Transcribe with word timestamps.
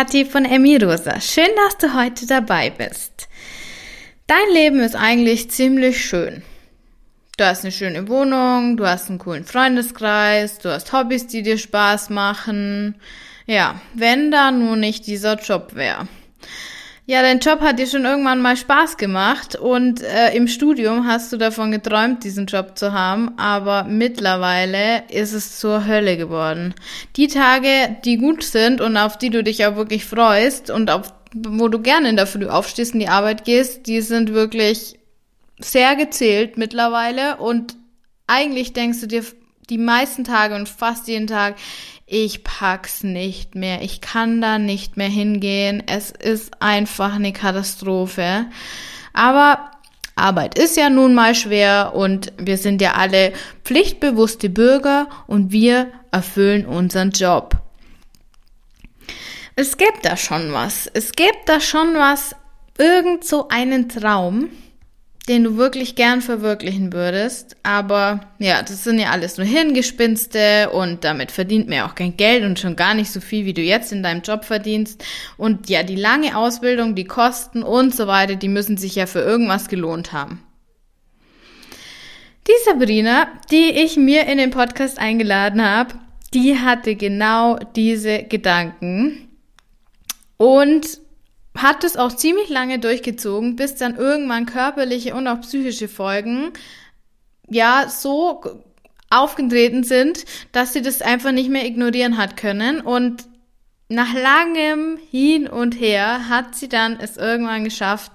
Kathi 0.00 0.24
von 0.24 0.46
Emmy 0.46 0.78
Rosa. 0.78 1.20
Schön, 1.20 1.50
dass 1.56 1.76
du 1.76 1.94
heute 1.94 2.26
dabei 2.26 2.70
bist. 2.70 3.28
Dein 4.26 4.50
Leben 4.54 4.80
ist 4.80 4.96
eigentlich 4.96 5.50
ziemlich 5.50 6.02
schön. 6.02 6.42
Du 7.36 7.44
hast 7.44 7.64
eine 7.64 7.72
schöne 7.72 8.08
Wohnung, 8.08 8.78
du 8.78 8.86
hast 8.86 9.10
einen 9.10 9.18
coolen 9.18 9.44
Freundeskreis, 9.44 10.58
du 10.58 10.72
hast 10.72 10.94
Hobbys, 10.94 11.26
die 11.26 11.42
dir 11.42 11.58
Spaß 11.58 12.08
machen. 12.08 12.94
Ja, 13.44 13.78
wenn 13.92 14.30
da 14.30 14.50
nur 14.50 14.76
nicht 14.76 15.06
dieser 15.06 15.38
Job 15.38 15.74
wäre. 15.74 16.08
Ja, 17.10 17.22
dein 17.22 17.40
Job 17.40 17.60
hat 17.60 17.80
dir 17.80 17.88
schon 17.88 18.04
irgendwann 18.04 18.40
mal 18.40 18.56
Spaß 18.56 18.96
gemacht 18.96 19.56
und 19.56 20.00
äh, 20.00 20.32
im 20.32 20.46
Studium 20.46 21.08
hast 21.08 21.32
du 21.32 21.38
davon 21.38 21.72
geträumt, 21.72 22.22
diesen 22.22 22.46
Job 22.46 22.78
zu 22.78 22.92
haben, 22.92 23.36
aber 23.36 23.82
mittlerweile 23.82 25.02
ist 25.08 25.32
es 25.32 25.58
zur 25.58 25.88
Hölle 25.88 26.16
geworden. 26.16 26.72
Die 27.16 27.26
Tage, 27.26 27.96
die 28.04 28.16
gut 28.16 28.44
sind 28.44 28.80
und 28.80 28.96
auf 28.96 29.18
die 29.18 29.30
du 29.30 29.42
dich 29.42 29.66
auch 29.66 29.74
wirklich 29.74 30.04
freust 30.04 30.70
und 30.70 30.88
auf 30.88 31.12
wo 31.34 31.66
du 31.66 31.80
gerne 31.80 32.10
in 32.10 32.14
der 32.14 32.28
Früh 32.28 32.46
aufstehst 32.46 32.94
und 32.94 33.00
die 33.00 33.08
Arbeit 33.08 33.44
gehst, 33.44 33.88
die 33.88 34.02
sind 34.02 34.32
wirklich 34.32 34.96
sehr 35.58 35.96
gezählt 35.96 36.58
mittlerweile 36.58 37.38
und 37.38 37.74
eigentlich 38.28 38.72
denkst 38.72 39.00
du 39.00 39.08
dir 39.08 39.24
die 39.68 39.78
meisten 39.78 40.22
Tage 40.22 40.54
und 40.54 40.68
fast 40.68 41.08
jeden 41.08 41.26
Tag, 41.26 41.56
ich 42.10 42.42
pack's 42.42 43.04
nicht 43.04 43.54
mehr, 43.54 43.82
ich 43.82 44.00
kann 44.00 44.40
da 44.40 44.58
nicht 44.58 44.96
mehr 44.96 45.08
hingehen, 45.08 45.80
es 45.86 46.10
ist 46.10 46.60
einfach 46.60 47.14
eine 47.14 47.32
Katastrophe. 47.32 48.46
Aber 49.12 49.70
Arbeit 50.16 50.58
ist 50.58 50.76
ja 50.76 50.90
nun 50.90 51.14
mal 51.14 51.36
schwer 51.36 51.92
und 51.94 52.32
wir 52.36 52.58
sind 52.58 52.82
ja 52.82 52.94
alle 52.94 53.32
pflichtbewusste 53.64 54.48
Bürger 54.50 55.08
und 55.28 55.52
wir 55.52 55.92
erfüllen 56.10 56.66
unseren 56.66 57.12
Job. 57.12 57.56
Es 59.54 59.76
gibt 59.76 60.04
da 60.04 60.16
schon 60.16 60.52
was. 60.52 60.90
Es 60.92 61.12
gibt 61.12 61.48
da 61.48 61.60
schon 61.60 61.94
was, 61.94 62.34
irgend 62.76 63.24
so 63.24 63.46
einen 63.48 63.88
Traum, 63.88 64.48
den 65.28 65.44
du 65.44 65.56
wirklich 65.56 65.94
gern 65.94 66.22
verwirklichen 66.22 66.92
würdest. 66.92 67.56
Aber 67.62 68.20
ja, 68.38 68.62
das 68.62 68.84
sind 68.84 68.98
ja 68.98 69.10
alles 69.10 69.36
nur 69.36 69.46
Hirngespinste 69.46 70.70
und 70.70 71.04
damit 71.04 71.30
verdient 71.30 71.68
man 71.68 71.78
ja 71.78 71.88
auch 71.88 71.94
kein 71.94 72.16
Geld 72.16 72.44
und 72.44 72.58
schon 72.58 72.76
gar 72.76 72.94
nicht 72.94 73.10
so 73.10 73.20
viel, 73.20 73.44
wie 73.44 73.52
du 73.52 73.60
jetzt 73.60 73.92
in 73.92 74.02
deinem 74.02 74.22
Job 74.22 74.44
verdienst. 74.44 75.04
Und 75.36 75.68
ja, 75.68 75.82
die 75.82 75.96
lange 75.96 76.36
Ausbildung, 76.36 76.94
die 76.94 77.04
Kosten 77.04 77.62
und 77.62 77.94
so 77.94 78.06
weiter, 78.06 78.36
die 78.36 78.48
müssen 78.48 78.76
sich 78.76 78.94
ja 78.94 79.06
für 79.06 79.20
irgendwas 79.20 79.68
gelohnt 79.68 80.12
haben. 80.12 80.42
Die 82.46 82.64
Sabrina, 82.64 83.28
die 83.50 83.70
ich 83.70 83.96
mir 83.96 84.26
in 84.26 84.38
den 84.38 84.50
Podcast 84.50 84.98
eingeladen 84.98 85.62
habe, 85.62 85.94
die 86.32 86.58
hatte 86.58 86.96
genau 86.96 87.58
diese 87.76 88.22
Gedanken 88.22 89.28
und 90.36 91.00
hat 91.56 91.84
es 91.84 91.96
auch 91.96 92.12
ziemlich 92.12 92.48
lange 92.48 92.78
durchgezogen, 92.78 93.56
bis 93.56 93.74
dann 93.74 93.96
irgendwann 93.96 94.46
körperliche 94.46 95.14
und 95.14 95.26
auch 95.26 95.40
psychische 95.40 95.88
Folgen 95.88 96.52
ja 97.48 97.88
so 97.88 98.42
aufgetreten 99.10 99.82
sind, 99.82 100.24
dass 100.52 100.72
sie 100.72 100.82
das 100.82 101.02
einfach 101.02 101.32
nicht 101.32 101.50
mehr 101.50 101.66
ignorieren 101.66 102.16
hat 102.16 102.36
können 102.36 102.80
und 102.80 103.24
nach 103.88 104.14
langem 104.14 104.98
Hin 105.10 105.48
und 105.48 105.80
Her 105.80 106.28
hat 106.28 106.54
sie 106.54 106.68
dann 106.68 106.98
es 107.00 107.16
irgendwann 107.16 107.64
geschafft, 107.64 108.12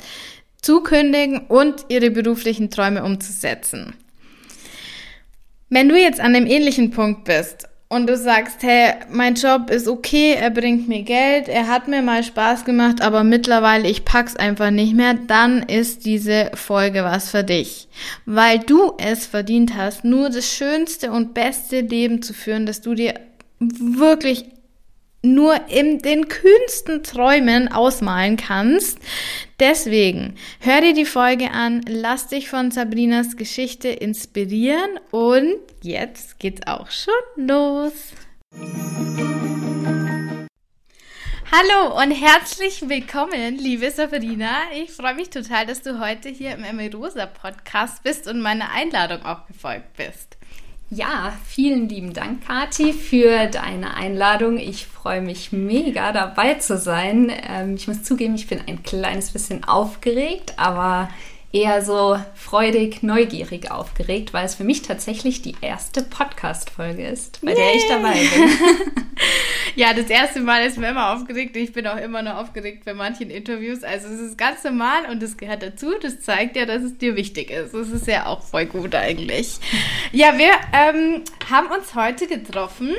zu 0.61 0.81
kündigen 0.81 1.47
und 1.47 1.85
ihre 1.89 2.09
beruflichen 2.09 2.71
Träume 2.71 3.03
umzusetzen. 3.03 3.93
Wenn 5.69 5.89
du 5.89 5.99
jetzt 5.99 6.21
an 6.21 6.33
einem 6.33 6.47
ähnlichen 6.47 6.91
Punkt 6.91 7.25
bist 7.25 7.67
und 7.87 8.07
du 8.07 8.17
sagst, 8.17 8.63
hey, 8.63 8.93
mein 9.09 9.35
Job 9.35 9.69
ist 9.69 9.87
okay, 9.87 10.33
er 10.33 10.49
bringt 10.49 10.87
mir 10.87 11.03
Geld, 11.03 11.47
er 11.47 11.67
hat 11.67 11.87
mir 11.87 12.01
mal 12.01 12.23
Spaß 12.23 12.65
gemacht, 12.65 13.01
aber 13.01 13.23
mittlerweile 13.23 13.87
ich 13.87 14.05
pack's 14.05 14.35
einfach 14.35 14.71
nicht 14.71 14.95
mehr, 14.95 15.13
dann 15.13 15.61
ist 15.61 16.05
diese 16.05 16.51
Folge 16.55 17.03
was 17.03 17.29
für 17.29 17.43
dich. 17.43 17.87
Weil 18.25 18.59
du 18.59 18.93
es 18.97 19.27
verdient 19.27 19.75
hast, 19.75 20.03
nur 20.03 20.29
das 20.29 20.51
schönste 20.51 21.11
und 21.11 21.33
beste 21.33 21.81
Leben 21.81 22.21
zu 22.21 22.33
führen, 22.33 22.65
das 22.65 22.81
du 22.81 22.95
dir 22.95 23.13
wirklich 23.59 24.45
nur 25.25 25.69
in 25.69 25.99
den 25.99 26.27
kühnsten 26.27 27.03
Träumen 27.03 27.71
ausmalen 27.71 28.37
kannst. 28.37 28.99
Deswegen 29.59 30.35
hör 30.59 30.81
dir 30.81 30.93
die 30.93 31.05
Folge 31.05 31.51
an, 31.51 31.81
lass 31.87 32.27
dich 32.27 32.49
von 32.49 32.71
Sabrinas 32.71 33.35
Geschichte 33.35 33.89
inspirieren 33.89 34.99
und 35.11 35.57
jetzt 35.81 36.39
geht's 36.39 36.65
auch 36.67 36.89
schon 36.91 37.13
los. 37.47 37.93
Hallo 41.51 42.01
und 42.01 42.11
herzlich 42.11 42.89
willkommen, 42.89 43.57
liebe 43.57 43.89
Sabrina. 43.89 44.55
Ich 44.73 44.91
freue 44.91 45.15
mich 45.15 45.29
total, 45.29 45.65
dass 45.65 45.81
du 45.81 45.99
heute 45.99 46.27
hier 46.27 46.53
im 46.53 46.65
Emerosa 46.65 47.27
Podcast 47.27 48.03
bist 48.03 48.27
und 48.27 48.41
meiner 48.41 48.71
Einladung 48.71 49.23
auch 49.23 49.47
gefolgt 49.47 49.95
bist. 49.95 50.37
Ja, 50.91 51.33
vielen 51.45 51.89
lieben 51.89 52.13
Dank, 52.13 52.45
Kati, 52.45 52.93
für 52.93 53.47
deine 53.47 53.95
Einladung. 53.95 54.59
Ich 54.59 54.85
freue 54.85 55.19
mich 55.19 55.51
mega 55.51 56.11
dabei 56.11 56.53
zu 56.55 56.77
sein. 56.77 57.31
Ähm, 57.49 57.75
ich 57.75 57.87
muss 57.87 58.03
zugeben, 58.03 58.35
ich 58.35 58.47
bin 58.47 58.61
ein 58.67 58.83
kleines 58.83 59.31
bisschen 59.31 59.63
aufgeregt, 59.63 60.53
aber 60.57 61.09
eher 61.55 61.81
so 61.81 62.19
freudig, 62.33 63.01
neugierig 63.01 63.71
aufgeregt, 63.71 64.33
weil 64.33 64.45
es 64.45 64.55
für 64.55 64.65
mich 64.65 64.81
tatsächlich 64.81 65.41
die 65.41 65.55
erste 65.61 66.03
Podcast-Folge 66.03 67.07
ist, 67.07 67.39
bei 67.41 67.53
Yay. 67.53 67.55
der 67.55 67.75
ich 67.75 67.87
dabei 67.87 68.13
bin. 68.13 68.85
ja, 69.77 69.93
das 69.93 70.09
erste 70.09 70.41
Mal 70.41 70.65
ist 70.65 70.77
mir 70.77 70.89
immer 70.89 71.13
aufgeregt. 71.13 71.55
Ich 71.55 71.71
bin 71.71 71.87
auch 71.87 71.95
immer 71.95 72.21
noch 72.21 72.35
aufgeregt 72.35 72.83
bei 72.83 72.93
manchen 72.93 73.29
Interviews. 73.29 73.83
Also 73.83 74.09
es 74.09 74.19
ist 74.19 74.37
ganz 74.37 74.65
normal 74.65 75.05
und 75.09 75.23
es 75.23 75.37
gehört 75.37 75.63
dazu. 75.63 75.93
Das 76.01 76.19
zeigt 76.19 76.57
ja, 76.57 76.65
dass 76.65 76.83
es 76.83 76.97
dir 76.97 77.15
wichtig 77.15 77.51
ist. 77.51 77.73
Das 77.73 77.87
ist 77.87 78.05
ja 78.05 78.25
auch 78.25 78.41
voll 78.41 78.65
gut 78.65 78.93
eigentlich. 78.93 79.57
Ja, 80.11 80.37
wir 80.37 80.51
ähm, 80.73 81.23
haben 81.49 81.67
uns 81.67 81.95
heute 81.95 82.27
getroffen 82.27 82.93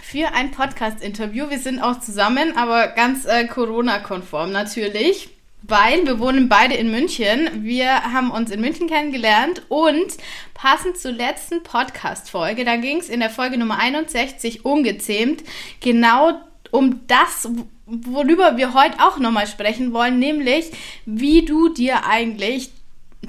für 0.00 0.32
ein 0.34 0.52
Podcast-Interview. 0.52 1.50
Wir 1.50 1.58
sind 1.58 1.80
auch 1.80 1.98
zusammen, 1.98 2.56
aber 2.56 2.86
ganz 2.88 3.24
äh, 3.24 3.48
Corona-konform 3.48 4.52
natürlich 4.52 5.31
weil 5.62 6.06
wir 6.06 6.18
wohnen 6.18 6.48
beide 6.48 6.74
in 6.74 6.90
München. 6.90 7.64
Wir 7.64 8.12
haben 8.12 8.30
uns 8.30 8.50
in 8.50 8.60
München 8.60 8.88
kennengelernt 8.88 9.62
und 9.68 10.16
passend 10.54 10.98
zur 10.98 11.12
letzten 11.12 11.62
Podcast-Folge, 11.62 12.64
da 12.64 12.76
ging 12.76 12.98
es 12.98 13.08
in 13.08 13.20
der 13.20 13.30
Folge 13.30 13.58
Nummer 13.58 13.78
61 13.78 14.64
ungezähmt 14.64 15.42
genau 15.80 16.40
um 16.70 17.00
das, 17.06 17.48
worüber 17.86 18.56
wir 18.56 18.74
heute 18.74 18.98
auch 19.00 19.18
nochmal 19.18 19.46
sprechen 19.46 19.92
wollen, 19.92 20.18
nämlich 20.18 20.70
wie 21.04 21.44
du 21.44 21.68
dir 21.68 22.06
eigentlich 22.06 22.70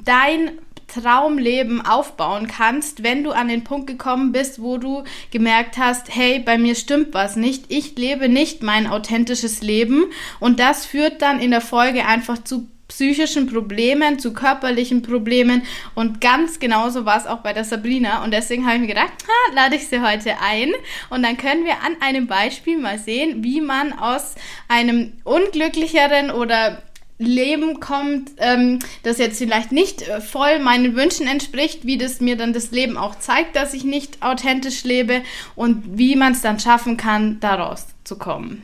dein 0.04 0.58
Traumleben 0.94 1.84
aufbauen 1.84 2.46
kannst, 2.46 3.02
wenn 3.02 3.24
du 3.24 3.32
an 3.32 3.48
den 3.48 3.64
Punkt 3.64 3.86
gekommen 3.86 4.32
bist, 4.32 4.60
wo 4.60 4.78
du 4.78 5.04
gemerkt 5.30 5.76
hast, 5.76 6.14
hey, 6.14 6.38
bei 6.38 6.58
mir 6.58 6.74
stimmt 6.74 7.14
was 7.14 7.36
nicht, 7.36 7.64
ich 7.68 7.96
lebe 7.96 8.28
nicht 8.28 8.62
mein 8.62 8.86
authentisches 8.86 9.62
Leben. 9.62 10.06
Und 10.40 10.60
das 10.60 10.86
führt 10.86 11.22
dann 11.22 11.40
in 11.40 11.50
der 11.50 11.60
Folge 11.60 12.06
einfach 12.06 12.42
zu 12.42 12.68
psychischen 12.86 13.46
Problemen, 13.46 14.18
zu 14.18 14.32
körperlichen 14.32 15.02
Problemen 15.02 15.62
und 15.94 16.20
ganz 16.20 16.60
genauso 16.60 17.06
war 17.06 17.16
es 17.16 17.26
auch 17.26 17.38
bei 17.38 17.52
der 17.52 17.64
Sabrina. 17.64 18.22
Und 18.22 18.32
deswegen 18.32 18.66
habe 18.66 18.76
ich 18.76 18.82
mir 18.82 18.88
gedacht, 18.88 19.12
ha, 19.26 19.54
lade 19.54 19.76
ich 19.76 19.88
sie 19.88 20.00
heute 20.00 20.34
ein. 20.40 20.70
Und 21.10 21.22
dann 21.22 21.36
können 21.36 21.64
wir 21.64 21.82
an 21.82 21.96
einem 22.00 22.26
Beispiel 22.26 22.78
mal 22.78 22.98
sehen, 22.98 23.42
wie 23.42 23.60
man 23.60 23.92
aus 23.94 24.34
einem 24.68 25.14
unglücklicheren 25.24 26.30
oder 26.30 26.82
Leben 27.18 27.78
kommt, 27.78 28.32
ähm, 28.38 28.80
das 29.04 29.18
jetzt 29.18 29.38
vielleicht 29.38 29.70
nicht 29.70 30.02
äh, 30.02 30.20
voll 30.20 30.58
meinen 30.58 30.96
Wünschen 30.96 31.28
entspricht, 31.28 31.86
wie 31.86 31.96
das 31.96 32.20
mir 32.20 32.36
dann 32.36 32.52
das 32.52 32.72
Leben 32.72 32.96
auch 32.96 33.18
zeigt, 33.18 33.54
dass 33.54 33.74
ich 33.74 33.84
nicht 33.84 34.22
authentisch 34.22 34.84
lebe 34.84 35.22
und 35.54 35.98
wie 35.98 36.16
man 36.16 36.32
es 36.32 36.42
dann 36.42 36.58
schaffen 36.58 36.96
kann, 36.96 37.38
daraus 37.40 37.86
zu 38.02 38.18
kommen. 38.18 38.62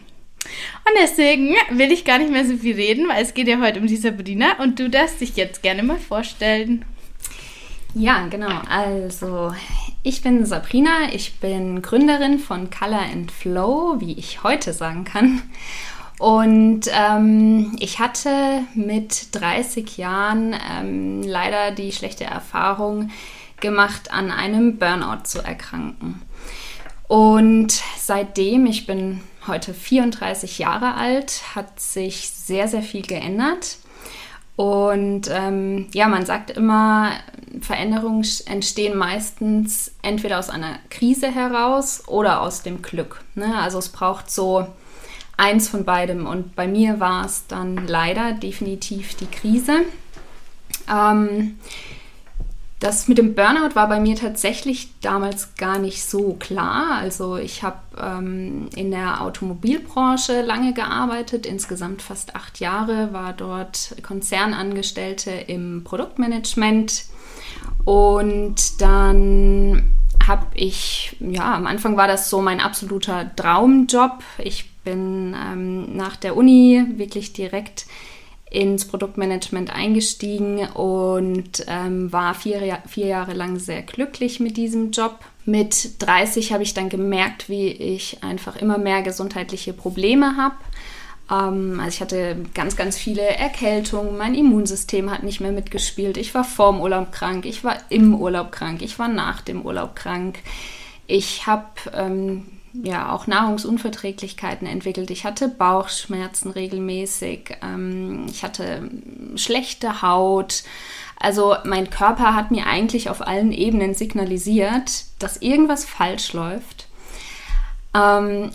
Und 0.84 0.92
deswegen 1.00 1.54
will 1.70 1.92
ich 1.92 2.04
gar 2.04 2.18
nicht 2.18 2.32
mehr 2.32 2.44
so 2.44 2.56
viel 2.56 2.74
reden, 2.74 3.08
weil 3.08 3.22
es 3.22 3.34
geht 3.34 3.46
ja 3.46 3.60
heute 3.60 3.78
um 3.78 3.86
die 3.86 3.96
Sabrina 3.96 4.58
und 4.58 4.78
du 4.78 4.88
darfst 4.88 5.20
dich 5.20 5.36
jetzt 5.36 5.62
gerne 5.62 5.82
mal 5.82 5.98
vorstellen. 5.98 6.84
Ja, 7.94 8.26
genau. 8.28 8.60
Also, 8.68 9.52
ich 10.02 10.22
bin 10.22 10.46
Sabrina, 10.46 11.12
ich 11.12 11.40
bin 11.40 11.82
Gründerin 11.82 12.38
von 12.38 12.70
Color 12.70 13.02
and 13.12 13.30
Flow, 13.30 13.96
wie 13.98 14.12
ich 14.12 14.42
heute 14.42 14.72
sagen 14.72 15.04
kann. 15.04 15.42
Und 16.20 16.82
ähm, 16.92 17.74
ich 17.80 17.98
hatte 17.98 18.60
mit 18.74 19.34
30 19.34 19.96
Jahren 19.96 20.54
ähm, 20.70 21.22
leider 21.22 21.70
die 21.70 21.92
schlechte 21.92 22.24
Erfahrung 22.24 23.10
gemacht, 23.58 24.12
an 24.12 24.30
einem 24.30 24.76
Burnout 24.76 25.24
zu 25.24 25.42
erkranken. 25.42 26.20
Und 27.08 27.82
seitdem, 27.96 28.66
ich 28.66 28.84
bin 28.84 29.22
heute 29.46 29.72
34 29.72 30.58
Jahre 30.58 30.92
alt, 30.92 31.40
hat 31.54 31.80
sich 31.80 32.28
sehr, 32.28 32.68
sehr 32.68 32.82
viel 32.82 33.00
geändert. 33.00 33.78
Und 34.56 35.30
ähm, 35.30 35.86
ja, 35.94 36.06
man 36.06 36.26
sagt 36.26 36.50
immer, 36.50 37.12
Veränderungen 37.62 38.26
entstehen 38.44 38.98
meistens 38.98 39.94
entweder 40.02 40.38
aus 40.38 40.50
einer 40.50 40.80
Krise 40.90 41.34
heraus 41.34 42.06
oder 42.08 42.42
aus 42.42 42.62
dem 42.62 42.82
Glück. 42.82 43.22
Ne? 43.34 43.56
Also 43.56 43.78
es 43.78 43.88
braucht 43.88 44.30
so 44.30 44.66
eins 45.40 45.68
von 45.68 45.84
beidem. 45.84 46.26
Und 46.26 46.54
bei 46.54 46.68
mir 46.68 47.00
war 47.00 47.24
es 47.24 47.46
dann 47.46 47.86
leider 47.86 48.32
definitiv 48.32 49.14
die 49.16 49.26
Krise. 49.26 49.80
Ähm, 50.88 51.58
das 52.78 53.08
mit 53.08 53.18
dem 53.18 53.34
Burnout 53.34 53.74
war 53.74 53.88
bei 53.88 54.00
mir 54.00 54.16
tatsächlich 54.16 54.88
damals 55.00 55.54
gar 55.56 55.78
nicht 55.78 56.02
so 56.02 56.34
klar. 56.34 56.96
Also 56.98 57.36
ich 57.36 57.62
habe 57.62 57.78
ähm, 58.00 58.68
in 58.74 58.90
der 58.90 59.20
Automobilbranche 59.20 60.40
lange 60.40 60.72
gearbeitet, 60.72 61.44
insgesamt 61.44 62.00
fast 62.00 62.34
acht 62.34 62.58
Jahre, 62.58 63.12
war 63.12 63.34
dort 63.34 63.96
Konzernangestellte 64.02 65.30
im 65.30 65.84
Produktmanagement 65.84 67.04
und 67.84 68.80
dann 68.80 69.92
habe 70.26 70.46
ich, 70.54 71.16
ja, 71.20 71.54
am 71.54 71.66
Anfang 71.66 71.96
war 71.96 72.06
das 72.06 72.30
so 72.30 72.40
mein 72.40 72.60
absoluter 72.60 73.34
Traumjob. 73.36 74.22
Ich 74.38 74.69
bin 74.84 75.34
ähm, 75.34 75.96
nach 75.96 76.16
der 76.16 76.36
Uni 76.36 76.84
wirklich 76.96 77.32
direkt 77.32 77.86
ins 78.50 78.84
Produktmanagement 78.84 79.72
eingestiegen 79.72 80.66
und 80.70 81.64
ähm, 81.68 82.12
war 82.12 82.34
vier, 82.34 82.78
vier 82.88 83.06
Jahre 83.06 83.32
lang 83.32 83.58
sehr 83.58 83.82
glücklich 83.82 84.40
mit 84.40 84.56
diesem 84.56 84.90
Job. 84.90 85.20
Mit 85.44 86.02
30 86.02 86.52
habe 86.52 86.64
ich 86.64 86.74
dann 86.74 86.88
gemerkt, 86.88 87.48
wie 87.48 87.68
ich 87.68 88.22
einfach 88.24 88.56
immer 88.56 88.76
mehr 88.76 89.02
gesundheitliche 89.02 89.72
Probleme 89.72 90.36
habe. 90.36 90.56
Ähm, 91.30 91.78
also 91.78 91.94
ich 91.94 92.00
hatte 92.00 92.38
ganz, 92.52 92.76
ganz 92.76 92.98
viele 92.98 93.22
Erkältungen, 93.22 94.16
mein 94.16 94.34
Immunsystem 94.34 95.10
hat 95.12 95.22
nicht 95.22 95.40
mehr 95.40 95.52
mitgespielt. 95.52 96.16
Ich 96.16 96.34
war 96.34 96.44
vorm 96.44 96.80
Urlaub 96.80 97.12
krank, 97.12 97.46
ich 97.46 97.62
war 97.62 97.76
im 97.88 98.14
Urlaub 98.14 98.50
krank, 98.50 98.82
ich 98.82 98.98
war 98.98 99.08
nach 99.08 99.42
dem 99.42 99.62
Urlaub 99.62 99.94
krank. 99.94 100.40
Ich 101.06 101.46
habe 101.46 101.66
ähm, 101.94 102.46
ja 102.72 103.12
auch 103.12 103.26
Nahrungsunverträglichkeiten 103.26 104.66
entwickelt. 104.66 105.10
Ich 105.10 105.24
hatte 105.24 105.48
Bauchschmerzen 105.48 106.50
regelmäßig. 106.50 107.56
Ähm, 107.62 108.26
ich 108.30 108.42
hatte 108.42 108.90
schlechte 109.36 110.02
Haut. 110.02 110.62
Also 111.18 111.56
mein 111.64 111.90
Körper 111.90 112.34
hat 112.34 112.50
mir 112.50 112.66
eigentlich 112.66 113.10
auf 113.10 113.26
allen 113.26 113.52
Ebenen 113.52 113.94
signalisiert, 113.94 115.04
dass 115.18 115.36
irgendwas 115.36 115.84
falsch 115.84 116.32
läuft. 116.32 116.86
Ähm, 117.94 118.50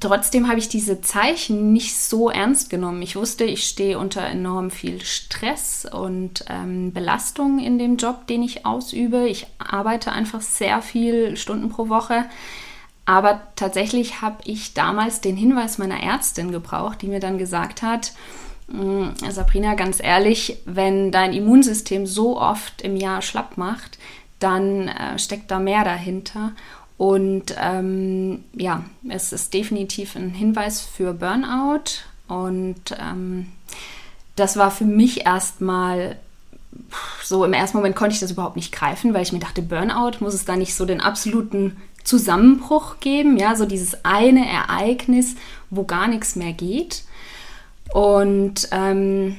trotzdem 0.00 0.48
habe 0.48 0.58
ich 0.58 0.68
diese 0.68 1.00
Zeichen 1.02 1.72
nicht 1.72 1.98
so 1.98 2.30
ernst 2.30 2.70
genommen. 2.70 3.02
Ich 3.02 3.16
wusste, 3.16 3.44
ich 3.44 3.64
stehe 3.64 3.98
unter 3.98 4.22
enorm 4.22 4.70
viel 4.70 5.02
Stress 5.02 5.86
und 5.90 6.44
ähm, 6.48 6.92
Belastung 6.92 7.58
in 7.58 7.78
dem 7.78 7.96
Job, 7.96 8.26
den 8.28 8.42
ich 8.42 8.64
ausübe. 8.64 9.28
Ich 9.28 9.46
arbeite 9.58 10.12
einfach 10.12 10.40
sehr 10.40 10.80
viel 10.82 11.36
Stunden 11.36 11.68
pro 11.68 11.88
Woche. 11.88 12.24
Aber 13.06 13.40
tatsächlich 13.54 14.20
habe 14.20 14.38
ich 14.44 14.74
damals 14.74 15.20
den 15.20 15.36
Hinweis 15.36 15.78
meiner 15.78 16.02
Ärztin 16.02 16.50
gebraucht, 16.50 17.02
die 17.02 17.06
mir 17.06 17.20
dann 17.20 17.38
gesagt 17.38 17.82
hat, 17.82 18.12
hm, 18.68 19.14
Sabrina, 19.30 19.74
ganz 19.74 20.02
ehrlich, 20.02 20.58
wenn 20.64 21.12
dein 21.12 21.32
Immunsystem 21.32 22.06
so 22.06 22.38
oft 22.40 22.82
im 22.82 22.96
Jahr 22.96 23.22
schlapp 23.22 23.56
macht, 23.56 23.98
dann 24.40 24.88
äh, 24.88 25.18
steckt 25.18 25.50
da 25.50 25.60
mehr 25.60 25.84
dahinter. 25.84 26.52
Und 26.98 27.54
ähm, 27.60 28.44
ja, 28.54 28.84
es 29.08 29.32
ist 29.32 29.54
definitiv 29.54 30.16
ein 30.16 30.30
Hinweis 30.30 30.80
für 30.80 31.12
Burnout. 31.14 32.02
Und 32.26 32.96
ähm, 32.98 33.46
das 34.34 34.56
war 34.56 34.72
für 34.72 34.84
mich 34.84 35.26
erstmal 35.26 36.16
so 37.22 37.44
im 37.44 37.52
ersten 37.52 37.78
Moment 37.78 37.96
konnte 37.96 38.14
ich 38.14 38.20
das 38.20 38.32
überhaupt 38.32 38.56
nicht 38.56 38.72
greifen, 38.72 39.14
weil 39.14 39.22
ich 39.22 39.32
mir 39.32 39.38
dachte, 39.38 39.62
Burnout 39.62 40.18
muss 40.20 40.34
es 40.34 40.44
da 40.44 40.56
nicht 40.56 40.74
so 40.74 40.84
den 40.84 41.00
absoluten 41.00 41.76
Zusammenbruch 42.06 43.00
geben, 43.00 43.36
ja, 43.36 43.56
so 43.56 43.66
dieses 43.66 44.04
eine 44.04 44.48
Ereignis, 44.48 45.34
wo 45.70 45.84
gar 45.84 46.06
nichts 46.06 46.36
mehr 46.36 46.52
geht. 46.52 47.04
Und 47.92 48.68
ähm, 48.70 49.36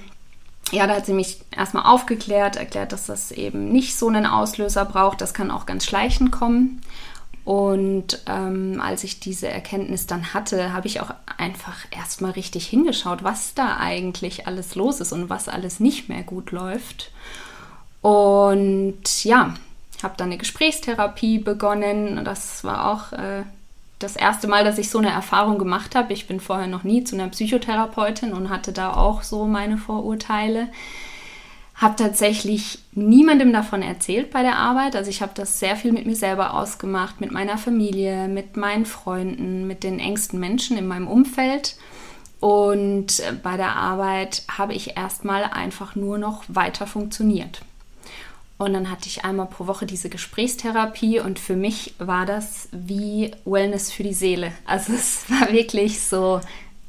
ja, 0.72 0.86
da 0.86 0.96
hat 0.96 1.06
sie 1.06 1.14
mich 1.14 1.40
erstmal 1.56 1.86
aufgeklärt, 1.86 2.58
erklärt, 2.58 2.92
dass 2.92 3.06
das 3.06 3.32
eben 3.32 3.72
nicht 3.72 3.96
so 3.96 4.10
einen 4.10 4.26
Auslöser 4.26 4.86
braucht, 4.86 5.22
das 5.22 5.34
kann 5.34 5.50
auch 5.50 5.66
ganz 5.66 5.86
schleichend 5.86 6.32
kommen. 6.32 6.82
Und 7.46 8.22
ähm, 8.26 8.82
als 8.84 9.06
ich 9.06 9.22
diese 9.22 9.48
Erkenntnis 9.48 10.06
dann 10.06 10.34
hatte, 10.34 10.74
habe 10.74 10.88
ich 10.88 11.00
auch 11.00 11.12
einfach 11.38 11.86
erstmal 11.92 12.32
richtig 12.32 12.68
hingeschaut, 12.68 13.24
was 13.24 13.54
da 13.54 13.78
eigentlich 13.78 14.48
alles 14.48 14.76
los 14.76 15.00
ist 15.00 15.14
und 15.14 15.30
was 15.30 15.48
alles 15.48 15.80
nicht 15.80 16.10
mehr 16.10 16.24
gut 16.24 16.52
läuft. 16.52 17.12
Und 18.02 19.24
ja, 19.24 19.56
habe 20.04 20.16
dann 20.18 20.28
eine 20.28 20.38
Gesprächstherapie 20.38 21.40
begonnen. 21.40 22.24
Das 22.24 22.64
war 22.64 22.92
auch 22.92 23.14
äh, 23.14 23.44
das 24.00 24.16
erste 24.16 24.48
Mal, 24.48 24.64
dass 24.64 24.78
ich 24.78 24.90
so 24.90 25.00
eine 25.00 25.10
Erfahrung 25.10 25.58
gemacht 25.58 25.96
habe. 25.96 26.14
Ich 26.14 26.28
bin 26.28 26.40
vorher 26.40 26.68
noch 26.68 26.84
nie 26.84 27.04
zu 27.04 27.16
einer 27.16 27.30
Psychotherapeutin 27.30 28.34
und 28.34 28.50
hatte 28.50 28.72
da 28.72 28.94
auch 28.94 29.24
so 29.24 29.46
meine 29.46 29.78
Vorurteile. 29.78 30.68
Habe 31.76 31.96
tatsächlich 31.96 32.80
niemandem 32.94 33.54
davon 33.54 33.82
erzählt 33.82 34.32
bei 34.32 34.42
der 34.42 34.58
Arbeit. 34.58 34.96
Also 34.96 35.10
ich 35.10 35.22
habe 35.22 35.34
das 35.36 35.60
sehr 35.60 35.76
viel 35.76 35.92
mit 35.92 36.06
mir 36.06 36.16
selber 36.16 36.54
ausgemacht, 36.54 37.22
mit 37.22 37.32
meiner 37.32 37.58
Familie, 37.58 38.28
mit 38.28 38.58
meinen 38.58 38.86
Freunden, 38.86 39.68
mit 39.68 39.84
den 39.84 40.00
engsten 40.00 40.40
Menschen 40.40 40.78
in 40.78 40.88
meinem 40.88 41.08
Umfeld. 41.08 41.76
Und 42.40 43.20
äh, 43.20 43.34
bei 43.42 43.58
der 43.58 43.76
Arbeit 43.76 44.44
habe 44.48 44.74
ich 44.74 44.96
erstmal 44.96 45.44
einfach 45.44 45.96
nur 45.96 46.18
noch 46.18 46.44
weiter 46.48 46.86
funktioniert. 46.86 47.62
Und 48.58 48.74
dann 48.74 48.90
hatte 48.90 49.08
ich 49.08 49.24
einmal 49.24 49.46
pro 49.46 49.68
Woche 49.68 49.86
diese 49.86 50.10
Gesprächstherapie 50.10 51.20
und 51.20 51.38
für 51.38 51.56
mich 51.56 51.94
war 52.00 52.26
das 52.26 52.70
wie 52.72 53.32
Wellness 53.46 53.92
für 53.92 54.04
die 54.04 54.14
Seele. 54.14 54.52
Also 54.66 54.94
es 54.94 55.26
war 55.30 55.52
wirklich 55.52 56.02
so 56.02 56.42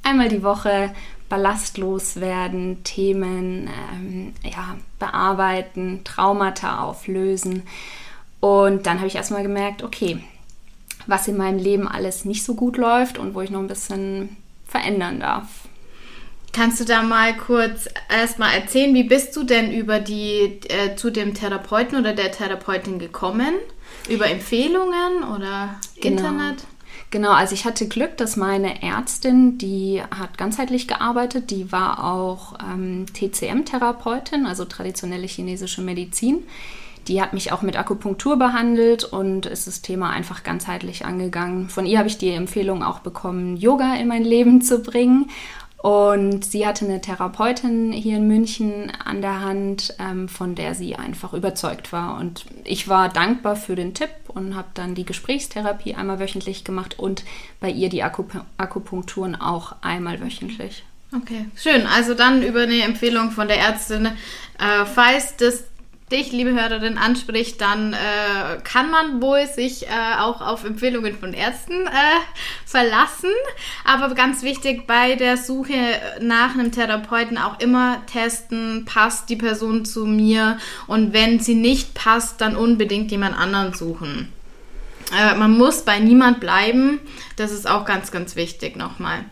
einmal 0.03 0.29
die 0.29 0.43
Woche 0.43 0.94
ballastlos 1.29 2.20
werden, 2.20 2.82
Themen 2.85 3.69
ähm, 3.93 4.32
ja, 4.43 4.76
bearbeiten, 4.99 6.00
Traumata 6.05 6.82
auflösen. 6.82 7.65
Und 8.41 8.87
dann 8.87 8.99
habe 8.99 9.09
ich 9.09 9.17
erstmal 9.17 9.43
gemerkt, 9.43 9.82
okay, 9.82 10.23
was 11.06 11.29
in 11.29 11.37
meinem 11.37 11.59
Leben 11.59 11.87
alles 11.87 12.25
nicht 12.25 12.44
so 12.44 12.55
gut 12.55 12.79
läuft 12.79 13.19
und 13.19 13.35
wo 13.35 13.43
ich 13.43 13.50
noch 13.50 13.61
ein 13.61 13.69
bisschen 13.69 14.37
verändern 14.67 15.20
darf. 15.20 15.68
Kannst 16.53 16.81
du 16.81 16.85
da 16.85 17.03
mal 17.03 17.37
kurz 17.37 17.89
erstmal 18.09 18.55
erzählen, 18.55 18.95
wie 18.95 19.05
bist 19.05 19.37
du 19.37 19.44
denn 19.44 19.72
über 19.72 20.01
die 20.01 20.61
äh, 20.69 20.96
zu 20.96 21.11
dem 21.11 21.34
Therapeuten 21.34 21.99
oder 21.99 22.15
der 22.15 22.32
Therapeutin 22.32 22.99
gekommen? 22.99 23.55
Über 24.08 24.29
Empfehlungen 24.29 25.25
oder 25.34 25.79
genau. 26.01 26.17
Internet? 26.17 26.65
Genau, 27.11 27.31
also 27.31 27.55
ich 27.55 27.65
hatte 27.65 27.89
Glück, 27.89 28.19
dass 28.19 28.37
meine 28.37 28.82
Ärztin, 28.82 29.56
die 29.56 30.03
hat 30.11 30.37
ganzheitlich 30.37 30.89
gearbeitet, 30.89 31.51
die 31.51 31.72
war 31.72 32.05
auch 32.05 32.55
ähm, 32.61 33.06
TCM-Therapeutin, 33.15 34.44
also 34.44 34.67
traditionelle 34.67 35.27
chinesische 35.27 35.81
Medizin. 35.81 36.43
Die 37.06 37.22
hat 37.22 37.32
mich 37.32 37.53
auch 37.53 37.63
mit 37.63 37.79
Akupunktur 37.79 38.37
behandelt 38.37 39.05
und 39.05 39.46
ist 39.46 39.67
das 39.67 39.81
Thema 39.81 40.11
einfach 40.11 40.43
ganzheitlich 40.43 41.06
angegangen. 41.06 41.70
Von 41.70 41.87
ihr 41.87 41.99
habe 41.99 42.08
ich 42.08 42.19
die 42.19 42.29
Empfehlung 42.29 42.82
auch 42.82 42.99
bekommen, 42.99 43.56
Yoga 43.56 43.94
in 43.94 44.08
mein 44.08 44.25
Leben 44.25 44.61
zu 44.61 44.81
bringen. 44.81 45.31
Und 45.81 46.44
sie 46.44 46.67
hatte 46.67 46.85
eine 46.85 47.01
Therapeutin 47.01 47.93
hier 47.93 48.17
in 48.17 48.27
München 48.27 48.91
an 49.05 49.23
der 49.23 49.41
Hand, 49.41 49.94
ähm, 50.01 50.29
von 50.29 50.56
der 50.56 50.75
sie 50.75 50.97
einfach 50.97 51.32
überzeugt 51.35 51.93
war. 51.93 52.19
Und 52.19 52.47
ich 52.65 52.89
war 52.89 53.08
dankbar 53.08 53.55
für 53.55 53.77
den 53.77 53.94
Tipp 53.94 54.11
und 54.27 54.56
habe 54.56 54.69
dann 54.75 54.97
die 54.97 55.05
Gesprächstherapie 55.05 55.94
einmal 55.94 56.19
wöchentlich 56.19 56.65
gemacht 56.65 56.99
und 56.99 57.25
bei 57.61 57.70
ihr 57.70 57.91
die 57.91 58.03
Akup 58.03 58.44
Akupunkturen 58.56 59.37
auch 59.37 59.77
einmal 59.81 60.20
wöchentlich. 60.20 60.85
Okay, 61.15 61.47
schön. 61.55 61.87
Also 61.87 62.15
dann 62.15 62.43
über 62.43 62.63
eine 62.63 62.82
Empfehlung 62.82 63.31
von 63.31 63.47
der 63.47 63.61
Ärztin. 63.61 64.06
Äh, 64.06 64.85
falls 64.85 65.37
das 65.37 65.65
dich, 66.10 66.32
liebe 66.32 66.53
Hörerin, 66.53 66.98
anspricht, 66.98 67.60
dann 67.60 67.93
äh, 67.93 68.58
kann 68.65 68.91
man 68.91 69.20
wohl 69.20 69.46
sich 69.46 69.86
äh, 69.86 69.91
auch 70.19 70.41
auf 70.41 70.65
Empfehlungen 70.65 71.17
von 71.19 71.34
Ärzten 71.34 71.86
äh, 71.86 72.20
verlassen. 72.65 73.31
Aber 73.84 74.15
ganz 74.15 74.43
wichtig 74.43 74.86
bei 74.86 75.15
der 75.15 75.36
Suche 75.36 75.74
nach 76.20 76.55
einem 76.55 76.72
Therapeuten 76.72 77.38
auch 77.38 77.60
immer 77.60 78.03
testen, 78.06 78.84
passt 78.84 79.29
die 79.29 79.36
Person 79.36 79.84
zu 79.84 80.06
mir 80.06 80.58
und 80.86 81.12
wenn 81.12 81.41
sie 81.41 81.55
nicht 81.55 81.94
passt, 81.94 82.41
dann 82.41 82.56
unbedingt 82.56 83.10
jemand 83.10 83.38
anderen 83.38 83.74
suchen. 83.74 84.32
Äh, 85.17 85.34
man 85.36 85.56
muss 85.56 85.82
bei 85.82 85.98
niemand 85.98 86.41
bleiben. 86.41 87.00
Das 87.36 87.53
ist 87.53 87.69
auch 87.69 87.84
ganz, 87.84 88.10
ganz 88.10 88.36
wichtig 88.36 88.77
nochmal. 88.77 89.24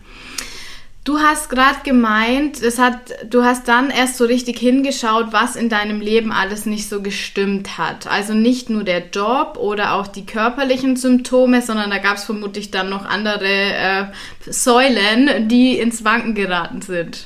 Du 1.07 1.19
hast 1.19 1.49
gerade 1.49 1.79
gemeint, 1.85 2.61
es 2.61 2.79
hat, 2.79 2.99
du 3.29 3.45
hast 3.45 3.69
dann 3.69 3.91
erst 3.91 4.17
so 4.17 4.25
richtig 4.25 4.59
hingeschaut, 4.59 5.27
was 5.31 5.55
in 5.55 5.69
deinem 5.69 6.01
Leben 6.01 6.33
alles 6.33 6.65
nicht 6.65 6.89
so 6.89 7.01
gestimmt 7.01 7.77
hat. 7.77 8.07
Also 8.07 8.33
nicht 8.33 8.69
nur 8.69 8.83
der 8.83 9.07
Job 9.07 9.57
oder 9.57 9.93
auch 9.93 10.07
die 10.07 10.25
körperlichen 10.25 10.97
Symptome, 10.97 11.61
sondern 11.61 11.91
da 11.91 11.99
gab 11.99 12.17
es 12.17 12.25
vermutlich 12.25 12.71
dann 12.71 12.89
noch 12.89 13.05
andere 13.05 13.47
äh, 13.47 14.05
Säulen, 14.45 15.47
die 15.47 15.79
ins 15.79 16.03
Wanken 16.03 16.35
geraten 16.35 16.81
sind. 16.81 17.25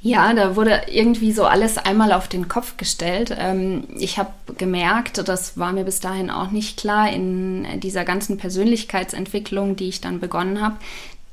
Ja, 0.00 0.34
da 0.34 0.56
wurde 0.56 0.82
irgendwie 0.88 1.30
so 1.30 1.44
alles 1.44 1.78
einmal 1.78 2.12
auf 2.12 2.26
den 2.26 2.48
Kopf 2.48 2.76
gestellt. 2.76 3.34
Ähm, 3.38 3.84
ich 3.98 4.18
habe 4.18 4.32
gemerkt, 4.58 5.26
das 5.28 5.56
war 5.56 5.72
mir 5.72 5.84
bis 5.84 6.00
dahin 6.00 6.28
auch 6.28 6.50
nicht 6.50 6.76
klar 6.76 7.08
in 7.12 7.78
dieser 7.78 8.04
ganzen 8.04 8.36
Persönlichkeitsentwicklung, 8.36 9.76
die 9.76 9.88
ich 9.88 10.00
dann 10.00 10.18
begonnen 10.18 10.60
habe, 10.60 10.76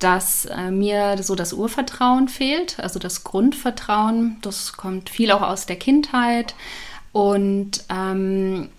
dass 0.04 0.46
äh, 0.46 0.70
mir 0.70 1.22
so 1.24 1.36
das 1.36 1.54
Urvertrauen 1.54 2.28
fehlt, 2.28 2.80
also 2.80 3.00
das 3.00 3.24
Grundvertrauen. 3.24 4.38
Das 4.42 4.74
kommt 4.74 5.10
viel 5.10 5.32
auch 5.32 5.42
aus 5.42 5.66
der 5.66 5.78
Kindheit. 5.78 6.56
Und 7.14 7.86
ähm, 7.90 8.70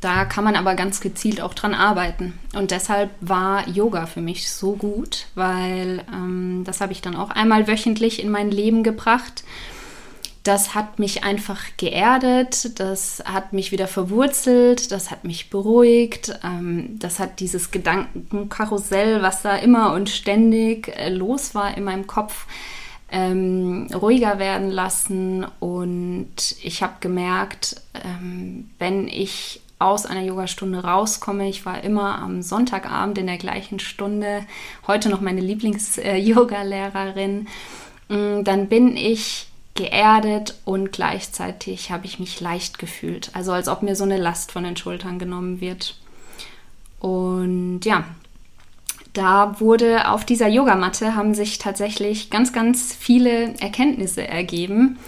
da 0.00 0.24
kann 0.24 0.44
man 0.44 0.56
aber 0.56 0.74
ganz 0.74 1.00
gezielt 1.00 1.40
auch 1.40 1.54
dran 1.54 1.74
arbeiten. 1.74 2.38
Und 2.54 2.70
deshalb 2.70 3.10
war 3.20 3.68
Yoga 3.68 4.06
für 4.06 4.20
mich 4.20 4.50
so 4.50 4.72
gut, 4.72 5.26
weil 5.34 6.04
ähm, 6.12 6.62
das 6.64 6.80
habe 6.80 6.92
ich 6.92 7.02
dann 7.02 7.16
auch 7.16 7.30
einmal 7.30 7.68
wöchentlich 7.68 8.22
in 8.22 8.30
mein 8.30 8.50
Leben 8.50 8.82
gebracht. 8.82 9.44
Das 10.44 10.74
hat 10.74 10.98
mich 10.98 11.24
einfach 11.24 11.62
geerdet, 11.78 12.78
das 12.78 13.22
hat 13.24 13.54
mich 13.54 13.72
wieder 13.72 13.88
verwurzelt, 13.88 14.92
das 14.92 15.10
hat 15.10 15.24
mich 15.24 15.48
beruhigt, 15.48 16.38
ähm, 16.44 16.98
das 16.98 17.18
hat 17.18 17.40
dieses 17.40 17.70
Gedankenkarussell, 17.70 19.22
was 19.22 19.40
da 19.40 19.56
immer 19.56 19.94
und 19.94 20.10
ständig 20.10 20.88
äh, 20.88 21.08
los 21.08 21.54
war 21.54 21.74
in 21.78 21.84
meinem 21.84 22.06
Kopf, 22.06 22.44
ähm, 23.10 23.88
ruhiger 23.94 24.38
werden 24.38 24.70
lassen. 24.70 25.46
Und 25.60 26.56
ich 26.62 26.82
habe 26.82 26.96
gemerkt, 27.00 27.80
ähm, 27.94 28.68
wenn 28.78 29.08
ich 29.08 29.62
aus 29.78 30.04
einer 30.04 30.22
Yogastunde 30.22 30.84
rauskomme. 30.84 31.48
Ich 31.48 31.64
war 31.66 31.82
immer 31.82 32.18
am 32.18 32.42
Sonntagabend 32.42 33.16
in 33.18 33.26
der 33.26 33.38
gleichen 33.38 33.80
Stunde, 33.80 34.44
heute 34.86 35.08
noch 35.08 35.22
meine 35.22 35.40
Lieblings-Yoga-Lehrerin. 35.40 37.48
Äh, 38.10 38.42
dann 38.44 38.68
bin 38.68 38.94
ich 38.96 39.48
geerdet 39.74 40.54
und 40.64 40.92
gleichzeitig 40.92 41.90
habe 41.90 42.06
ich 42.06 42.20
mich 42.20 42.40
leicht 42.40 42.78
gefühlt. 42.78 43.30
Also 43.34 43.52
als 43.52 43.68
ob 43.68 43.82
mir 43.82 43.96
so 43.96 44.04
eine 44.04 44.18
Last 44.18 44.52
von 44.52 44.64
den 44.64 44.76
Schultern 44.76 45.18
genommen 45.18 45.60
wird. 45.60 45.96
Und 47.00 47.80
ja, 47.84 48.04
da 49.14 49.60
wurde 49.60 50.08
auf 50.10 50.24
dieser 50.24 50.48
Yogamatte 50.48 51.14
haben 51.14 51.34
sich 51.34 51.58
tatsächlich 51.58 52.30
ganz, 52.30 52.52
ganz 52.52 52.94
viele 52.94 53.54
Erkenntnisse 53.60 54.26
ergeben. 54.26 54.98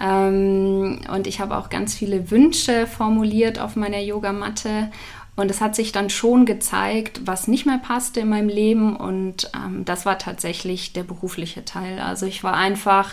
Ähm, 0.00 1.00
und 1.12 1.26
ich 1.26 1.40
habe 1.40 1.56
auch 1.56 1.70
ganz 1.70 1.94
viele 1.94 2.30
Wünsche 2.30 2.86
formuliert 2.86 3.58
auf 3.58 3.76
meiner 3.76 4.00
Yogamatte. 4.00 4.90
Und 5.36 5.50
es 5.50 5.60
hat 5.60 5.74
sich 5.74 5.92
dann 5.92 6.10
schon 6.10 6.46
gezeigt, 6.46 7.22
was 7.24 7.48
nicht 7.48 7.66
mehr 7.66 7.78
passte 7.78 8.20
in 8.20 8.28
meinem 8.28 8.48
Leben. 8.48 8.96
Und 8.96 9.50
ähm, 9.54 9.84
das 9.84 10.04
war 10.04 10.18
tatsächlich 10.18 10.92
der 10.92 11.04
berufliche 11.04 11.64
Teil. 11.64 12.00
Also 12.00 12.26
ich 12.26 12.42
war 12.44 12.54
einfach, 12.54 13.10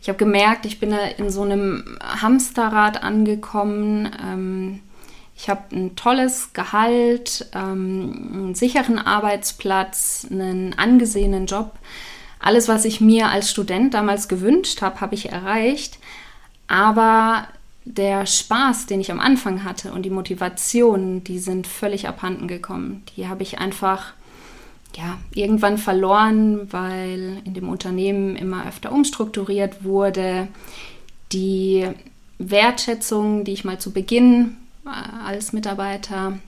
ich 0.00 0.08
habe 0.08 0.18
gemerkt, 0.18 0.66
ich 0.66 0.78
bin 0.78 0.90
da 0.90 0.98
in 0.98 1.30
so 1.30 1.42
einem 1.42 1.96
Hamsterrad 2.00 3.02
angekommen. 3.02 4.10
Ähm, 4.22 4.80
ich 5.36 5.50
habe 5.50 5.76
ein 5.76 5.96
tolles 5.96 6.52
Gehalt, 6.54 7.46
ähm, 7.54 8.30
einen 8.32 8.54
sicheren 8.54 8.98
Arbeitsplatz, 8.98 10.26
einen 10.30 10.78
angesehenen 10.78 11.46
Job. 11.46 11.72
Alles, 12.38 12.68
was 12.68 12.84
ich 12.84 13.00
mir 13.00 13.28
als 13.28 13.50
Student 13.50 13.94
damals 13.94 14.28
gewünscht 14.28 14.80
habe, 14.82 15.00
habe 15.00 15.14
ich 15.14 15.30
erreicht. 15.30 15.98
Aber 16.68 17.48
der 17.84 18.26
Spaß, 18.26 18.86
den 18.86 19.00
ich 19.00 19.12
am 19.12 19.20
Anfang 19.20 19.64
hatte 19.64 19.92
und 19.92 20.02
die 20.02 20.10
Motivation, 20.10 21.22
die 21.22 21.38
sind 21.38 21.66
völlig 21.66 22.08
abhanden 22.08 22.48
gekommen. 22.48 23.04
Die 23.16 23.28
habe 23.28 23.42
ich 23.42 23.58
einfach 23.58 24.14
ja, 24.96 25.18
irgendwann 25.34 25.78
verloren, 25.78 26.72
weil 26.72 27.42
in 27.44 27.54
dem 27.54 27.68
Unternehmen 27.68 28.34
immer 28.34 28.66
öfter 28.66 28.92
umstrukturiert 28.92 29.84
wurde. 29.84 30.48
Die 31.32 31.86
Wertschätzung, 32.38 33.44
die 33.44 33.52
ich 33.52 33.64
mal 33.64 33.78
zu 33.78 33.92
Beginn 33.92 34.56
äh, 34.86 35.26
als 35.26 35.52
Mitarbeiter 35.52 36.38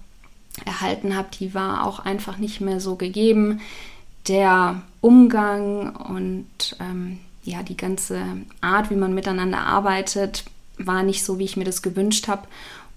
erhalten 0.64 1.14
habe, 1.14 1.28
die 1.38 1.54
war 1.54 1.86
auch 1.86 2.00
einfach 2.00 2.38
nicht 2.38 2.60
mehr 2.60 2.80
so 2.80 2.96
gegeben. 2.96 3.60
Der 4.28 4.82
Umgang 5.00 5.94
und 5.94 6.76
ähm, 6.80 7.18
ja, 7.44 7.62
die 7.62 7.76
ganze 7.76 8.22
Art, 8.60 8.90
wie 8.90 8.96
man 8.96 9.14
miteinander 9.14 9.60
arbeitet, 9.60 10.44
war 10.78 11.02
nicht 11.02 11.24
so, 11.24 11.38
wie 11.38 11.44
ich 11.44 11.56
mir 11.56 11.64
das 11.64 11.82
gewünscht 11.82 12.28
habe. 12.28 12.48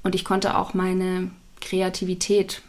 Und 0.03 0.15
ich 0.15 0.25
konnte 0.25 0.57
auch 0.57 0.73
meine 0.73 1.29
Kreativität 1.59 2.61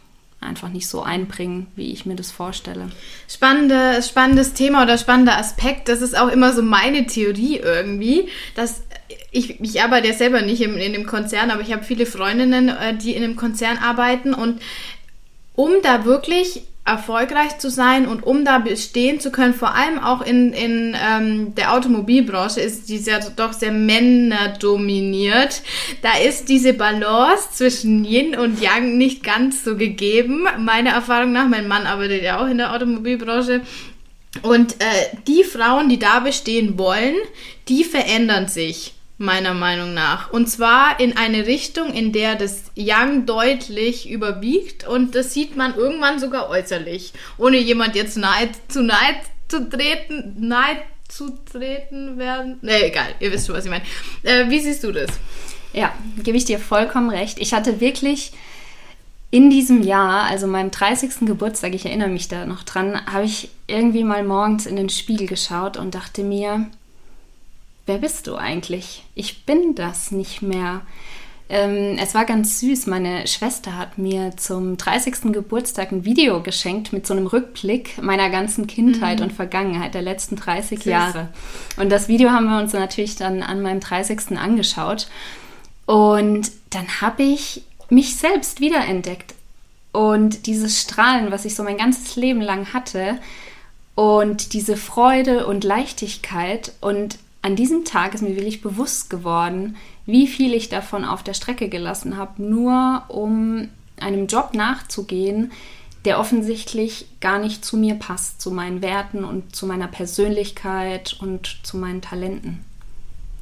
einfach 0.43 0.69
nicht 0.69 0.87
so 0.87 1.01
einbringen, 1.01 1.67
wie 1.75 1.91
ich 1.91 2.05
mir 2.05 2.15
das 2.15 2.31
vorstelle. 2.31 2.91
Spannende, 3.27 4.01
spannendes 4.03 4.53
Thema 4.53 4.83
oder 4.83 4.97
spannender 4.97 5.37
Aspekt. 5.37 5.89
Das 5.89 6.01
ist 6.01 6.17
auch 6.17 6.27
immer 6.27 6.53
so 6.53 6.61
meine 6.61 7.05
Theorie 7.05 7.57
irgendwie, 7.57 8.27
dass 8.55 8.83
ich, 9.31 9.59
ich 9.59 9.81
arbeite 9.81 10.07
ja 10.07 10.13
selber 10.13 10.41
nicht 10.41 10.61
in, 10.61 10.77
in 10.77 10.93
dem 10.93 11.05
Konzern, 11.05 11.51
aber 11.51 11.61
ich 11.61 11.73
habe 11.73 11.83
viele 11.83 12.05
Freundinnen, 12.05 12.69
äh, 12.69 12.95
die 12.95 13.15
in 13.15 13.23
einem 13.23 13.35
Konzern 13.35 13.77
arbeiten 13.77 14.33
und 14.33 14.61
um 15.55 15.71
da 15.81 16.05
wirklich 16.05 16.63
erfolgreich 16.85 17.59
zu 17.59 17.69
sein 17.69 18.07
und 18.07 18.23
um 18.23 18.43
da 18.43 18.57
bestehen 18.57 19.21
zu 19.21 19.31
können, 19.31 19.53
vor 19.53 19.73
allem 19.73 19.99
auch 19.99 20.21
in, 20.21 20.51
in 20.51 20.97
ähm, 21.01 21.55
der 21.55 21.73
Automobilbranche 21.73 22.59
ist 22.59 22.89
die 22.89 22.97
ja 22.97 23.19
doch 23.37 23.53
sehr 23.53 23.71
männerdominiert. 23.71 25.61
Da 26.01 26.17
ist 26.17 26.49
diese 26.49 26.73
Balance 26.73 27.49
zwischen 27.53 28.03
Yin 28.03 28.35
und 28.35 28.61
Yang 28.61 28.97
nicht 28.97 29.23
ganz 29.23 29.63
so 29.63 29.77
gegeben. 29.77 30.45
Meiner 30.59 30.91
Erfahrung 30.91 31.31
nach, 31.31 31.47
mein 31.47 31.69
Mann 31.69 31.87
arbeitet 31.87 32.21
ja 32.21 32.41
auch 32.41 32.47
in 32.47 32.57
der 32.57 32.73
Automobilbranche. 32.73 33.61
Und 34.41 34.73
äh, 34.81 35.17
die 35.27 35.43
Frauen, 35.45 35.87
die 35.87 35.99
da 35.99 36.19
bestehen 36.19 36.77
wollen, 36.77 37.15
die 37.69 37.85
verändern 37.85 38.47
sich 38.49 38.92
meiner 39.17 39.53
Meinung 39.53 39.93
nach. 39.93 40.31
Und 40.31 40.47
zwar 40.49 40.99
in 40.99 41.15
eine 41.17 41.45
Richtung, 41.45 41.93
in 41.93 42.11
der 42.11 42.35
das 42.35 42.63
Yang 42.75 43.25
deutlich 43.25 44.09
überwiegt 44.09 44.87
und 44.87 45.15
das 45.15 45.33
sieht 45.33 45.55
man 45.55 45.75
irgendwann 45.75 46.19
sogar 46.19 46.49
äußerlich, 46.49 47.13
ohne 47.37 47.57
jemand 47.57 47.95
jetzt 47.95 48.17
nahe, 48.17 48.49
zu 48.67 48.81
nahe 48.81 49.15
zu 49.47 49.69
treten, 49.69 50.35
nahe 50.39 50.77
zu 51.07 51.37
treten 51.51 52.17
werden. 52.17 52.57
Ne, 52.61 52.85
egal, 52.85 53.09
ihr 53.19 53.31
wisst 53.31 53.45
schon, 53.45 53.55
was 53.55 53.65
ich 53.65 53.71
meine. 53.71 53.83
Äh, 54.23 54.49
wie 54.49 54.59
siehst 54.59 54.83
du 54.83 54.91
das? 54.91 55.09
Ja, 55.73 55.93
gebe 56.23 56.37
ich 56.37 56.45
dir 56.45 56.59
vollkommen 56.59 57.09
recht. 57.09 57.39
Ich 57.39 57.53
hatte 57.53 57.79
wirklich 57.79 58.31
in 59.29 59.49
diesem 59.49 59.81
Jahr, 59.81 60.25
also 60.25 60.45
meinem 60.45 60.69
30. 60.69 61.21
Geburtstag, 61.21 61.73
ich 61.73 61.85
erinnere 61.85 62.09
mich 62.09 62.27
da 62.27 62.45
noch 62.45 62.63
dran, 62.63 63.03
habe 63.11 63.25
ich 63.25 63.49
irgendwie 63.67 64.03
mal 64.03 64.23
morgens 64.23 64.67
in 64.67 64.75
den 64.75 64.89
Spiegel 64.89 65.27
geschaut 65.27 65.77
und 65.77 65.95
dachte 65.95 66.23
mir, 66.23 66.67
wer 67.85 67.97
bist 67.97 68.27
du 68.27 68.35
eigentlich? 68.35 69.03
Ich 69.15 69.45
bin 69.45 69.75
das 69.75 70.11
nicht 70.11 70.41
mehr. 70.41 70.81
Ähm, 71.49 71.97
es 72.01 72.15
war 72.15 72.25
ganz 72.25 72.59
süß. 72.59 72.87
Meine 72.87 73.27
Schwester 73.27 73.77
hat 73.77 73.97
mir 73.97 74.35
zum 74.37 74.77
30. 74.77 75.33
Geburtstag 75.33 75.91
ein 75.91 76.05
Video 76.05 76.41
geschenkt 76.41 76.93
mit 76.93 77.05
so 77.05 77.13
einem 77.13 77.27
Rückblick 77.27 78.01
meiner 78.01 78.29
ganzen 78.29 78.67
Kindheit 78.67 79.19
mhm. 79.19 79.25
und 79.25 79.33
Vergangenheit 79.33 79.93
der 79.93 80.01
letzten 80.01 80.35
30 80.35 80.79
süß. 80.79 80.85
Jahre. 80.85 81.29
Und 81.77 81.91
das 81.91 82.07
Video 82.07 82.31
haben 82.31 82.45
wir 82.45 82.59
uns 82.59 82.73
natürlich 82.73 83.15
dann 83.15 83.43
an 83.43 83.61
meinem 83.61 83.81
30. 83.81 84.37
angeschaut. 84.37 85.07
Und 85.85 86.51
dann 86.69 87.01
habe 87.01 87.23
ich 87.23 87.63
mich 87.89 88.15
selbst 88.15 88.61
wiederentdeckt. 88.61 89.35
Und 89.91 90.47
dieses 90.47 90.81
Strahlen, 90.81 91.29
was 91.31 91.45
ich 91.45 91.53
so 91.53 91.61
mein 91.63 91.77
ganzes 91.77 92.15
Leben 92.15 92.41
lang 92.41 92.73
hatte, 92.73 93.19
und 93.95 94.53
diese 94.53 94.75
Freude 94.75 95.45
und 95.45 95.63
Leichtigkeit 95.63 96.73
und 96.81 97.19
an 97.43 97.55
diesem 97.55 97.83
Tag 97.83 98.15
ist 98.15 98.21
mir 98.21 98.35
wirklich 98.35 98.61
bewusst 98.61 99.09
geworden, 99.09 99.75
wie 100.05 100.27
viel 100.27 100.53
ich 100.53 100.69
davon 100.69 101.05
auf 101.05 101.23
der 101.23 101.33
Strecke 101.33 101.69
gelassen 101.69 102.17
habe, 102.17 102.41
nur 102.41 103.03
um 103.09 103.67
einem 103.99 104.27
Job 104.27 104.53
nachzugehen, 104.53 105.51
der 106.05 106.19
offensichtlich 106.19 107.05
gar 107.19 107.39
nicht 107.39 107.63
zu 107.63 107.77
mir 107.77 107.95
passt, 107.95 108.41
zu 108.41 108.49
meinen 108.51 108.81
Werten 108.81 109.23
und 109.25 109.55
zu 109.55 109.65
meiner 109.67 109.87
Persönlichkeit 109.87 111.17
und 111.19 111.59
zu 111.63 111.77
meinen 111.77 112.01
Talenten. 112.01 112.63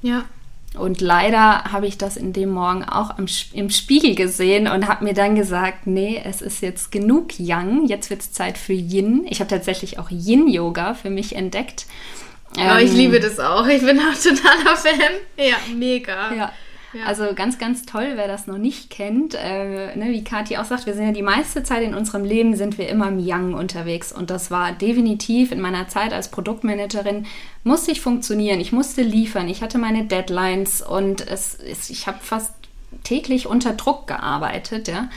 Ja. 0.02 0.26
Und 0.74 1.02
leider 1.02 1.66
habe 1.66 1.86
ich 1.86 1.98
das 1.98 2.18
in 2.18 2.34
dem 2.34 2.50
Morgen 2.50 2.84
auch 2.84 3.18
im 3.18 3.70
Spiegel 3.70 4.16
gesehen 4.16 4.68
und 4.68 4.88
habe 4.88 5.04
mir 5.04 5.14
dann 5.14 5.36
gesagt, 5.36 5.86
nee, 5.86 6.22
es 6.24 6.42
ist 6.42 6.62
jetzt 6.62 6.92
genug 6.92 7.40
Yang, 7.40 7.88
jetzt 7.88 8.10
wird 8.10 8.22
es 8.22 8.32
Zeit 8.32 8.58
für 8.58 8.74
Yin. 8.74 9.26
Ich 9.30 9.42
habe 9.42 9.50
tatsächlich 9.50 10.00
auch 10.00 10.10
Yin-Yoga 10.10 10.94
für 10.94 11.10
mich 11.10 11.36
entdeckt. 11.36 11.86
Ähm, 12.58 12.86
ich 12.86 12.94
liebe 12.94 13.20
das 13.20 13.40
auch. 13.40 13.68
Ich 13.68 13.82
bin 13.82 14.00
auch 14.00 14.14
totaler 14.14 14.76
Fan. 14.76 15.14
Ja, 15.38 15.56
mega. 15.76 16.34
Ja. 16.34 16.52
Ja. 16.94 17.06
Also 17.06 17.34
ganz, 17.34 17.58
ganz 17.58 17.86
toll, 17.86 18.14
wer 18.16 18.28
das 18.28 18.48
noch 18.48 18.58
nicht 18.58 18.90
kennt. 18.90 19.34
Äh, 19.34 19.96
ne, 19.96 20.10
wie 20.10 20.24
Kathi 20.24 20.58
auch 20.58 20.66
sagt, 20.66 20.86
wir 20.86 20.94
sind 20.94 21.06
ja 21.06 21.12
die 21.14 21.22
meiste 21.22 21.64
Zeit 21.64 21.84
in 21.84 21.96
unserem 21.96 22.26
Leben 22.26 22.56
sind 22.56 22.78
wir 22.78 22.90
immer 22.90 23.08
im 23.08 23.20
Young 23.20 23.54
unterwegs. 23.54 24.12
Und 24.12 24.30
das 24.30 24.52
war 24.52 24.74
definitiv 24.74 25.54
in 25.54 25.62
meiner 25.62 25.88
Zeit 25.88 26.12
als 26.12 26.30
Produktmanagerin, 26.32 27.28
musste 27.64 27.92
ich 27.92 28.02
funktionieren. 28.02 28.60
Ich 28.60 28.74
musste 28.74 29.04
liefern. 29.04 29.48
Ich 29.48 29.62
hatte 29.62 29.78
meine 29.78 30.04
Deadlines 30.04 30.82
und 30.82 31.26
es, 31.26 31.56
es 31.56 31.90
ich 31.90 32.08
habe 32.08 32.20
fast 32.22 32.54
täglich 33.06 33.48
unter 33.48 33.72
Druck 33.72 34.08
gearbeitet. 34.08 34.90
Ja. 34.90 35.10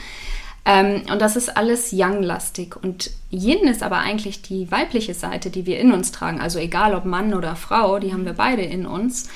Ähm, 0.65 1.03
und 1.11 1.21
das 1.21 1.37
ist 1.37 1.57
alles 1.57 1.93
Yang-lastig. 1.93 2.77
Und 2.83 3.11
Yin 3.31 3.69
ist 3.69 3.83
aber 3.83 3.99
eigentlich 3.99 4.43
die 4.43 4.71
weibliche 4.71 5.15
Seite, 5.15 5.51
die 5.51 5.67
wir 5.67 5.79
in 5.79 5.93
uns 5.93 6.11
tragen. 6.13 6.41
Also 6.41 6.59
egal 6.59 6.95
ob 6.95 7.05
Mann 7.05 7.35
oder 7.35 7.57
Frau, 7.57 7.99
die 7.99 8.13
haben 8.13 8.25
wir 8.25 8.33
beide 8.33 8.63
in 8.63 8.87
uns. 8.87 9.29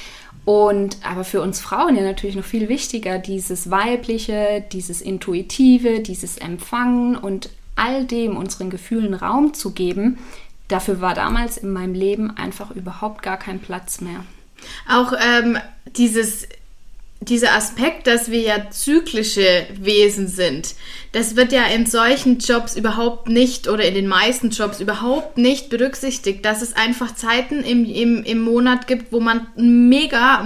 Und 0.44 0.96
aber 1.04 1.24
für 1.24 1.42
uns 1.42 1.60
Frauen 1.60 1.96
ja 1.96 2.02
natürlich 2.02 2.36
noch 2.36 2.44
viel 2.44 2.70
wichtiger, 2.70 3.18
dieses 3.18 3.70
Weibliche, 3.70 4.64
dieses 4.72 5.02
Intuitive, 5.02 6.00
dieses 6.00 6.38
Empfangen 6.38 7.16
und 7.16 7.50
all 7.76 8.06
dem 8.06 8.36
unseren 8.36 8.70
Gefühlen 8.70 9.12
Raum 9.12 9.52
zu 9.52 9.72
geben, 9.72 10.18
dafür 10.68 11.02
war 11.02 11.14
damals 11.14 11.58
in 11.58 11.70
meinem 11.70 11.92
Leben 11.92 12.34
einfach 12.36 12.70
überhaupt 12.70 13.22
gar 13.22 13.36
kein 13.36 13.60
Platz 13.60 14.00
mehr. 14.00 14.24
Auch 14.90 15.12
ähm, 15.12 15.58
dieses 15.96 16.48
dieser 17.20 17.54
Aspekt, 17.54 18.06
dass 18.06 18.30
wir 18.30 18.40
ja 18.40 18.70
zyklische 18.70 19.66
Wesen 19.74 20.28
sind, 20.28 20.74
das 21.12 21.36
wird 21.36 21.52
ja 21.52 21.64
in 21.66 21.86
solchen 21.86 22.38
Jobs 22.38 22.76
überhaupt 22.76 23.28
nicht 23.28 23.68
oder 23.68 23.84
in 23.84 23.94
den 23.94 24.06
meisten 24.06 24.50
Jobs 24.50 24.80
überhaupt 24.80 25.36
nicht 25.36 25.68
berücksichtigt, 25.68 26.44
dass 26.44 26.62
es 26.62 26.74
einfach 26.74 27.14
Zeiten 27.14 27.62
im, 27.64 27.84
im, 27.84 28.22
im 28.22 28.40
Monat 28.40 28.86
gibt, 28.86 29.12
wo 29.12 29.20
man 29.20 29.46
mega 29.56 30.44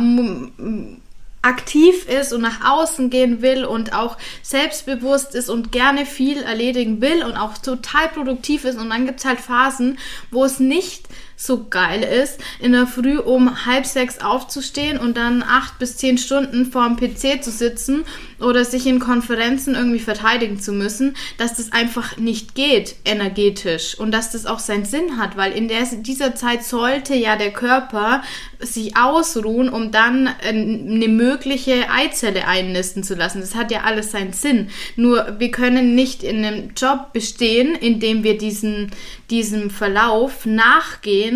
aktiv 1.42 2.08
ist 2.08 2.32
und 2.32 2.40
nach 2.40 2.64
außen 2.64 3.10
gehen 3.10 3.42
will 3.42 3.64
und 3.64 3.92
auch 3.92 4.16
selbstbewusst 4.42 5.34
ist 5.34 5.50
und 5.50 5.72
gerne 5.72 6.06
viel 6.06 6.40
erledigen 6.40 7.00
will 7.00 7.24
und 7.24 7.36
auch 7.36 7.58
total 7.58 8.08
produktiv 8.08 8.64
ist. 8.64 8.78
Und 8.78 8.90
dann 8.90 9.06
gibt 9.06 9.18
es 9.18 9.26
halt 9.26 9.40
Phasen, 9.40 9.98
wo 10.30 10.44
es 10.44 10.60
nicht 10.60 11.08
so 11.36 11.66
geil 11.68 12.02
ist, 12.02 12.38
in 12.60 12.72
der 12.72 12.86
Früh 12.86 13.18
um 13.18 13.66
halb 13.66 13.86
sechs 13.86 14.20
aufzustehen 14.20 14.98
und 14.98 15.16
dann 15.16 15.42
acht 15.42 15.78
bis 15.78 15.96
zehn 15.96 16.18
Stunden 16.18 16.66
vor 16.66 16.88
dem 16.88 16.96
PC 16.96 17.42
zu 17.42 17.50
sitzen 17.50 18.04
oder 18.40 18.64
sich 18.64 18.86
in 18.86 18.98
Konferenzen 18.98 19.74
irgendwie 19.74 19.98
verteidigen 19.98 20.60
zu 20.60 20.72
müssen, 20.72 21.14
dass 21.38 21.56
das 21.56 21.72
einfach 21.72 22.16
nicht 22.16 22.54
geht 22.54 22.96
energetisch 23.04 23.98
und 23.98 24.12
dass 24.12 24.30
das 24.32 24.46
auch 24.46 24.58
seinen 24.58 24.84
Sinn 24.84 25.18
hat, 25.18 25.36
weil 25.36 25.52
in 25.52 25.68
der, 25.68 25.82
dieser 25.84 26.34
Zeit 26.34 26.64
sollte 26.64 27.14
ja 27.14 27.36
der 27.36 27.52
Körper 27.52 28.22
sich 28.60 28.96
ausruhen, 28.96 29.68
um 29.68 29.90
dann 29.90 30.28
eine 30.42 31.08
mögliche 31.08 31.90
Eizelle 31.90 32.46
einnisten 32.46 33.02
zu 33.02 33.14
lassen. 33.14 33.40
Das 33.40 33.54
hat 33.54 33.70
ja 33.70 33.82
alles 33.82 34.12
seinen 34.12 34.32
Sinn. 34.32 34.68
Nur 34.96 35.36
wir 35.38 35.50
können 35.50 35.94
nicht 35.94 36.22
in 36.22 36.44
einem 36.44 36.70
Job 36.76 37.12
bestehen, 37.12 37.74
in 37.74 38.00
dem 38.00 38.22
wir 38.22 38.38
diesen, 38.38 38.90
diesem 39.30 39.70
Verlauf 39.70 40.46
nachgehen, 40.46 41.31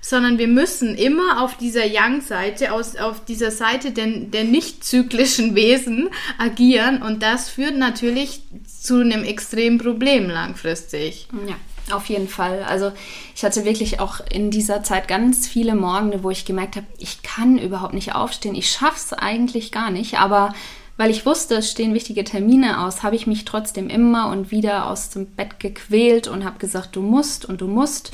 sondern 0.00 0.38
wir 0.38 0.48
müssen 0.48 0.94
immer 0.94 1.42
auf 1.42 1.56
dieser 1.56 1.86
Yang-Seite, 1.86 2.72
auf 2.72 3.24
dieser 3.24 3.50
Seite 3.50 3.92
der, 3.92 4.06
der 4.06 4.44
nicht 4.44 4.84
zyklischen 4.84 5.54
Wesen 5.54 6.08
agieren 6.38 7.02
und 7.02 7.22
das 7.22 7.48
führt 7.48 7.76
natürlich 7.76 8.42
zu 8.80 9.00
einem 9.00 9.24
extremen 9.24 9.78
Problem 9.78 10.28
langfristig. 10.28 11.28
Ja. 11.46 11.56
Auf 11.94 12.06
jeden 12.06 12.28
Fall. 12.28 12.62
Also 12.62 12.92
ich 13.34 13.44
hatte 13.44 13.64
wirklich 13.64 14.00
auch 14.00 14.20
in 14.30 14.50
dieser 14.50 14.82
Zeit 14.84 15.08
ganz 15.08 15.48
viele 15.48 15.74
Morgende, 15.74 16.22
wo 16.22 16.30
ich 16.30 16.44
gemerkt 16.44 16.76
habe, 16.76 16.86
ich 16.98 17.22
kann 17.22 17.58
überhaupt 17.58 17.94
nicht 17.94 18.14
aufstehen. 18.14 18.54
Ich 18.54 18.70
schaffe 18.70 18.96
es 18.96 19.12
eigentlich 19.12 19.72
gar 19.72 19.90
nicht. 19.90 20.18
Aber 20.18 20.54
weil 21.00 21.10
ich 21.10 21.24
wusste, 21.24 21.54
es 21.56 21.70
stehen 21.70 21.94
wichtige 21.94 22.24
Termine 22.24 22.84
aus, 22.84 23.02
habe 23.02 23.16
ich 23.16 23.26
mich 23.26 23.46
trotzdem 23.46 23.88
immer 23.88 24.28
und 24.28 24.50
wieder 24.50 24.86
aus 24.86 25.08
dem 25.08 25.26
Bett 25.26 25.58
gequält 25.58 26.28
und 26.28 26.44
habe 26.44 26.58
gesagt, 26.58 26.94
du 26.94 27.00
musst 27.00 27.46
und 27.46 27.60
du 27.60 27.66
musst. 27.66 28.12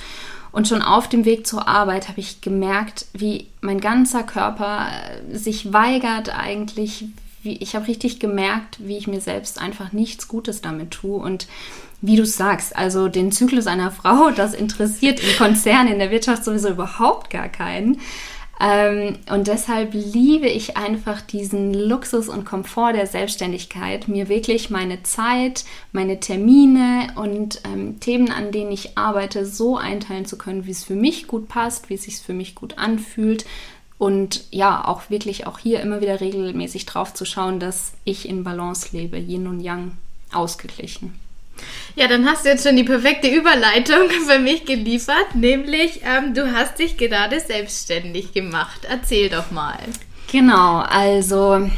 Und 0.56 0.66
schon 0.66 0.80
auf 0.80 1.06
dem 1.06 1.26
Weg 1.26 1.46
zur 1.46 1.68
Arbeit 1.68 2.08
habe 2.08 2.18
ich 2.18 2.40
gemerkt, 2.40 3.04
wie 3.12 3.48
mein 3.60 3.78
ganzer 3.78 4.22
Körper 4.22 4.86
äh, 4.88 5.36
sich 5.36 5.74
weigert 5.74 6.34
eigentlich. 6.34 7.04
Wie, 7.42 7.58
ich 7.58 7.76
habe 7.76 7.86
richtig 7.88 8.20
gemerkt, 8.20 8.78
wie 8.78 8.96
ich 8.96 9.06
mir 9.06 9.20
selbst 9.20 9.60
einfach 9.60 9.92
nichts 9.92 10.28
Gutes 10.28 10.62
damit 10.62 10.92
tue. 10.92 11.18
Und 11.18 11.46
wie 12.00 12.16
du 12.16 12.24
sagst, 12.24 12.74
also 12.74 13.08
den 13.08 13.32
Zyklus 13.32 13.66
einer 13.66 13.90
Frau, 14.02 14.30
das 14.30 14.54
interessiert 14.54 15.20
im 15.20 15.36
Konzern, 15.36 15.88
in 15.88 15.98
der 15.98 16.10
Wirtschaft 16.10 16.42
sowieso 16.42 16.70
überhaupt 16.70 17.28
gar 17.28 17.50
keinen. 17.50 18.00
Ähm, 18.58 19.18
und 19.30 19.48
deshalb 19.48 19.92
liebe 19.92 20.48
ich 20.48 20.76
einfach 20.76 21.20
diesen 21.20 21.74
Luxus 21.74 22.28
und 22.28 22.46
Komfort 22.46 22.94
der 22.94 23.06
Selbstständigkeit, 23.06 24.08
mir 24.08 24.28
wirklich 24.28 24.70
meine 24.70 25.02
Zeit, 25.02 25.64
meine 25.92 26.20
Termine 26.20 27.08
und 27.16 27.60
ähm, 27.64 28.00
Themen, 28.00 28.30
an 28.30 28.52
denen 28.52 28.72
ich 28.72 28.96
arbeite, 28.96 29.44
so 29.44 29.76
einteilen 29.76 30.24
zu 30.24 30.38
können, 30.38 30.66
wie 30.66 30.70
es 30.70 30.84
für 30.84 30.94
mich 30.94 31.26
gut 31.26 31.48
passt, 31.48 31.90
wie 31.90 31.94
es 31.94 32.04
sich 32.04 32.18
für 32.18 32.32
mich 32.32 32.54
gut 32.54 32.78
anfühlt. 32.78 33.44
Und 33.98 34.44
ja, 34.50 34.86
auch 34.86 35.10
wirklich 35.10 35.46
auch 35.46 35.58
hier 35.58 35.80
immer 35.80 36.00
wieder 36.00 36.20
regelmäßig 36.20 36.86
drauf 36.86 37.14
zu 37.14 37.24
schauen, 37.24 37.60
dass 37.60 37.92
ich 38.04 38.28
in 38.28 38.44
Balance 38.44 38.96
lebe, 38.96 39.18
Yin 39.18 39.46
und 39.46 39.60
Yang 39.60 39.92
ausgeglichen. 40.32 41.25
Ja, 41.94 42.08
dann 42.08 42.26
hast 42.26 42.44
du 42.44 42.50
jetzt 42.50 42.66
schon 42.66 42.76
die 42.76 42.84
perfekte 42.84 43.28
Überleitung 43.28 44.10
für 44.26 44.38
mich 44.38 44.64
geliefert, 44.64 45.34
nämlich 45.34 46.02
ähm, 46.04 46.34
du 46.34 46.52
hast 46.52 46.78
dich 46.78 46.96
gerade 46.96 47.40
selbstständig 47.40 48.32
gemacht. 48.32 48.86
Erzähl 48.88 49.28
doch 49.30 49.50
mal. 49.50 49.78
Genau, 50.30 50.80
also 50.80 51.70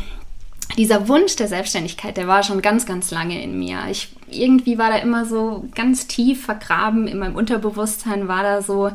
dieser 0.77 1.09
Wunsch 1.09 1.37
der 1.37 1.49
Selbstständigkeit, 1.49 2.17
der 2.17 2.29
war 2.29 2.43
schon 2.43 2.63
ganz, 2.63 2.87
ganz 2.87 3.11
lange 3.11 3.43
in 3.43 3.59
mir. 3.59 3.81
Ich, 3.91 4.09
irgendwie 4.31 4.79
war 4.79 4.91
da 4.91 4.97
immer 4.97 5.25
so 5.25 5.65
ganz 5.75 6.07
tief 6.07 6.45
vergraben 6.45 7.07
in 7.07 7.19
meinem 7.19 7.37
Unterbewusstsein, 7.37 8.29
war 8.29 8.43
da 8.43 8.63
so 8.63 8.91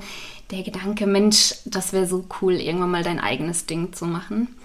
der 0.51 0.63
Gedanke, 0.63 1.07
Mensch, 1.07 1.55
das 1.65 1.93
wäre 1.93 2.05
so 2.05 2.25
cool, 2.41 2.53
irgendwann 2.53 2.91
mal 2.91 3.03
dein 3.03 3.19
eigenes 3.19 3.65
Ding 3.65 3.93
zu 3.93 4.05
machen. 4.05 4.55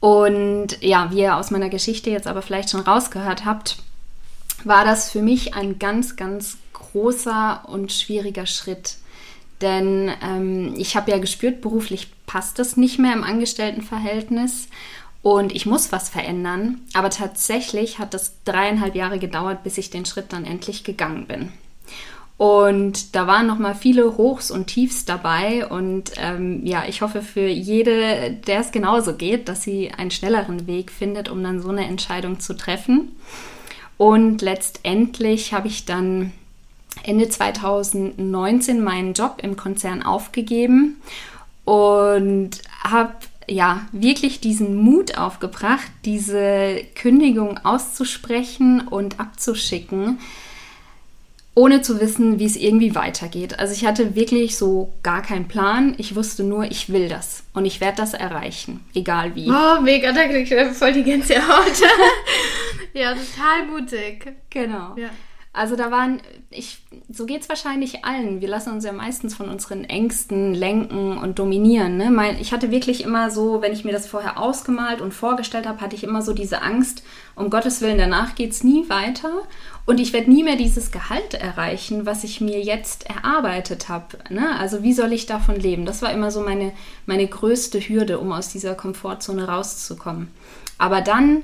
Und 0.00 0.80
ja, 0.82 1.10
wie 1.10 1.20
ihr 1.20 1.36
aus 1.36 1.50
meiner 1.50 1.68
Geschichte 1.68 2.10
jetzt 2.10 2.26
aber 2.26 2.42
vielleicht 2.42 2.70
schon 2.70 2.80
rausgehört 2.80 3.44
habt, 3.44 3.78
war 4.64 4.84
das 4.84 5.10
für 5.10 5.22
mich 5.22 5.54
ein 5.54 5.78
ganz, 5.78 6.16
ganz 6.16 6.58
großer 6.72 7.62
und 7.66 7.92
schwieriger 7.92 8.46
Schritt. 8.46 8.96
Denn 9.60 10.10
ähm, 10.22 10.74
ich 10.76 10.96
habe 10.96 11.10
ja 11.10 11.18
gespürt, 11.18 11.60
beruflich 11.60 12.08
passt 12.26 12.58
das 12.58 12.76
nicht 12.76 12.98
mehr 12.98 13.12
im 13.12 13.24
Angestelltenverhältnis 13.24 14.68
und 15.22 15.52
ich 15.52 15.66
muss 15.66 15.90
was 15.90 16.08
verändern. 16.08 16.80
Aber 16.94 17.10
tatsächlich 17.10 17.98
hat 17.98 18.14
es 18.14 18.34
dreieinhalb 18.44 18.94
Jahre 18.94 19.18
gedauert, 19.18 19.64
bis 19.64 19.78
ich 19.78 19.90
den 19.90 20.06
Schritt 20.06 20.32
dann 20.32 20.44
endlich 20.44 20.84
gegangen 20.84 21.26
bin. 21.26 21.52
Und 22.36 23.16
da 23.16 23.26
waren 23.26 23.48
noch 23.48 23.58
mal 23.58 23.74
viele 23.74 24.16
Hochs 24.16 24.52
und 24.52 24.68
Tiefs 24.68 25.04
dabei. 25.04 25.66
Und 25.66 26.12
ähm, 26.18 26.64
ja, 26.64 26.84
ich 26.88 27.02
hoffe 27.02 27.20
für 27.20 27.48
jede, 27.48 28.30
der 28.30 28.60
es 28.60 28.70
genauso 28.70 29.14
geht, 29.14 29.48
dass 29.48 29.64
sie 29.64 29.90
einen 29.90 30.12
schnelleren 30.12 30.68
Weg 30.68 30.92
findet, 30.92 31.28
um 31.28 31.42
dann 31.42 31.60
so 31.60 31.70
eine 31.70 31.86
Entscheidung 31.86 32.38
zu 32.38 32.56
treffen. 32.56 33.16
Und 33.98 34.42
letztendlich 34.42 35.52
habe 35.52 35.68
ich 35.68 35.84
dann 35.84 36.32
Ende 37.02 37.28
2019 37.28 38.82
meinen 38.82 39.12
Job 39.12 39.38
im 39.42 39.56
Konzern 39.56 40.02
aufgegeben 40.02 41.00
und 41.64 42.50
habe 42.82 43.14
ja 43.48 43.86
wirklich 43.92 44.40
diesen 44.40 44.76
Mut 44.76 45.18
aufgebracht, 45.18 45.90
diese 46.04 46.82
Kündigung 46.94 47.58
auszusprechen 47.64 48.86
und 48.88 49.18
abzuschicken, 49.18 50.18
ohne 51.54 51.82
zu 51.82 52.00
wissen, 52.00 52.38
wie 52.38 52.44
es 52.44 52.56
irgendwie 52.56 52.94
weitergeht. 52.94 53.58
Also 53.58 53.72
ich 53.72 53.84
hatte 53.84 54.14
wirklich 54.14 54.56
so 54.56 54.92
gar 55.02 55.22
keinen 55.22 55.48
Plan. 55.48 55.94
Ich 55.98 56.14
wusste 56.14 56.44
nur, 56.44 56.70
ich 56.70 56.90
will 56.90 57.08
das 57.08 57.42
und 57.52 57.64
ich 57.64 57.80
werde 57.80 57.96
das 57.96 58.14
erreichen, 58.14 58.80
egal 58.94 59.34
wie. 59.34 59.50
Oh, 59.50 59.80
mega, 59.80 60.12
da 60.12 60.24
krieg 60.28 60.50
ich 60.50 60.76
voll 60.76 60.92
die 60.92 61.02
Gänsehaut. 61.02 61.82
ja, 62.92 63.14
total 63.14 63.66
mutig. 63.66 64.34
Genau. 64.50 64.96
Ja. 64.96 65.10
Also 65.58 65.74
da 65.74 65.90
waren, 65.90 66.20
ich, 66.50 66.84
so 67.08 67.26
geht 67.26 67.42
es 67.42 67.48
wahrscheinlich 67.48 68.04
allen. 68.04 68.40
Wir 68.40 68.48
lassen 68.48 68.72
uns 68.72 68.84
ja 68.84 68.92
meistens 68.92 69.34
von 69.34 69.48
unseren 69.48 69.82
Ängsten 69.82 70.54
lenken 70.54 71.18
und 71.18 71.40
dominieren. 71.40 71.96
Ne? 71.96 72.12
Mein, 72.12 72.38
ich 72.38 72.52
hatte 72.52 72.70
wirklich 72.70 73.02
immer 73.02 73.30
so, 73.30 73.60
wenn 73.60 73.72
ich 73.72 73.84
mir 73.84 73.90
das 73.90 74.06
vorher 74.06 74.38
ausgemalt 74.38 75.00
und 75.00 75.12
vorgestellt 75.12 75.66
habe, 75.66 75.80
hatte 75.80 75.96
ich 75.96 76.04
immer 76.04 76.22
so 76.22 76.32
diese 76.32 76.62
Angst, 76.62 77.02
um 77.34 77.50
Gottes 77.50 77.80
Willen, 77.80 77.98
danach 77.98 78.36
geht 78.36 78.52
es 78.52 78.62
nie 78.62 78.88
weiter. 78.88 79.32
Und 79.84 79.98
ich 79.98 80.12
werde 80.12 80.30
nie 80.30 80.44
mehr 80.44 80.54
dieses 80.54 80.92
Gehalt 80.92 81.34
erreichen, 81.34 82.06
was 82.06 82.22
ich 82.22 82.40
mir 82.40 82.60
jetzt 82.60 83.08
erarbeitet 83.08 83.88
habe. 83.88 84.18
Ne? 84.28 84.56
Also 84.60 84.84
wie 84.84 84.92
soll 84.92 85.12
ich 85.12 85.26
davon 85.26 85.56
leben? 85.56 85.86
Das 85.86 86.02
war 86.02 86.12
immer 86.12 86.30
so 86.30 86.42
meine, 86.42 86.72
meine 87.06 87.26
größte 87.26 87.80
Hürde, 87.80 88.20
um 88.20 88.30
aus 88.30 88.50
dieser 88.50 88.76
Komfortzone 88.76 89.48
rauszukommen. 89.48 90.28
Aber 90.78 91.00
dann 91.00 91.42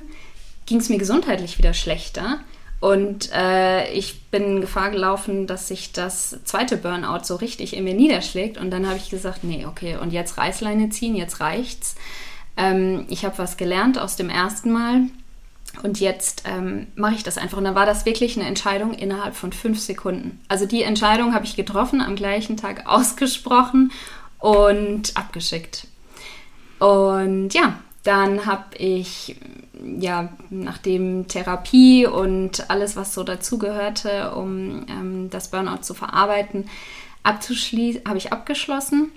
ging 0.65 0.79
es 0.79 0.89
mir 0.89 0.97
gesundheitlich 0.97 1.57
wieder 1.57 1.73
schlechter. 1.73 2.39
Und 2.79 3.31
äh, 3.33 3.91
ich 3.93 4.29
bin 4.29 4.43
in 4.43 4.61
Gefahr 4.61 4.91
gelaufen, 4.91 5.47
dass 5.47 5.69
sich 5.69 5.91
das 5.91 6.37
zweite 6.43 6.77
Burnout 6.77 7.23
so 7.23 7.35
richtig 7.35 7.75
in 7.75 7.83
mir 7.83 7.95
niederschlägt. 7.95 8.57
Und 8.57 8.69
dann 8.71 8.85
habe 8.85 8.97
ich 8.97 9.09
gesagt, 9.09 9.43
nee, 9.43 9.65
okay, 9.65 9.97
und 9.97 10.11
jetzt 10.13 10.37
Reißleine 10.37 10.89
ziehen, 10.89 11.15
jetzt 11.15 11.39
reicht's. 11.39 11.95
Ähm, 12.57 13.05
ich 13.09 13.25
habe 13.25 13.37
was 13.37 13.57
gelernt 13.57 13.97
aus 13.97 14.15
dem 14.15 14.29
ersten 14.29 14.71
Mal 14.71 15.07
und 15.83 15.99
jetzt 15.99 16.43
ähm, 16.45 16.87
mache 16.95 17.15
ich 17.15 17.23
das 17.23 17.37
einfach. 17.37 17.57
Und 17.57 17.65
dann 17.65 17.75
war 17.75 17.85
das 17.85 18.05
wirklich 18.05 18.37
eine 18.37 18.47
Entscheidung 18.47 18.93
innerhalb 18.93 19.35
von 19.35 19.51
fünf 19.51 19.79
Sekunden. 19.79 20.39
Also 20.47 20.65
die 20.65 20.83
Entscheidung 20.83 21.33
habe 21.33 21.45
ich 21.45 21.55
getroffen, 21.55 22.01
am 22.01 22.15
gleichen 22.15 22.57
Tag 22.57 22.83
ausgesprochen 22.87 23.91
und 24.39 25.15
abgeschickt. 25.15 25.87
Und 26.79 27.53
ja, 27.53 27.79
dann 28.05 28.45
habe 28.45 28.77
ich 28.77 29.35
ja, 29.99 30.29
nachdem 30.49 31.27
Therapie 31.27 32.05
und 32.05 32.69
alles, 32.69 32.95
was 32.95 33.13
so 33.13 33.23
dazugehörte, 33.23 34.31
um 34.31 34.85
ähm, 34.89 35.29
das 35.29 35.49
Burnout 35.51 35.81
zu 35.81 35.93
verarbeiten, 35.93 36.69
habe 37.23 38.17
ich 38.17 38.31
abgeschlossen. 38.31 39.11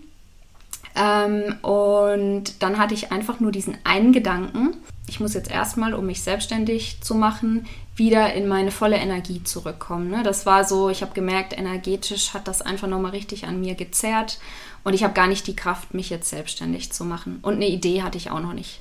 Ähm, 0.97 1.55
und 1.63 2.63
dann 2.63 2.79
hatte 2.79 2.95
ich 2.95 3.13
einfach 3.13 3.41
nur 3.41 3.53
diesen 3.53 3.79
einen 3.85 4.13
Gedanken. 4.13 4.77
Ich 5.07 5.21
muss 5.21 5.35
jetzt 5.35 5.51
erstmal, 5.51 5.95
um 5.95 6.07
mich 6.07 6.23
selbstständig 6.23 7.01
zu 7.01 7.15
machen, 7.15 7.67
wieder 7.99 8.33
in 8.35 8.49
meine 8.49 8.71
volle 8.71 8.97
Energie 8.97 9.43
zurückkommen. 9.43 10.11
Ne? 10.11 10.23
Das 10.23 10.47
war 10.47 10.65
so, 10.65 10.89
ich 10.89 11.03
habe 11.03 11.15
gemerkt, 11.15 11.57
energetisch 11.57 12.35
hat 12.35 12.49
das 12.49 12.63
einfach 12.63 12.89
nochmal 12.89 13.11
richtig 13.11 13.47
an 13.47 13.61
mir 13.61 13.75
gezerrt 13.75 14.39
und 14.85 14.95
ich 14.95 15.05
habe 15.05 15.15
gar 15.15 15.27
nicht 15.27 15.47
die 15.47 15.57
Kraft, 15.57 15.95
mich 15.95 16.11
jetzt 16.11 16.31
selbstständig 16.31 16.93
zu 16.93 17.05
machen. 17.05 17.41
Und 17.43 17.55
eine 17.55 17.69
Idee 17.69 18.03
hatte 18.03 18.19
ich 18.19 18.31
auch 18.31 18.41
noch 18.41 18.55
nicht. 18.55 18.81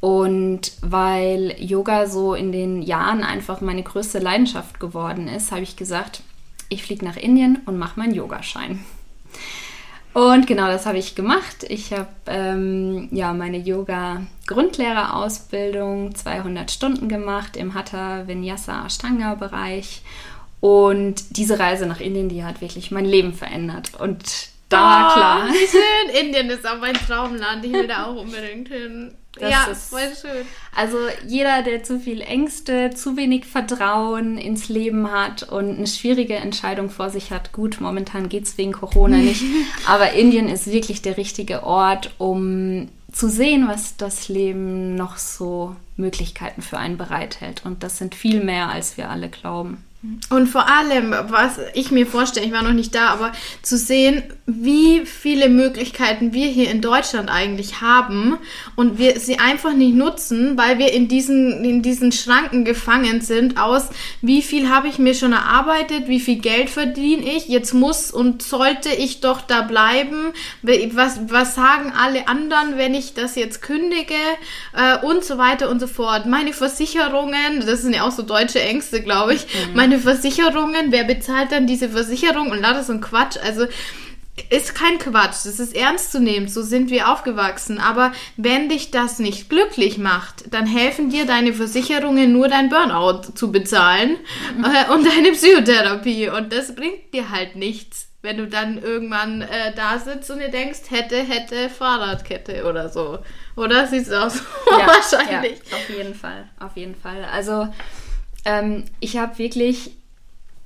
Und 0.00 0.72
weil 0.80 1.54
Yoga 1.58 2.06
so 2.06 2.34
in 2.34 2.52
den 2.52 2.80
Jahren 2.80 3.22
einfach 3.22 3.60
meine 3.60 3.82
größte 3.82 4.18
Leidenschaft 4.18 4.80
geworden 4.80 5.28
ist, 5.28 5.52
habe 5.52 5.62
ich 5.62 5.76
gesagt, 5.76 6.22
ich 6.70 6.82
fliege 6.82 7.04
nach 7.04 7.16
Indien 7.16 7.60
und 7.66 7.78
mache 7.78 7.98
meinen 7.98 8.14
Yogaschein. 8.14 8.84
Und 10.12 10.46
genau 10.46 10.66
das 10.66 10.84
habe 10.86 10.98
ich 10.98 11.14
gemacht. 11.14 11.64
Ich 11.68 11.92
habe 11.92 12.08
ähm, 12.26 13.08
ja 13.12 13.32
meine 13.32 13.58
Yoga-Grundlehrerausbildung 13.58 16.14
200 16.14 16.70
Stunden 16.70 17.08
gemacht 17.08 17.56
im 17.56 17.74
Hatha 17.74 18.26
Vinyasa 18.26 18.86
Ashtanga 18.86 19.36
Bereich. 19.36 20.02
Und 20.60 21.36
diese 21.36 21.58
Reise 21.58 21.86
nach 21.86 22.00
Indien, 22.00 22.28
die 22.28 22.44
hat 22.44 22.60
wirklich 22.60 22.90
mein 22.90 23.04
Leben 23.04 23.32
verändert. 23.32 23.92
Und 23.98 24.50
da, 24.68 25.08
oh, 25.08 25.12
klar. 25.14 25.48
Wie 25.48 25.66
schön. 25.66 26.26
Indien 26.26 26.50
ist 26.50 26.66
auch 26.66 26.80
mein 26.80 26.94
Traumland. 26.94 27.64
Ich 27.64 27.72
will 27.72 27.86
da 27.86 28.06
auch 28.06 28.16
unbedingt 28.16 28.68
hin. 28.68 29.14
Das 29.38 29.50
ja, 29.50 29.64
ist 29.64 29.90
voll 29.90 30.12
schön. 30.20 30.44
Also 30.74 30.98
jeder, 31.26 31.62
der 31.62 31.84
zu 31.84 32.00
viel 32.00 32.20
Ängste, 32.20 32.90
zu 32.90 33.16
wenig 33.16 33.46
Vertrauen 33.46 34.38
ins 34.38 34.68
Leben 34.68 35.10
hat 35.10 35.44
und 35.44 35.76
eine 35.76 35.86
schwierige 35.86 36.34
Entscheidung 36.34 36.90
vor 36.90 37.10
sich 37.10 37.30
hat, 37.30 37.52
gut, 37.52 37.80
momentan 37.80 38.28
geht 38.28 38.44
es 38.44 38.58
wegen 38.58 38.72
Corona 38.72 39.16
nicht, 39.18 39.44
aber 39.86 40.12
Indien 40.12 40.48
ist 40.48 40.72
wirklich 40.72 41.02
der 41.02 41.16
richtige 41.16 41.62
Ort, 41.62 42.12
um 42.18 42.88
zu 43.12 43.28
sehen, 43.28 43.68
was 43.68 43.96
das 43.96 44.28
Leben 44.28 44.94
noch 44.94 45.16
so 45.16 45.76
Möglichkeiten 45.96 46.62
für 46.62 46.78
einen 46.78 46.96
bereithält. 46.96 47.62
Und 47.64 47.82
das 47.82 47.98
sind 47.98 48.14
viel 48.14 48.42
mehr, 48.42 48.68
als 48.68 48.96
wir 48.96 49.10
alle 49.10 49.28
glauben. 49.28 49.84
Und 50.30 50.46
vor 50.46 50.66
allem, 50.66 51.14
was 51.28 51.58
ich 51.74 51.90
mir 51.90 52.06
vorstelle, 52.06 52.46
ich 52.46 52.52
war 52.52 52.62
noch 52.62 52.72
nicht 52.72 52.94
da, 52.94 53.08
aber 53.08 53.32
zu 53.60 53.76
sehen, 53.76 54.22
wie 54.46 55.04
viele 55.04 55.50
Möglichkeiten 55.50 56.32
wir 56.32 56.46
hier 56.46 56.70
in 56.70 56.80
Deutschland 56.80 57.30
eigentlich 57.30 57.82
haben 57.82 58.38
und 58.76 58.96
wir 58.96 59.20
sie 59.20 59.38
einfach 59.38 59.74
nicht 59.74 59.94
nutzen, 59.94 60.56
weil 60.56 60.78
wir 60.78 60.94
in 60.94 61.06
diesen, 61.08 61.64
in 61.64 61.82
diesen 61.82 62.12
Schranken 62.12 62.64
gefangen 62.64 63.20
sind 63.20 63.60
aus, 63.60 63.90
wie 64.22 64.40
viel 64.40 64.70
habe 64.70 64.88
ich 64.88 64.98
mir 64.98 65.14
schon 65.14 65.34
erarbeitet, 65.34 66.08
wie 66.08 66.20
viel 66.20 66.38
Geld 66.38 66.70
verdiene 66.70 67.36
ich, 67.36 67.48
jetzt 67.48 67.74
muss 67.74 68.10
und 68.10 68.42
sollte 68.42 68.88
ich 68.88 69.20
doch 69.20 69.42
da 69.42 69.60
bleiben, 69.60 70.32
was, 70.62 71.20
was 71.28 71.54
sagen 71.54 71.92
alle 71.92 72.26
anderen, 72.26 72.78
wenn 72.78 72.94
ich 72.94 73.12
das 73.12 73.36
jetzt 73.36 73.60
kündige 73.60 74.14
äh, 74.72 75.04
und 75.04 75.24
so 75.24 75.36
weiter 75.36 75.68
und 75.68 75.78
so 75.78 75.86
fort. 75.86 76.24
Meine 76.24 76.54
Versicherungen, 76.54 77.66
das 77.66 77.82
sind 77.82 77.94
ja 77.94 78.04
auch 78.04 78.12
so 78.12 78.22
deutsche 78.22 78.62
Ängste, 78.62 79.02
glaube 79.02 79.34
ich, 79.34 79.42
mhm 79.44 79.89
meine 79.90 80.00
Versicherungen, 80.00 80.92
wer 80.92 81.02
bezahlt 81.02 81.50
dann 81.50 81.66
diese 81.66 81.88
Versicherung 81.88 82.52
und 82.52 82.60
lauter 82.60 82.84
so 82.84 82.92
ein 82.92 83.00
Quatsch. 83.00 83.36
Also 83.42 83.66
ist 84.48 84.74
kein 84.74 84.98
Quatsch, 84.98 85.44
das 85.44 85.58
ist 85.58 85.74
ernst 85.74 86.12
zu 86.12 86.20
nehmen, 86.20 86.48
so 86.48 86.62
sind 86.62 86.90
wir 86.90 87.10
aufgewachsen. 87.10 87.78
Aber 87.78 88.12
wenn 88.36 88.68
dich 88.68 88.92
das 88.92 89.18
nicht 89.18 89.50
glücklich 89.50 89.98
macht, 89.98 90.54
dann 90.54 90.66
helfen 90.66 91.10
dir 91.10 91.26
deine 91.26 91.52
Versicherungen 91.52 92.32
nur 92.32 92.48
dein 92.48 92.68
Burnout 92.68 93.32
zu 93.34 93.50
bezahlen 93.50 94.16
mhm. 94.56 94.64
äh, 94.64 94.92
und 94.94 95.04
deine 95.04 95.32
Psychotherapie. 95.32 96.28
Und 96.28 96.52
das 96.52 96.74
bringt 96.76 97.12
dir 97.12 97.30
halt 97.30 97.56
nichts, 97.56 98.08
wenn 98.22 98.36
du 98.36 98.46
dann 98.46 98.80
irgendwann 98.80 99.42
äh, 99.42 99.74
da 99.74 99.98
sitzt 99.98 100.30
und 100.30 100.38
dir 100.38 100.50
denkst, 100.50 100.82
hätte, 100.90 101.16
hätte 101.16 101.68
Fahrradkette 101.68 102.64
oder 102.64 102.88
so. 102.88 103.18
Oder 103.56 103.88
sieht 103.88 104.06
es 104.06 104.12
aus? 104.12 104.40
Ja, 104.70 104.86
Wahrscheinlich. 104.86 105.58
Ja, 105.68 105.76
auf 105.76 105.90
jeden 105.90 106.14
Fall, 106.14 106.48
auf 106.60 106.76
jeden 106.76 106.94
Fall. 106.94 107.24
Also 107.24 107.68
ähm, 108.44 108.84
ich 109.00 109.16
habe 109.16 109.38
wirklich, 109.38 109.92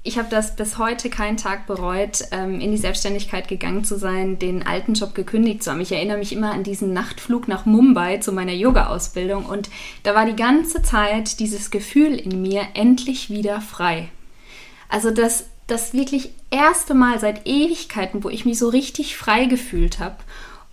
ich 0.03 0.19
habe 0.19 0.29
das 0.31 0.57
bis 0.57 0.79
heute 0.79 1.11
keinen 1.11 1.37
Tag 1.37 1.67
bereut, 1.67 2.25
ähm, 2.31 2.61
in 2.61 2.71
die 2.71 2.79
Selbstständigkeit 2.79 3.49
gegangen 3.49 3.85
zu 3.85 3.99
sein, 3.99 4.39
den 4.39 4.67
alten 4.67 4.95
Job 4.95 5.15
gekündigt 5.15 5.63
zu 5.63 5.71
haben. 5.71 5.81
Ich 5.81 5.93
erinnere 5.93 6.19
mich 6.19 6.33
immer 6.33 6.53
an 6.53 6.63
diesen 6.63 6.93
Nachtflug 6.93 7.49
nach 7.49 7.67
Mumbai 7.67 8.19
zu 8.19 8.33
meiner 8.33 8.53
Yoga-Ausbildung 8.53 9.47
und 9.47 9.71
da 10.03 10.15
war 10.15 10.27
die 10.27 10.37
ganze 10.37 10.83
Zeit 10.83 11.41
dieses 11.41 11.71
Gefühl 11.71 12.15
in 12.15 12.43
mir 12.43 12.67
endlich 12.75 13.31
wieder 13.31 13.61
frei. 13.61 14.09
Also 14.89 15.11
das, 15.11 15.47
das 15.67 15.95
wirklich 15.95 16.31
erste 16.51 16.95
Mal 16.95 17.19
seit 17.19 17.47
Ewigkeiten, 17.47 18.23
wo 18.23 18.29
ich 18.29 18.45
mich 18.45 18.59
so 18.59 18.69
richtig 18.69 19.17
frei 19.17 19.47
gefühlt 19.47 19.99
habe 19.99 20.17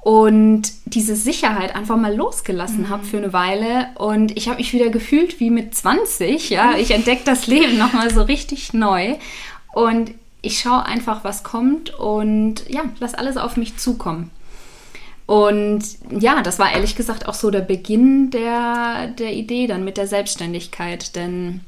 und 0.02 0.64
diese 0.86 1.16
Sicherheit 1.16 1.76
einfach 1.76 1.96
mal 1.96 2.16
losgelassen 2.16 2.82
mhm. 2.82 2.90
habe 2.90 3.04
für 3.06 3.18
eine 3.18 3.34
Weile 3.34 3.90
und 3.96 4.36
ich 4.36 4.48
habe 4.48 4.58
mich 4.58 4.74
wieder 4.74 4.90
gefühlt 4.90 5.40
wie 5.40 5.52
mit 5.52 5.76
20, 5.76 6.50
ja, 6.50 6.76
ich 6.76 6.92
entdecke 6.92 7.22
das 7.24 7.48
Leben 7.48 7.78
nochmal 7.78 8.12
so 8.12 8.24
richtig 8.24 8.74
neu 8.74 9.16
und 9.74 10.12
ich 10.42 10.60
schaue 10.60 10.86
einfach, 10.86 11.24
was 11.24 11.44
kommt 11.44 11.94
und 11.94 12.68
ja, 12.68 12.82
lass 13.00 13.14
alles 13.14 13.38
auf 13.38 13.58
mich 13.58 13.78
zukommen. 13.78 14.32
Und 15.28 15.84
ja, 16.10 16.42
das 16.42 16.60
war 16.60 16.74
ehrlich 16.74 16.96
gesagt 16.96 17.28
auch 17.28 17.36
so 17.36 17.52
der 17.52 17.62
Beginn 17.62 18.32
der, 18.32 19.08
der 19.08 19.34
Idee 19.34 19.68
dann 19.68 19.86
mit 19.86 19.98
der 19.98 20.08
Selbstständigkeit, 20.08 21.16
denn 21.16 21.62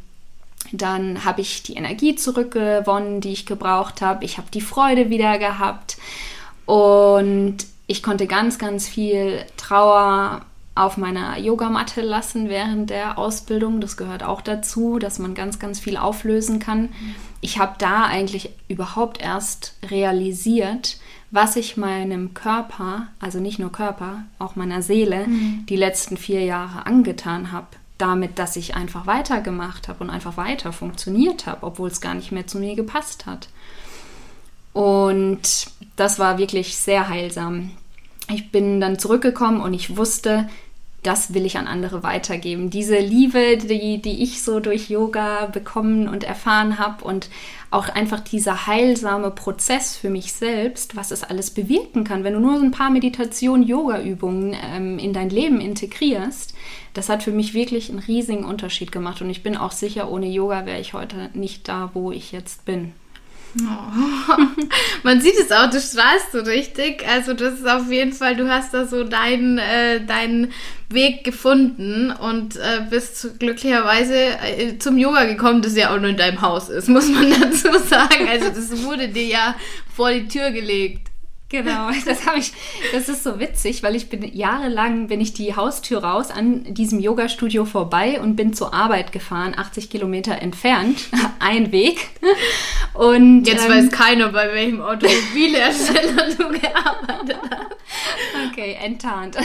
dann 0.71 1.23
habe 1.23 1.41
ich 1.41 1.61
die 1.61 1.75
Energie 1.75 2.15
zurückgewonnen, 2.15 3.21
die 3.21 3.31
ich 3.31 3.45
gebraucht 3.45 4.01
habe. 4.01 4.25
Ich 4.25 4.37
habe 4.37 4.47
die 4.51 4.59
Freude 4.59 5.09
wieder 5.09 5.37
gehabt 5.37 5.97
und 6.65 7.57
ich 7.93 8.01
konnte 8.01 8.25
ganz, 8.25 8.57
ganz 8.57 8.87
viel 8.87 9.45
Trauer 9.55 10.41
auf 10.73 10.97
meiner 10.97 11.37
Yogamatte 11.37 12.01
lassen 12.01 12.49
während 12.49 12.89
der 12.89 13.19
Ausbildung. 13.19 13.81
Das 13.81 13.97
gehört 13.97 14.23
auch 14.23 14.41
dazu, 14.41 14.97
dass 14.97 15.19
man 15.19 15.35
ganz, 15.35 15.59
ganz 15.59 15.79
viel 15.79 15.97
auflösen 15.97 16.57
kann. 16.57 16.89
Ich 17.39 17.59
habe 17.59 17.75
da 17.77 18.05
eigentlich 18.05 18.49
überhaupt 18.67 19.21
erst 19.21 19.75
realisiert, 19.87 20.97
was 21.29 21.55
ich 21.55 21.77
meinem 21.77 22.33
Körper, 22.33 23.09
also 23.19 23.39
nicht 23.39 23.59
nur 23.59 23.71
Körper, 23.71 24.23
auch 24.39 24.55
meiner 24.55 24.81
Seele, 24.81 25.27
mhm. 25.27 25.67
die 25.69 25.75
letzten 25.75 26.17
vier 26.17 26.43
Jahre 26.43 26.87
angetan 26.87 27.51
habe. 27.51 27.67
Damit, 27.99 28.39
dass 28.39 28.55
ich 28.55 28.73
einfach 28.73 29.05
weitergemacht 29.05 29.87
habe 29.87 30.03
und 30.03 30.09
einfach 30.09 30.35
weiter 30.35 30.73
funktioniert 30.73 31.45
habe, 31.45 31.63
obwohl 31.67 31.89
es 31.89 32.01
gar 32.01 32.15
nicht 32.15 32.31
mehr 32.31 32.47
zu 32.47 32.57
mir 32.57 32.75
gepasst 32.75 33.27
hat. 33.27 33.49
Und 34.73 35.67
das 35.95 36.17
war 36.17 36.39
wirklich 36.39 36.75
sehr 36.75 37.07
heilsam. 37.07 37.69
Ich 38.33 38.51
bin 38.51 38.81
dann 38.81 38.99
zurückgekommen 38.99 39.61
und 39.61 39.73
ich 39.73 39.95
wusste, 39.97 40.47
das 41.03 41.33
will 41.33 41.45
ich 41.45 41.57
an 41.57 41.67
andere 41.67 42.01
weitergeben. 42.01 42.69
Diese 42.69 42.97
Liebe, 42.97 43.57
die, 43.57 44.01
die 44.01 44.23
ich 44.23 44.41
so 44.41 44.61
durch 44.61 44.89
Yoga 44.89 45.47
bekommen 45.47 46.07
und 46.07 46.23
erfahren 46.23 46.79
habe 46.79 47.03
und 47.03 47.29
auch 47.71 47.89
einfach 47.89 48.21
dieser 48.21 48.67
heilsame 48.67 49.29
Prozess 49.31 49.97
für 49.97 50.09
mich 50.09 50.31
selbst, 50.31 50.95
was 50.95 51.11
es 51.11 51.23
alles 51.23 51.51
bewirken 51.51 52.05
kann, 52.05 52.23
wenn 52.23 52.33
du 52.33 52.39
nur 52.39 52.57
so 52.57 52.63
ein 52.63 52.71
paar 52.71 52.89
Meditation, 52.89 53.63
Yoga-Übungen 53.63 54.55
ähm, 54.73 54.97
in 54.97 55.11
dein 55.11 55.29
Leben 55.29 55.59
integrierst, 55.59 56.53
das 56.93 57.09
hat 57.09 57.21
für 57.21 57.31
mich 57.31 57.53
wirklich 57.53 57.89
einen 57.89 57.99
riesigen 57.99 58.45
Unterschied 58.45 58.91
gemacht. 58.91 59.21
Und 59.21 59.29
ich 59.29 59.43
bin 59.43 59.57
auch 59.57 59.71
sicher, 59.71 60.09
ohne 60.09 60.27
Yoga 60.27 60.65
wäre 60.65 60.79
ich 60.79 60.93
heute 60.93 61.29
nicht 61.33 61.67
da, 61.67 61.91
wo 61.93 62.11
ich 62.11 62.31
jetzt 62.31 62.63
bin. 62.63 62.93
Oh. 63.61 64.33
Man 65.03 65.21
sieht 65.21 65.35
es 65.39 65.51
auch, 65.51 65.69
du 65.69 65.79
strahlst 65.79 66.31
so 66.31 66.39
richtig. 66.39 67.07
Also 67.07 67.33
das 67.33 67.59
ist 67.59 67.67
auf 67.67 67.91
jeden 67.91 68.13
Fall, 68.13 68.35
du 68.35 68.49
hast 68.49 68.73
da 68.73 68.87
so 68.87 69.03
deinen, 69.03 69.57
äh, 69.59 70.03
deinen 70.05 70.51
Weg 70.89 71.23
gefunden 71.23 72.11
und 72.11 72.55
äh, 72.55 72.81
bist 72.89 73.39
glücklicherweise 73.39 74.15
äh, 74.15 74.77
zum 74.79 74.97
Yoga 74.97 75.25
gekommen, 75.25 75.61
das 75.61 75.75
ja 75.75 75.93
auch 75.93 75.99
nur 75.99 76.09
in 76.09 76.17
deinem 76.17 76.41
Haus 76.41 76.69
ist, 76.69 76.89
muss 76.89 77.09
man 77.09 77.29
dazu 77.29 77.77
sagen. 77.87 78.27
Also 78.29 78.49
das 78.49 78.83
wurde 78.83 79.09
dir 79.09 79.25
ja 79.25 79.55
vor 79.95 80.11
die 80.11 80.27
Tür 80.27 80.51
gelegt. 80.51 81.12
Genau, 81.53 81.91
das 82.07 82.25
habe 82.25 82.39
ich, 82.39 82.51
das 82.93 83.07
ist 83.09 83.23
so 83.23 83.39
witzig, 83.39 83.83
weil 83.83 83.95
ich 83.95 84.09
bin 84.09 84.23
jahrelang 84.35 85.05
bin 85.05 85.21
ich 85.21 85.33
die 85.33 85.55
Haustür 85.55 86.03
raus 86.03 86.31
an 86.31 86.63
diesem 86.73 86.99
Yoga-Studio 86.99 87.63
vorbei 87.65 88.19
und 88.19 88.35
bin 88.35 88.55
zur 88.55 88.73
Arbeit 88.73 89.11
gefahren, 89.11 89.53
80 89.55 89.91
Kilometer 89.91 90.41
entfernt, 90.41 90.97
ein 91.39 91.71
Weg. 91.71 92.07
Und 92.95 93.45
jetzt 93.45 93.65
ähm, 93.65 93.71
weiß 93.71 93.91
keiner, 93.91 94.29
bei 94.29 94.51
welchem 94.51 94.81
Automobilhersteller 94.81 96.29
du 96.35 96.49
gearbeitet 96.59 97.39
hast. 97.51 98.49
Okay, 98.49 98.75
enttarnt. 98.83 99.37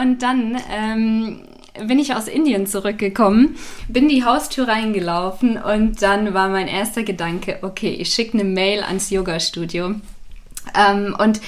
Und 0.00 0.22
dann 0.22 0.58
ähm, 0.72 1.42
bin 1.86 1.98
ich 1.98 2.14
aus 2.14 2.28
Indien 2.28 2.66
zurückgekommen, 2.66 3.56
bin 3.88 4.08
die 4.08 4.24
Haustür 4.24 4.68
reingelaufen 4.68 5.58
und 5.58 6.00
dann 6.00 6.32
war 6.32 6.48
mein 6.48 6.66
erster 6.66 7.02
Gedanke, 7.02 7.58
okay, 7.60 7.90
ich 7.90 8.14
schicke 8.14 8.38
eine 8.38 8.44
Mail 8.44 8.82
ans 8.82 9.10
Yoga-Studio 9.10 9.96
ähm, 10.76 11.16
und 11.18 11.40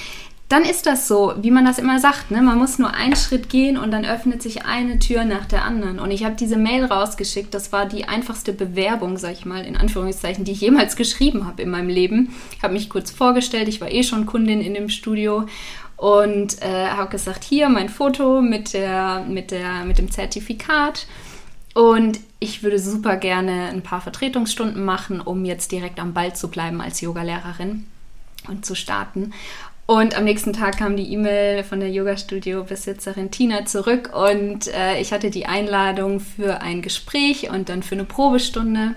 dann 0.49 0.63
ist 0.63 0.85
das 0.85 1.09
so, 1.09 1.33
wie 1.41 1.51
man 1.51 1.65
das 1.65 1.77
immer 1.77 1.99
sagt, 1.99 2.31
ne? 2.31 2.41
man 2.41 2.57
muss 2.57 2.79
nur 2.79 2.93
einen 2.93 3.17
Schritt 3.17 3.49
gehen 3.49 3.77
und 3.77 3.91
dann 3.91 4.05
öffnet 4.05 4.41
sich 4.41 4.65
eine 4.65 4.97
Tür 4.97 5.25
nach 5.25 5.45
der 5.45 5.65
anderen. 5.65 5.99
Und 5.99 6.09
ich 6.11 6.23
habe 6.23 6.35
diese 6.35 6.55
Mail 6.55 6.85
rausgeschickt, 6.85 7.53
das 7.53 7.73
war 7.73 7.85
die 7.85 8.05
einfachste 8.05 8.53
Bewerbung, 8.53 9.17
sag 9.17 9.33
ich 9.33 9.45
mal, 9.45 9.65
in 9.65 9.75
Anführungszeichen, 9.75 10.45
die 10.45 10.53
ich 10.53 10.61
jemals 10.61 10.95
geschrieben 10.95 11.45
habe 11.45 11.63
in 11.63 11.69
meinem 11.69 11.89
Leben. 11.89 12.33
Ich 12.55 12.63
habe 12.63 12.73
mich 12.73 12.89
kurz 12.89 13.11
vorgestellt, 13.11 13.67
ich 13.67 13.81
war 13.81 13.91
eh 13.91 14.03
schon 14.03 14.25
Kundin 14.25 14.61
in 14.61 14.73
dem 14.73 14.87
Studio 14.87 15.47
und 15.97 16.61
äh, 16.61 16.87
habe 16.87 17.09
gesagt, 17.09 17.43
hier 17.43 17.67
mein 17.67 17.89
Foto 17.89 18.41
mit, 18.41 18.71
der, 18.71 19.25
mit, 19.27 19.51
der, 19.51 19.83
mit 19.83 19.97
dem 19.97 20.11
Zertifikat. 20.11 21.07
Und 21.73 22.21
ich 22.39 22.63
würde 22.63 22.79
super 22.79 23.17
gerne 23.17 23.67
ein 23.67 23.83
paar 23.83 23.99
Vertretungsstunden 23.99 24.83
machen, 24.85 25.19
um 25.19 25.43
jetzt 25.43 25.73
direkt 25.73 25.99
am 25.99 26.13
Ball 26.13 26.33
zu 26.33 26.47
bleiben 26.47 26.79
als 26.79 27.01
Yogalehrerin 27.01 27.85
und 28.49 28.65
zu 28.65 28.75
starten. 28.75 29.33
Und 29.87 30.17
am 30.17 30.25
nächsten 30.25 30.51
Tag 30.51 30.77
kam 30.77 30.97
die 30.97 31.13
E-Mail 31.13 31.63
von 31.63 31.79
der 31.79 31.89
Yoga-Studio-Besitzerin 31.89 33.31
Tina 33.31 33.65
zurück 33.65 34.11
und 34.13 34.67
äh, 34.67 34.99
ich 34.99 35.13
hatte 35.13 35.29
die 35.29 35.45
Einladung 35.45 36.19
für 36.19 36.61
ein 36.61 36.81
Gespräch 36.81 37.49
und 37.49 37.69
dann 37.69 37.83
für 37.83 37.95
eine 37.95 38.03
Probestunde. 38.03 38.95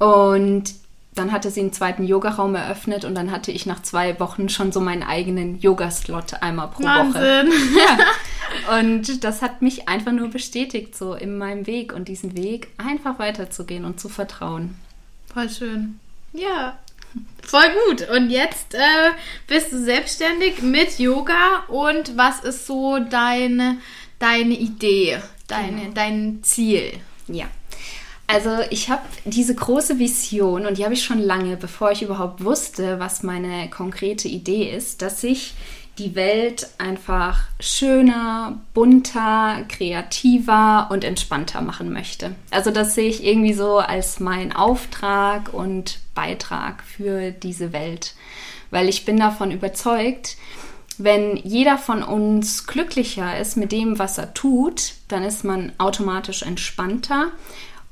Und 0.00 0.74
dann 1.14 1.30
hatte 1.30 1.50
sie 1.50 1.60
einen 1.60 1.72
zweiten 1.72 2.04
Yogaraum 2.04 2.56
eröffnet 2.56 3.04
und 3.04 3.14
dann 3.14 3.30
hatte 3.30 3.52
ich 3.52 3.64
nach 3.64 3.82
zwei 3.82 4.18
Wochen 4.18 4.48
schon 4.48 4.72
so 4.72 4.80
meinen 4.80 5.04
eigenen 5.04 5.60
Yoga-Slot 5.60 6.42
einmal 6.42 6.68
pro 6.68 6.82
Wahnsinn. 6.82 7.48
Woche. 7.48 7.78
Ja. 7.78 7.98
Und 8.78 9.24
das 9.24 9.42
hat 9.42 9.60
mich 9.60 9.88
einfach 9.88 10.12
nur 10.12 10.28
bestätigt, 10.28 10.96
so 10.96 11.14
in 11.14 11.36
meinem 11.36 11.66
Weg 11.66 11.92
und 11.92 12.08
diesen 12.08 12.34
Weg 12.34 12.68
einfach 12.78 13.18
weiterzugehen 13.18 13.84
und 13.84 14.00
zu 14.00 14.08
vertrauen. 14.08 14.74
Voll 15.32 15.50
schön. 15.50 16.00
Ja, 16.32 16.78
voll 17.42 17.66
gut. 17.86 18.08
Und 18.10 18.30
jetzt 18.30 18.74
äh, 18.74 19.10
bist 19.46 19.72
du 19.72 19.82
selbstständig 19.82 20.62
mit 20.62 20.98
Yoga 20.98 21.64
und 21.68 22.16
was 22.16 22.40
ist 22.40 22.66
so 22.66 22.98
deine, 22.98 23.78
deine 24.18 24.54
Idee, 24.54 25.18
deine, 25.46 25.82
genau. 25.82 25.92
dein 25.94 26.40
Ziel? 26.42 26.92
Ja. 27.26 27.46
Also 28.26 28.58
ich 28.68 28.90
habe 28.90 29.02
diese 29.24 29.54
große 29.54 29.98
Vision 29.98 30.66
und 30.66 30.76
die 30.76 30.84
habe 30.84 30.92
ich 30.92 31.02
schon 31.02 31.18
lange, 31.18 31.56
bevor 31.56 31.92
ich 31.92 32.02
überhaupt 32.02 32.44
wusste, 32.44 33.00
was 33.00 33.22
meine 33.22 33.70
konkrete 33.70 34.28
Idee 34.28 34.70
ist, 34.70 35.00
dass 35.00 35.24
ich 35.24 35.54
die 35.98 36.14
Welt 36.14 36.68
einfach 36.78 37.40
schöner, 37.60 38.60
bunter, 38.74 39.64
kreativer 39.68 40.88
und 40.90 41.04
entspannter 41.04 41.60
machen 41.60 41.92
möchte. 41.92 42.34
Also 42.50 42.70
das 42.70 42.94
sehe 42.94 43.08
ich 43.08 43.24
irgendwie 43.24 43.52
so 43.52 43.78
als 43.78 44.20
mein 44.20 44.52
Auftrag 44.52 45.52
und 45.52 45.98
Beitrag 46.14 46.82
für 46.84 47.32
diese 47.32 47.72
Welt, 47.72 48.14
weil 48.70 48.88
ich 48.88 49.04
bin 49.04 49.16
davon 49.16 49.50
überzeugt, 49.50 50.36
wenn 50.98 51.36
jeder 51.36 51.78
von 51.78 52.02
uns 52.02 52.66
glücklicher 52.66 53.38
ist 53.38 53.56
mit 53.56 53.70
dem, 53.70 53.98
was 53.98 54.18
er 54.18 54.34
tut, 54.34 54.94
dann 55.06 55.22
ist 55.22 55.44
man 55.44 55.72
automatisch 55.78 56.42
entspannter 56.42 57.30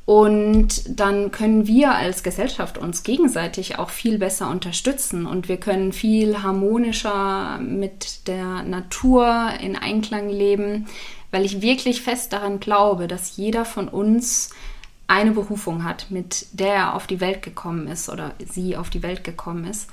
und 0.06 1.00
dann 1.00 1.32
können 1.32 1.66
wir 1.66 1.92
als 1.96 2.22
Gesellschaft 2.22 2.78
uns 2.78 3.02
gegenseitig 3.02 3.80
auch 3.80 3.90
viel 3.90 4.18
besser 4.18 4.48
unterstützen 4.48 5.26
und 5.26 5.48
wir 5.48 5.56
können 5.56 5.92
viel 5.92 6.44
harmonischer 6.44 7.58
mit 7.58 8.28
der 8.28 8.62
Natur 8.62 9.50
in 9.60 9.74
Einklang 9.74 10.28
leben, 10.28 10.86
weil 11.32 11.44
ich 11.44 11.60
wirklich 11.60 12.02
fest 12.02 12.32
daran 12.32 12.60
glaube, 12.60 13.08
dass 13.08 13.36
jeder 13.36 13.64
von 13.64 13.88
uns 13.88 14.50
eine 15.08 15.32
Berufung 15.32 15.82
hat, 15.82 16.06
mit 16.08 16.46
der 16.52 16.74
er 16.74 16.94
auf 16.94 17.08
die 17.08 17.20
Welt 17.20 17.42
gekommen 17.42 17.88
ist 17.88 18.08
oder 18.08 18.32
sie 18.38 18.76
auf 18.76 18.90
die 18.90 19.02
Welt 19.02 19.24
gekommen 19.24 19.64
ist. 19.64 19.90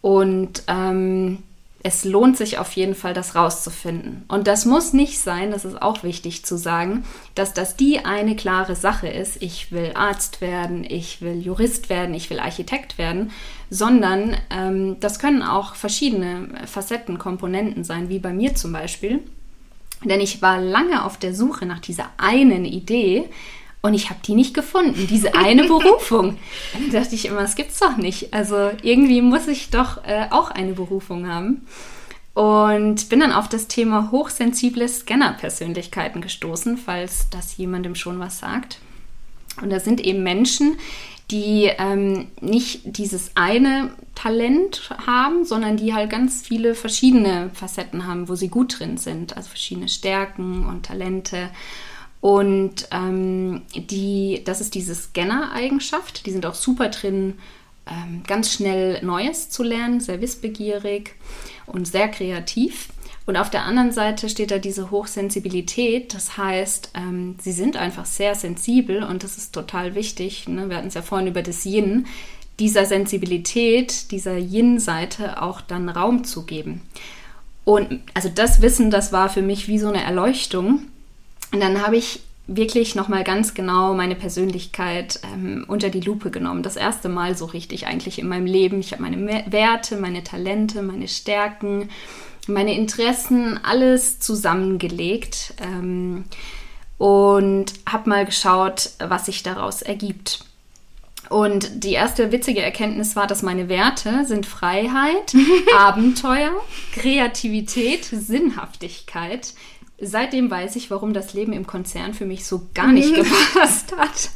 Und 0.00 0.62
ähm, 0.68 1.42
es 1.86 2.06
lohnt 2.06 2.38
sich 2.38 2.56
auf 2.56 2.72
jeden 2.72 2.94
Fall, 2.94 3.12
das 3.12 3.34
rauszufinden. 3.34 4.24
Und 4.26 4.46
das 4.46 4.64
muss 4.64 4.94
nicht 4.94 5.20
sein, 5.20 5.50
das 5.50 5.66
ist 5.66 5.82
auch 5.82 6.02
wichtig 6.02 6.42
zu 6.42 6.56
sagen, 6.56 7.04
dass 7.34 7.52
das 7.52 7.76
die 7.76 8.06
eine 8.06 8.36
klare 8.36 8.74
Sache 8.74 9.06
ist, 9.06 9.42
ich 9.42 9.70
will 9.70 9.92
Arzt 9.94 10.40
werden, 10.40 10.82
ich 10.82 11.20
will 11.20 11.38
Jurist 11.42 11.90
werden, 11.90 12.14
ich 12.14 12.30
will 12.30 12.40
Architekt 12.40 12.96
werden, 12.96 13.32
sondern 13.68 14.34
ähm, 14.48 14.96
das 15.00 15.18
können 15.18 15.42
auch 15.42 15.74
verschiedene 15.74 16.48
Facetten, 16.66 17.18
Komponenten 17.18 17.84
sein, 17.84 18.08
wie 18.08 18.18
bei 18.18 18.32
mir 18.32 18.54
zum 18.54 18.72
Beispiel. 18.72 19.20
Denn 20.04 20.22
ich 20.22 20.40
war 20.40 20.58
lange 20.58 21.04
auf 21.04 21.18
der 21.18 21.34
Suche 21.34 21.66
nach 21.66 21.80
dieser 21.80 22.08
einen 22.16 22.64
Idee, 22.64 23.28
und 23.84 23.92
ich 23.92 24.08
habe 24.08 24.20
die 24.26 24.34
nicht 24.34 24.54
gefunden, 24.54 25.06
diese 25.08 25.34
eine 25.34 25.64
Berufung. 25.68 26.38
Dann 26.72 26.90
dachte 26.90 27.14
ich 27.14 27.26
immer, 27.26 27.42
es 27.42 27.54
gibt's 27.54 27.80
doch 27.80 27.98
nicht. 27.98 28.32
Also 28.32 28.70
irgendwie 28.82 29.20
muss 29.20 29.46
ich 29.46 29.68
doch 29.68 30.02
äh, 30.06 30.28
auch 30.30 30.50
eine 30.50 30.72
Berufung 30.72 31.28
haben. 31.28 31.66
Und 32.32 33.10
bin 33.10 33.20
dann 33.20 33.30
auf 33.30 33.46
das 33.46 33.68
Thema 33.68 34.10
hochsensible 34.10 34.88
Scanner-Persönlichkeiten 34.88 36.22
gestoßen, 36.22 36.78
falls 36.78 37.28
das 37.28 37.58
jemandem 37.58 37.94
schon 37.94 38.18
was 38.18 38.38
sagt. 38.38 38.78
Und 39.60 39.68
das 39.68 39.84
sind 39.84 40.00
eben 40.00 40.22
Menschen, 40.22 40.78
die 41.30 41.70
ähm, 41.76 42.28
nicht 42.40 42.80
dieses 42.84 43.32
eine 43.34 43.90
Talent 44.14 44.90
haben, 45.06 45.44
sondern 45.44 45.76
die 45.76 45.92
halt 45.92 46.08
ganz 46.08 46.40
viele 46.40 46.74
verschiedene 46.74 47.50
Facetten 47.52 48.06
haben, 48.06 48.30
wo 48.30 48.34
sie 48.34 48.48
gut 48.48 48.78
drin 48.78 48.96
sind. 48.96 49.36
Also 49.36 49.50
verschiedene 49.50 49.90
Stärken 49.90 50.64
und 50.64 50.86
Talente. 50.86 51.50
Und 52.24 52.88
ähm, 52.90 53.60
die, 53.74 54.40
das 54.46 54.62
ist 54.62 54.74
diese 54.74 54.94
Scanner-Eigenschaft. 54.94 56.24
Die 56.24 56.30
sind 56.30 56.46
auch 56.46 56.54
super 56.54 56.88
drin, 56.88 57.34
ähm, 57.86 58.22
ganz 58.26 58.50
schnell 58.50 59.04
Neues 59.04 59.50
zu 59.50 59.62
lernen, 59.62 60.00
sehr 60.00 60.22
wissbegierig 60.22 61.16
und 61.66 61.86
sehr 61.86 62.08
kreativ. 62.08 62.88
Und 63.26 63.36
auf 63.36 63.50
der 63.50 63.64
anderen 63.64 63.92
Seite 63.92 64.30
steht 64.30 64.52
da 64.52 64.58
diese 64.58 64.90
Hochsensibilität. 64.90 66.14
Das 66.14 66.38
heißt, 66.38 66.92
ähm, 66.94 67.36
sie 67.42 67.52
sind 67.52 67.76
einfach 67.76 68.06
sehr 68.06 68.34
sensibel 68.34 69.02
und 69.02 69.22
das 69.22 69.36
ist 69.36 69.52
total 69.52 69.94
wichtig. 69.94 70.48
Ne? 70.48 70.70
Wir 70.70 70.78
hatten 70.78 70.88
es 70.88 70.94
ja 70.94 71.02
vorhin 71.02 71.28
über 71.28 71.42
das 71.42 71.66
Yin. 71.66 72.06
Dieser 72.58 72.86
Sensibilität, 72.86 74.10
dieser 74.12 74.38
Yin-Seite 74.38 75.42
auch 75.42 75.60
dann 75.60 75.90
Raum 75.90 76.24
zu 76.24 76.46
geben. 76.46 76.80
Und 77.66 78.00
also 78.14 78.30
das 78.34 78.62
Wissen, 78.62 78.90
das 78.90 79.12
war 79.12 79.28
für 79.28 79.42
mich 79.42 79.68
wie 79.68 79.78
so 79.78 79.88
eine 79.88 80.02
Erleuchtung 80.02 80.86
und 81.54 81.60
dann 81.60 81.80
habe 81.80 81.96
ich 81.96 82.18
wirklich 82.48 82.96
nochmal 82.96 83.22
ganz 83.22 83.54
genau 83.54 83.94
meine 83.94 84.16
Persönlichkeit 84.16 85.20
ähm, 85.22 85.64
unter 85.68 85.88
die 85.88 86.00
Lupe 86.00 86.32
genommen. 86.32 86.64
Das 86.64 86.74
erste 86.74 87.08
Mal 87.08 87.36
so 87.36 87.44
richtig 87.44 87.86
eigentlich 87.86 88.18
in 88.18 88.26
meinem 88.26 88.46
Leben. 88.46 88.80
Ich 88.80 88.90
habe 88.90 89.02
meine 89.02 89.44
Werte, 89.46 89.96
meine 89.96 90.24
Talente, 90.24 90.82
meine 90.82 91.06
Stärken, 91.06 91.90
meine 92.48 92.76
Interessen, 92.76 93.60
alles 93.62 94.18
zusammengelegt 94.18 95.54
ähm, 95.62 96.24
und 96.98 97.72
habe 97.88 98.10
mal 98.10 98.26
geschaut, 98.26 98.90
was 98.98 99.26
sich 99.26 99.44
daraus 99.44 99.80
ergibt. 99.80 100.44
Und 101.30 101.84
die 101.84 101.92
erste 101.92 102.32
witzige 102.32 102.62
Erkenntnis 102.62 103.16
war, 103.16 103.26
dass 103.26 103.42
meine 103.42 103.68
Werte 103.68 104.24
sind 104.26 104.44
Freiheit, 104.44 105.34
Abenteuer, 105.78 106.52
Kreativität, 106.92 108.04
Sinnhaftigkeit, 108.04 109.54
seitdem 110.00 110.50
weiß 110.50 110.76
ich, 110.76 110.90
warum 110.90 111.12
das 111.14 111.34
Leben 111.34 111.52
im 111.52 111.66
Konzern 111.66 112.14
für 112.14 112.26
mich 112.26 112.46
so 112.46 112.68
gar 112.74 112.92
nicht 112.92 113.14
gepasst 113.14 113.96
hat. 113.96 114.30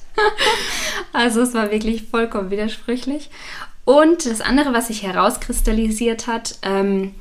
also 1.13 1.41
es 1.43 1.55
war 1.55 1.71
wirklich 1.71 2.05
vollkommen 2.05 2.51
widersprüchlich. 2.51 3.31
Und 3.85 4.27
das 4.27 4.41
andere, 4.41 4.73
was 4.75 4.89
sich 4.89 5.03
herauskristallisiert 5.03 6.27
hat, 6.27 6.59
ähm, 6.63 7.15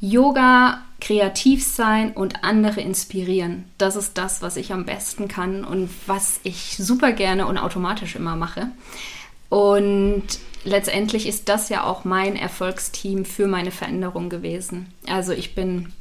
Yoga, 0.00 0.82
kreativ 1.00 1.64
sein 1.64 2.12
und 2.12 2.44
andere 2.44 2.80
inspirieren. 2.80 3.64
Das 3.76 3.96
ist 3.96 4.18
das, 4.18 4.40
was 4.40 4.56
ich 4.56 4.72
am 4.72 4.84
besten 4.84 5.26
kann 5.26 5.64
und 5.64 5.90
was 6.06 6.38
ich 6.44 6.76
super 6.76 7.12
gerne 7.12 7.46
und 7.46 7.58
automatisch 7.58 8.14
immer 8.14 8.36
mache. 8.36 8.68
Und 9.48 10.22
letztendlich 10.64 11.26
ist 11.26 11.48
das 11.48 11.68
ja 11.68 11.84
auch 11.84 12.04
mein 12.04 12.36
Erfolgsteam 12.36 13.24
für 13.24 13.48
meine 13.48 13.72
Veränderung 13.72 14.28
gewesen. 14.28 14.92
Also 15.08 15.32
ich 15.32 15.56
bin 15.56 15.92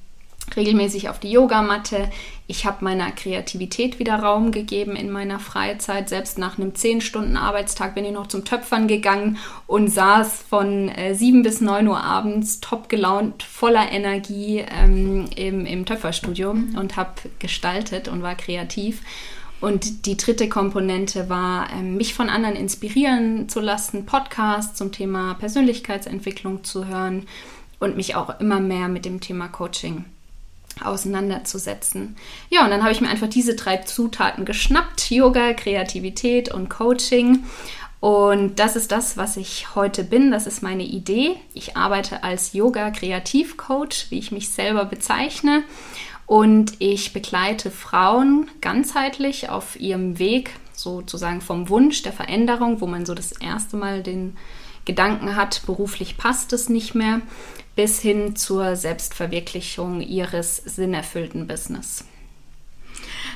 regelmäßig 0.55 1.09
auf 1.09 1.19
die 1.19 1.31
Yogamatte. 1.31 2.09
Ich 2.47 2.65
habe 2.65 2.83
meiner 2.83 3.11
Kreativität 3.11 3.99
wieder 3.99 4.15
Raum 4.15 4.51
gegeben 4.51 4.95
in 4.95 5.09
meiner 5.09 5.39
Freizeit. 5.39 6.09
Selbst 6.09 6.37
nach 6.37 6.57
einem 6.57 6.71
10-Stunden-Arbeitstag 6.71 7.95
bin 7.95 8.05
ich 8.05 8.11
noch 8.11 8.27
zum 8.27 8.45
Töpfern 8.45 8.87
gegangen 8.87 9.37
und 9.67 9.87
saß 9.87 10.43
von 10.49 10.89
äh, 10.89 11.15
7 11.15 11.43
bis 11.43 11.61
9 11.61 11.87
Uhr 11.87 12.03
abends 12.03 12.59
top 12.59 12.89
gelaunt, 12.89 13.43
voller 13.43 13.91
Energie 13.91 14.65
ähm, 14.69 15.27
im, 15.35 15.65
im 15.65 15.85
Töpferstudio 15.85 16.53
mhm. 16.53 16.77
und 16.77 16.97
habe 16.97 17.13
gestaltet 17.39 18.07
und 18.07 18.21
war 18.21 18.35
kreativ. 18.35 19.01
Und 19.61 20.07
die 20.07 20.17
dritte 20.17 20.49
Komponente 20.49 21.29
war, 21.29 21.69
ähm, 21.71 21.95
mich 21.95 22.15
von 22.15 22.29
anderen 22.29 22.55
inspirieren 22.55 23.47
zu 23.47 23.59
lassen, 23.59 24.05
Podcasts 24.07 24.75
zum 24.75 24.91
Thema 24.91 25.35
Persönlichkeitsentwicklung 25.35 26.63
zu 26.63 26.87
hören 26.87 27.27
und 27.79 27.95
mich 27.95 28.15
auch 28.15 28.39
immer 28.39 28.59
mehr 28.59 28.87
mit 28.87 29.05
dem 29.05 29.21
Thema 29.21 29.47
Coaching 29.47 30.05
auseinanderzusetzen. 30.85 32.15
Ja, 32.49 32.63
und 32.63 32.71
dann 32.71 32.81
habe 32.81 32.91
ich 32.91 33.01
mir 33.01 33.09
einfach 33.09 33.29
diese 33.29 33.55
drei 33.55 33.77
Zutaten 33.77 34.45
geschnappt: 34.45 35.11
Yoga, 35.11 35.53
Kreativität 35.53 36.53
und 36.53 36.69
Coaching. 36.69 37.43
Und 37.99 38.59
das 38.59 38.75
ist 38.75 38.91
das, 38.91 39.15
was 39.15 39.37
ich 39.37 39.75
heute 39.75 40.03
bin. 40.03 40.31
Das 40.31 40.47
ist 40.47 40.63
meine 40.63 40.83
Idee. 40.83 41.35
Ich 41.53 41.77
arbeite 41.77 42.23
als 42.23 42.53
Yoga-Kreativcoach, 42.53 44.07
wie 44.09 44.17
ich 44.17 44.31
mich 44.31 44.49
selber 44.49 44.85
bezeichne. 44.85 45.63
Und 46.25 46.73
ich 46.79 47.13
begleite 47.13 47.69
Frauen 47.69 48.49
ganzheitlich 48.59 49.49
auf 49.49 49.79
ihrem 49.79 50.17
Weg, 50.17 50.51
sozusagen 50.73 51.41
vom 51.41 51.69
Wunsch 51.69 52.01
der 52.01 52.13
Veränderung, 52.13 52.81
wo 52.81 52.87
man 52.87 53.05
so 53.05 53.13
das 53.13 53.33
erste 53.33 53.77
Mal 53.77 54.01
den 54.01 54.35
Gedanken 54.85 55.35
hat, 55.35 55.61
beruflich 55.65 56.17
passt 56.17 56.53
es 56.53 56.69
nicht 56.69 56.95
mehr, 56.95 57.21
bis 57.75 57.99
hin 57.99 58.35
zur 58.35 58.75
Selbstverwirklichung 58.75 60.01
ihres 60.01 60.57
sinnerfüllten 60.57 61.47
Business. 61.47 62.05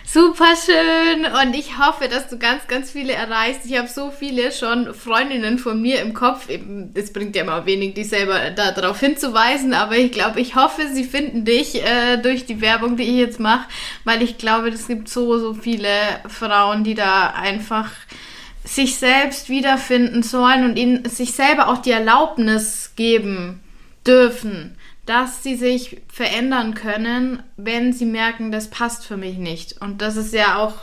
Super 0.03 0.53
schön 0.55 1.25
und 1.25 1.55
ich 1.55 1.79
hoffe, 1.79 2.07
dass 2.07 2.29
du 2.29 2.37
ganz, 2.37 2.67
ganz 2.67 2.91
viele 2.91 3.13
erreichst. 3.13 3.65
Ich 3.65 3.77
habe 3.77 3.87
so 3.87 4.11
viele 4.11 4.51
schon 4.51 4.93
Freundinnen 4.93 5.57
von 5.57 5.81
mir 5.81 5.99
im 6.01 6.13
Kopf. 6.13 6.47
Es 6.93 7.11
bringt 7.11 7.35
ja 7.35 7.41
immer 7.41 7.65
wenig, 7.65 7.95
dich 7.95 8.09
selber 8.09 8.51
darauf 8.51 8.99
hinzuweisen, 8.99 9.73
aber 9.73 9.97
ich 9.97 10.11
glaube, 10.11 10.39
ich 10.39 10.55
hoffe, 10.55 10.83
sie 10.93 11.03
finden 11.03 11.43
dich 11.43 11.83
äh, 11.83 12.17
durch 12.17 12.45
die 12.45 12.61
Werbung, 12.61 12.97
die 12.97 13.03
ich 13.03 13.17
jetzt 13.17 13.39
mache, 13.39 13.67
weil 14.03 14.21
ich 14.21 14.37
glaube, 14.37 14.69
es 14.69 14.87
gibt 14.87 15.09
so, 15.09 15.39
so 15.39 15.53
viele 15.53 15.89
Frauen, 16.27 16.83
die 16.83 16.95
da 16.95 17.31
einfach 17.31 17.89
sich 18.65 18.97
selbst 18.97 19.49
wiederfinden 19.49 20.23
sollen 20.23 20.65
und 20.65 20.77
ihnen 20.77 21.07
sich 21.07 21.31
selber 21.33 21.69
auch 21.69 21.77
die 21.77 21.91
Erlaubnis 21.91 22.93
geben 22.95 23.61
dürfen 24.05 24.75
dass 25.05 25.43
sie 25.43 25.55
sich 25.55 26.01
verändern 26.11 26.73
können, 26.73 27.43
wenn 27.57 27.93
sie 27.93 28.05
merken, 28.05 28.51
das 28.51 28.69
passt 28.69 29.05
für 29.05 29.17
mich 29.17 29.37
nicht. 29.37 29.81
Und 29.81 30.01
das 30.01 30.17
ist 30.17 30.33
ja 30.33 30.57
auch 30.57 30.75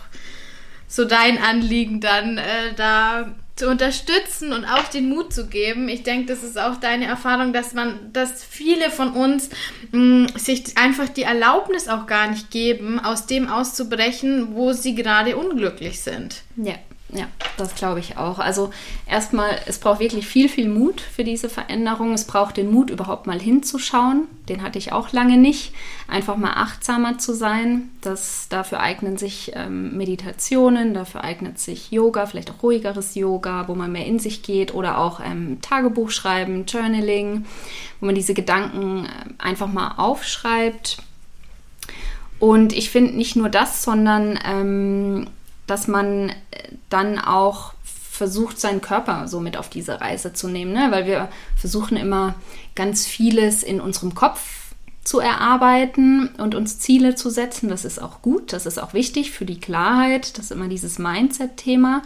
so 0.86 1.04
dein 1.04 1.42
Anliegen 1.42 2.00
dann, 2.00 2.38
äh, 2.38 2.74
da 2.76 3.34
zu 3.56 3.68
unterstützen 3.68 4.52
und 4.52 4.64
auch 4.64 4.88
den 4.88 5.08
Mut 5.08 5.32
zu 5.32 5.46
geben. 5.46 5.88
Ich 5.88 6.04
denke, 6.04 6.26
das 6.26 6.42
ist 6.42 6.58
auch 6.58 6.76
deine 6.76 7.06
Erfahrung, 7.06 7.52
dass 7.52 7.74
man, 7.74 8.12
dass 8.12 8.44
viele 8.44 8.90
von 8.90 9.12
uns 9.12 9.50
mh, 9.90 10.38
sich 10.38 10.78
einfach 10.78 11.08
die 11.08 11.22
Erlaubnis 11.22 11.88
auch 11.88 12.06
gar 12.06 12.30
nicht 12.30 12.50
geben, 12.50 12.98
aus 12.98 13.26
dem 13.26 13.48
auszubrechen, 13.48 14.54
wo 14.54 14.72
sie 14.72 14.94
gerade 14.94 15.36
unglücklich 15.36 16.00
sind. 16.00 16.42
Ja, 16.56 16.74
ja, 17.14 17.26
das 17.58 17.74
glaube 17.74 18.00
ich 18.00 18.16
auch. 18.16 18.38
Also 18.38 18.70
erstmal, 19.06 19.60
es 19.66 19.78
braucht 19.78 20.00
wirklich 20.00 20.26
viel, 20.26 20.48
viel 20.48 20.68
Mut 20.68 21.02
für 21.02 21.24
diese 21.24 21.50
Veränderung. 21.50 22.14
Es 22.14 22.26
braucht 22.26 22.56
den 22.56 22.70
Mut, 22.70 22.88
überhaupt 22.88 23.26
mal 23.26 23.38
hinzuschauen. 23.38 24.28
Den 24.48 24.62
hatte 24.62 24.78
ich 24.78 24.92
auch 24.92 25.12
lange 25.12 25.36
nicht. 25.36 25.74
Einfach 26.08 26.38
mal 26.38 26.54
achtsamer 26.54 27.18
zu 27.18 27.34
sein. 27.34 27.90
Das, 28.00 28.46
dafür 28.48 28.80
eignen 28.80 29.18
sich 29.18 29.52
ähm, 29.54 29.94
Meditationen, 29.94 30.94
dafür 30.94 31.22
eignet 31.22 31.58
sich 31.58 31.90
Yoga, 31.90 32.24
vielleicht 32.24 32.50
auch 32.50 32.62
ruhigeres 32.62 33.14
Yoga, 33.14 33.68
wo 33.68 33.74
man 33.74 33.92
mehr 33.92 34.06
in 34.06 34.18
sich 34.18 34.42
geht 34.42 34.72
oder 34.72 34.96
auch 34.96 35.20
ähm, 35.20 35.58
Tagebuch 35.60 36.10
schreiben, 36.10 36.64
Journaling, 36.64 37.44
wo 38.00 38.06
man 38.06 38.14
diese 38.14 38.32
Gedanken 38.32 39.04
äh, 39.04 39.08
einfach 39.36 39.70
mal 39.70 39.96
aufschreibt. 39.98 40.96
Und 42.38 42.72
ich 42.72 42.90
finde 42.90 43.12
nicht 43.16 43.36
nur 43.36 43.50
das, 43.50 43.82
sondern 43.84 44.38
ähm, 44.44 45.26
dass 45.66 45.88
man 45.88 46.30
äh, 46.30 46.34
dann 46.90 47.18
auch 47.18 47.74
versucht, 48.10 48.60
seinen 48.60 48.80
Körper 48.80 49.26
so 49.26 49.40
mit 49.40 49.56
auf 49.56 49.68
diese 49.68 50.00
Reise 50.00 50.32
zu 50.32 50.48
nehmen, 50.48 50.72
ne? 50.72 50.88
weil 50.90 51.06
wir 51.06 51.28
versuchen 51.56 51.96
immer 51.96 52.34
ganz 52.74 53.06
vieles 53.06 53.62
in 53.62 53.80
unserem 53.80 54.14
Kopf 54.14 54.62
zu 55.02 55.18
erarbeiten 55.18 56.28
und 56.38 56.54
uns 56.54 56.78
Ziele 56.78 57.14
zu 57.14 57.30
setzen. 57.30 57.68
Das 57.68 57.84
ist 57.84 58.00
auch 58.00 58.22
gut, 58.22 58.52
das 58.52 58.66
ist 58.66 58.78
auch 58.78 58.94
wichtig 58.94 59.32
für 59.32 59.44
die 59.44 59.58
Klarheit, 59.58 60.38
das 60.38 60.46
ist 60.46 60.52
immer 60.52 60.68
dieses 60.68 60.98
Mindset-Thema. 60.98 62.02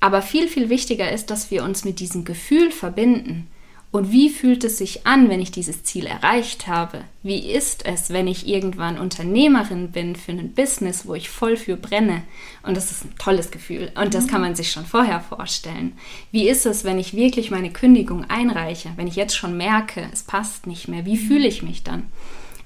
Aber 0.00 0.22
viel, 0.22 0.48
viel 0.48 0.68
wichtiger 0.68 1.10
ist, 1.10 1.30
dass 1.30 1.50
wir 1.50 1.64
uns 1.64 1.84
mit 1.84 2.00
diesem 2.00 2.24
Gefühl 2.24 2.70
verbinden. 2.70 3.48
Und 3.90 4.12
wie 4.12 4.28
fühlt 4.28 4.64
es 4.64 4.76
sich 4.76 5.06
an, 5.06 5.30
wenn 5.30 5.40
ich 5.40 5.50
dieses 5.50 5.82
Ziel 5.82 6.04
erreicht 6.04 6.66
habe? 6.66 7.00
Wie 7.22 7.50
ist 7.50 7.86
es, 7.86 8.10
wenn 8.10 8.26
ich 8.26 8.46
irgendwann 8.46 8.98
Unternehmerin 8.98 9.92
bin 9.92 10.14
für 10.14 10.32
ein 10.32 10.52
Business, 10.52 11.06
wo 11.06 11.14
ich 11.14 11.30
voll 11.30 11.56
für 11.56 11.76
brenne? 11.76 12.22
Und 12.62 12.76
das 12.76 12.90
ist 12.90 13.06
ein 13.06 13.14
tolles 13.18 13.50
Gefühl. 13.50 13.90
Und 13.94 14.12
das 14.12 14.28
kann 14.28 14.42
man 14.42 14.54
sich 14.54 14.70
schon 14.72 14.84
vorher 14.84 15.20
vorstellen. 15.20 15.96
Wie 16.32 16.48
ist 16.48 16.66
es, 16.66 16.84
wenn 16.84 16.98
ich 16.98 17.16
wirklich 17.16 17.50
meine 17.50 17.70
Kündigung 17.70 18.28
einreiche? 18.28 18.90
Wenn 18.96 19.06
ich 19.06 19.16
jetzt 19.16 19.36
schon 19.36 19.56
merke, 19.56 20.06
es 20.12 20.22
passt 20.22 20.66
nicht 20.66 20.88
mehr, 20.88 21.06
wie 21.06 21.16
fühle 21.16 21.48
ich 21.48 21.62
mich 21.62 21.82
dann? 21.82 22.02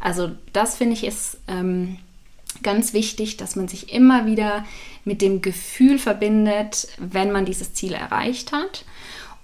Also 0.00 0.32
das 0.52 0.76
finde 0.76 0.94
ich 0.94 1.04
ist 1.04 1.38
ähm, 1.46 1.98
ganz 2.64 2.92
wichtig, 2.92 3.36
dass 3.36 3.54
man 3.54 3.68
sich 3.68 3.92
immer 3.92 4.26
wieder 4.26 4.64
mit 5.04 5.22
dem 5.22 5.40
Gefühl 5.40 6.00
verbindet, 6.00 6.88
wenn 6.98 7.30
man 7.30 7.44
dieses 7.44 7.74
Ziel 7.74 7.92
erreicht 7.92 8.50
hat. 8.50 8.84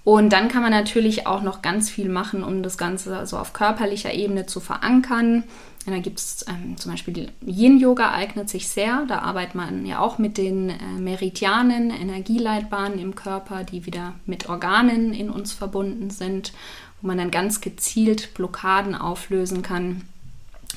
Und 0.09 0.33
dann 0.33 0.47
kann 0.47 0.63
man 0.63 0.71
natürlich 0.71 1.27
auch 1.27 1.43
noch 1.43 1.61
ganz 1.61 1.87
viel 1.87 2.09
machen, 2.09 2.43
um 2.43 2.63
das 2.63 2.79
Ganze 2.79 3.27
so 3.27 3.37
auf 3.37 3.53
körperlicher 3.53 4.11
Ebene 4.11 4.47
zu 4.47 4.59
verankern. 4.59 5.43
Und 5.85 5.93
da 5.93 5.99
gibt 5.99 6.17
es 6.17 6.43
ähm, 6.49 6.77
zum 6.77 6.93
Beispiel 6.93 7.31
Yin-Yoga 7.45 8.11
eignet 8.11 8.49
sich 8.49 8.69
sehr. 8.69 9.05
Da 9.07 9.19
arbeitet 9.19 9.53
man 9.53 9.85
ja 9.85 9.99
auch 9.99 10.17
mit 10.17 10.39
den 10.39 10.71
äh, 10.71 10.73
Meridianen, 10.99 11.91
Energieleitbahnen 11.91 12.97
im 12.97 13.13
Körper, 13.13 13.63
die 13.63 13.85
wieder 13.85 14.15
mit 14.25 14.49
Organen 14.49 15.13
in 15.13 15.29
uns 15.29 15.53
verbunden 15.53 16.09
sind, 16.09 16.53
wo 17.01 17.07
man 17.07 17.19
dann 17.19 17.29
ganz 17.29 17.61
gezielt 17.61 18.33
Blockaden 18.33 18.95
auflösen 18.95 19.61
kann. 19.61 20.01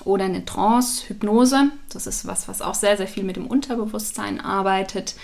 Oder 0.05 0.27
eine 0.27 0.45
Trance, 0.45 1.09
Hypnose. 1.09 1.71
Das 1.91 2.07
ist 2.07 2.27
was, 2.27 2.49
was 2.49 2.61
auch 2.61 2.75
sehr, 2.75 2.99
sehr 2.99 3.09
viel 3.09 3.25
mit 3.25 3.37
dem 3.37 3.47
Unterbewusstsein 3.47 4.43
arbeitet. 4.43 5.15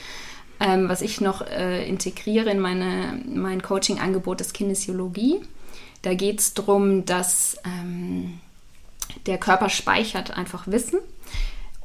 Ähm, 0.61 0.89
was 0.89 1.03
ich 1.03 1.21
noch 1.21 1.47
äh, 1.47 1.89
integriere 1.89 2.51
in 2.51 2.59
meine, 2.59 3.21
mein 3.27 3.63
Coaching-Angebot 3.63 4.41
ist 4.41 4.55
Kinesiologie. 4.55 5.41
Da 6.03 6.15
geht 6.15 6.41
es 6.41 6.55
darum, 6.55 7.05
dass 7.05 7.57
ähm, 7.65 8.41
der 9.27 9.39
Körper 9.39 9.69
speichert 9.69 10.37
einfach 10.37 10.67
Wissen. 10.67 10.99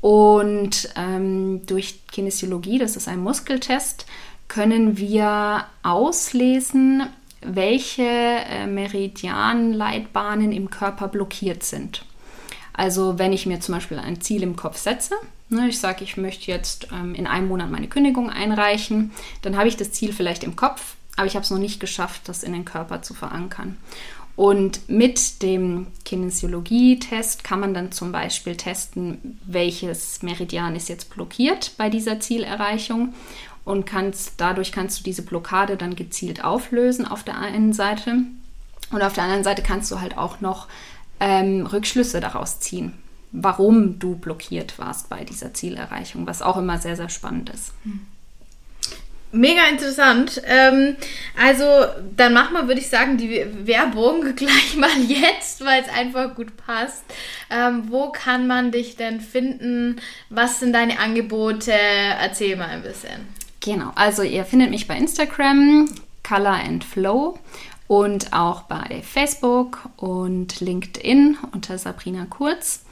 Und 0.01 0.89
ähm, 0.95 1.65
durch 1.65 2.05
Kinesiologie, 2.11 2.77
das 2.77 2.97
ist 2.97 3.07
ein 3.07 3.19
Muskeltest, 3.19 4.05
können 4.47 4.97
wir 4.97 5.65
auslesen, 5.81 7.03
welche 7.41 8.03
äh, 8.03 8.67
Meridianleitbahnen 8.67 10.51
im 10.51 10.69
Körper 10.69 11.07
blockiert 11.07 11.63
sind. 11.63 12.03
Also 12.73 13.19
wenn 13.19 13.33
ich 13.33 13.45
mir 13.45 13.59
zum 13.59 13.75
Beispiel 13.75 13.99
ein 13.99 14.21
Ziel 14.21 14.43
im 14.43 14.55
Kopf 14.55 14.77
setze, 14.77 15.15
ne, 15.49 15.69
ich 15.69 15.79
sage, 15.79 16.03
ich 16.03 16.17
möchte 16.17 16.51
jetzt 16.51 16.87
ähm, 16.91 17.15
in 17.15 17.27
einem 17.27 17.47
Monat 17.47 17.69
meine 17.69 17.87
Kündigung 17.87 18.29
einreichen, 18.29 19.11
dann 19.43 19.57
habe 19.57 19.67
ich 19.67 19.77
das 19.77 19.91
Ziel 19.91 20.11
vielleicht 20.11 20.43
im 20.43 20.55
Kopf, 20.55 20.95
aber 21.15 21.27
ich 21.27 21.35
habe 21.35 21.43
es 21.43 21.51
noch 21.51 21.59
nicht 21.59 21.79
geschafft, 21.79 22.23
das 22.25 22.43
in 22.43 22.53
den 22.53 22.65
Körper 22.65 23.01
zu 23.01 23.13
verankern. 23.13 23.77
Und 24.35 24.89
mit 24.89 25.43
dem 25.43 25.87
Kinesiologie-Test 26.05 27.43
kann 27.43 27.59
man 27.59 27.75
dann 27.75 27.91
zum 27.91 28.11
Beispiel 28.11 28.55
testen, 28.55 29.39
welches 29.45 30.23
Meridian 30.23 30.75
ist 30.75 30.89
jetzt 30.89 31.13
blockiert 31.13 31.73
bei 31.77 31.89
dieser 31.89 32.19
Zielerreichung 32.19 33.13
und 33.63 33.85
kannst, 33.85 34.33
dadurch 34.37 34.71
kannst 34.71 34.99
du 34.99 35.03
diese 35.03 35.21
Blockade 35.21 35.77
dann 35.77 35.95
gezielt 35.95 36.43
auflösen 36.43 37.07
auf 37.07 37.23
der 37.23 37.37
einen 37.37 37.73
Seite. 37.73 38.23
Und 38.91 39.01
auf 39.03 39.13
der 39.13 39.23
anderen 39.23 39.43
Seite 39.43 39.61
kannst 39.61 39.91
du 39.91 40.01
halt 40.01 40.17
auch 40.17 40.41
noch 40.41 40.67
ähm, 41.19 41.65
Rückschlüsse 41.65 42.19
daraus 42.19 42.59
ziehen, 42.59 42.93
warum 43.31 43.99
du 43.99 44.15
blockiert 44.15 44.79
warst 44.79 45.09
bei 45.09 45.23
dieser 45.23 45.53
Zielerreichung, 45.53 46.27
was 46.27 46.41
auch 46.41 46.57
immer 46.57 46.77
sehr, 46.77 46.95
sehr 46.95 47.09
spannend 47.09 47.49
ist. 47.49 47.73
Mega 49.35 49.65
interessant. 49.67 50.43
Ähm, 50.45 50.95
also, 51.41 51.65
dann 52.15 52.33
machen 52.33 52.53
wir, 52.53 52.67
würde 52.67 52.79
ich 52.79 52.87
sagen, 52.87 53.17
die 53.17 53.43
Werbung 53.65 54.23
gleich 54.35 54.75
mal 54.77 54.95
jetzt, 55.07 55.65
weil 55.65 55.81
es 55.81 55.89
einfach 55.89 56.35
gut 56.35 56.55
passt. 56.55 57.03
Ähm, 57.49 57.85
wo 57.87 58.11
kann 58.11 58.45
man 58.45 58.71
dich 58.71 58.95
denn 58.95 59.21
finden? 59.21 59.99
Was 60.29 60.59
sind 60.59 60.73
deine 60.73 60.99
Angebote? 60.99 61.71
Erzähl 61.71 62.55
mal 62.55 62.69
ein 62.69 62.83
bisschen. 62.83 63.27
Genau, 63.59 63.91
also 63.95 64.21
ihr 64.21 64.45
findet 64.45 64.69
mich 64.69 64.87
bei 64.87 64.97
Instagram, 64.97 65.89
Color 66.21 66.59
and 66.67 66.83
Flow 66.83 67.39
und 67.93 68.33
auch 68.33 68.63
bei 68.63 69.03
Facebook 69.03 69.87
und 69.97 70.59
LinkedIn 70.59 71.37
unter 71.51 71.77
Sabrina 71.77 72.25
Kurz. 72.25 72.85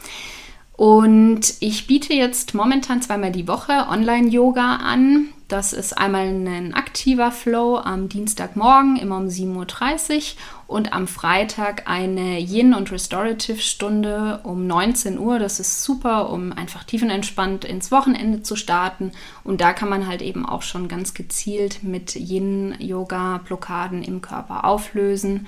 Und 0.73 1.55
ich 1.59 1.87
biete 1.87 2.13
jetzt 2.13 2.53
momentan 2.53 3.01
zweimal 3.01 3.31
die 3.31 3.47
Woche 3.47 3.87
Online-Yoga 3.89 4.75
an. 4.75 5.29
Das 5.51 5.73
ist 5.73 5.97
einmal 5.97 6.27
ein 6.27 6.73
aktiver 6.73 7.29
Flow 7.29 7.75
am 7.75 8.07
Dienstagmorgen, 8.07 8.95
immer 8.95 9.17
um 9.17 9.27
7.30 9.27 10.15
Uhr 10.15 10.21
und 10.67 10.93
am 10.93 11.09
Freitag 11.09 11.89
eine 11.89 12.39
Yin- 12.39 12.73
und 12.73 12.89
Restorative-Stunde 12.89 14.39
um 14.43 14.65
19 14.65 15.19
Uhr. 15.19 15.39
Das 15.39 15.59
ist 15.59 15.83
super, 15.83 16.29
um 16.29 16.53
einfach 16.53 16.85
tiefenentspannt 16.85 17.65
ins 17.65 17.91
Wochenende 17.91 18.43
zu 18.43 18.55
starten. 18.55 19.11
Und 19.43 19.59
da 19.59 19.73
kann 19.73 19.89
man 19.89 20.07
halt 20.07 20.21
eben 20.21 20.45
auch 20.45 20.61
schon 20.61 20.87
ganz 20.87 21.13
gezielt 21.13 21.83
mit 21.83 22.15
Yin-Yoga 22.15 23.39
Blockaden 23.39 24.03
im 24.03 24.21
Körper 24.21 24.63
auflösen. 24.63 25.47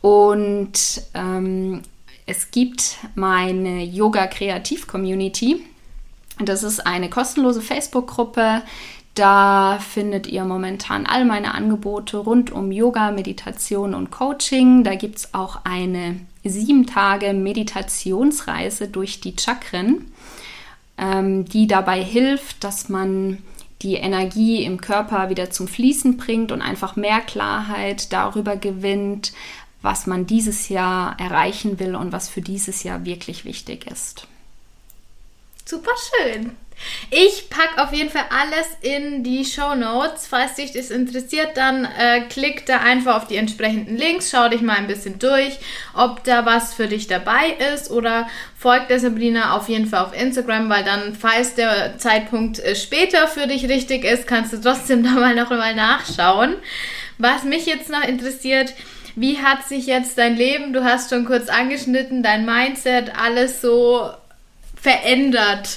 Und 0.00 1.02
ähm, 1.14 1.82
es 2.26 2.50
gibt 2.50 2.96
meine 3.14 3.84
Yoga 3.84 4.26
Kreativ 4.26 4.88
Community. 4.88 5.64
Das 6.40 6.64
ist 6.64 6.84
eine 6.84 7.08
kostenlose 7.10 7.60
Facebook-Gruppe, 7.60 8.62
da 9.14 9.78
findet 9.78 10.26
ihr 10.26 10.44
momentan 10.44 11.06
all 11.06 11.24
meine 11.24 11.54
Angebote 11.54 12.18
rund 12.18 12.50
um 12.50 12.72
Yoga, 12.72 13.12
Meditation 13.12 13.94
und 13.94 14.10
Coaching. 14.10 14.82
Da 14.82 14.96
gibt 14.96 15.18
es 15.18 15.34
auch 15.34 15.60
eine 15.64 16.20
sieben 16.42 16.86
Tage 16.86 17.32
Meditationsreise 17.32 18.88
durch 18.88 19.20
die 19.20 19.36
Chakren, 19.38 20.12
ähm, 20.98 21.44
die 21.44 21.68
dabei 21.68 22.02
hilft, 22.02 22.64
dass 22.64 22.88
man 22.88 23.38
die 23.82 23.94
Energie 23.94 24.64
im 24.64 24.80
Körper 24.80 25.30
wieder 25.30 25.50
zum 25.50 25.68
Fließen 25.68 26.16
bringt 26.16 26.50
und 26.50 26.62
einfach 26.62 26.96
mehr 26.96 27.20
Klarheit 27.20 28.12
darüber 28.12 28.56
gewinnt, 28.56 29.32
was 29.80 30.06
man 30.06 30.26
dieses 30.26 30.70
Jahr 30.70 31.20
erreichen 31.20 31.78
will 31.78 31.94
und 31.94 32.10
was 32.10 32.28
für 32.28 32.40
dieses 32.40 32.82
Jahr 32.82 33.04
wirklich 33.04 33.44
wichtig 33.44 33.86
ist. 33.86 34.26
Super 35.66 35.92
schön. 36.10 36.56
Ich 37.10 37.48
packe 37.48 37.82
auf 37.82 37.92
jeden 37.92 38.10
Fall 38.10 38.24
alles 38.30 38.66
in 38.80 39.22
die 39.22 39.44
Show 39.44 39.74
Notes. 39.74 40.26
Falls 40.26 40.54
dich 40.54 40.72
das 40.72 40.90
interessiert, 40.90 41.56
dann 41.56 41.84
äh, 41.84 42.22
klick 42.28 42.66
da 42.66 42.78
einfach 42.78 43.16
auf 43.16 43.28
die 43.28 43.36
entsprechenden 43.36 43.96
Links, 43.96 44.30
schau 44.30 44.48
dich 44.48 44.60
mal 44.60 44.76
ein 44.76 44.86
bisschen 44.86 45.18
durch, 45.18 45.58
ob 45.94 46.24
da 46.24 46.44
was 46.44 46.74
für 46.74 46.88
dich 46.88 47.06
dabei 47.06 47.56
ist 47.74 47.90
oder 47.90 48.28
folgt 48.58 48.90
der 48.90 49.00
Sabrina 49.00 49.56
auf 49.56 49.68
jeden 49.68 49.86
Fall 49.86 50.04
auf 50.04 50.18
Instagram, 50.18 50.68
weil 50.68 50.84
dann, 50.84 51.14
falls 51.14 51.54
der 51.54 51.98
Zeitpunkt 51.98 52.58
äh, 52.58 52.74
später 52.74 53.28
für 53.28 53.46
dich 53.46 53.68
richtig 53.68 54.04
ist, 54.04 54.26
kannst 54.26 54.52
du 54.52 54.60
trotzdem 54.60 55.02
da 55.04 55.10
mal 55.10 55.34
noch 55.34 55.50
mal 55.50 55.74
nachschauen. 55.74 56.56
Was 57.18 57.44
mich 57.44 57.66
jetzt 57.66 57.90
noch 57.90 58.02
interessiert, 58.02 58.74
wie 59.16 59.38
hat 59.38 59.68
sich 59.68 59.86
jetzt 59.86 60.18
dein 60.18 60.36
Leben, 60.36 60.72
du 60.72 60.82
hast 60.82 61.10
schon 61.10 61.24
kurz 61.24 61.48
angeschnitten, 61.48 62.22
dein 62.22 62.44
Mindset, 62.44 63.12
alles 63.16 63.60
so 63.60 64.10
verändert? 64.80 65.68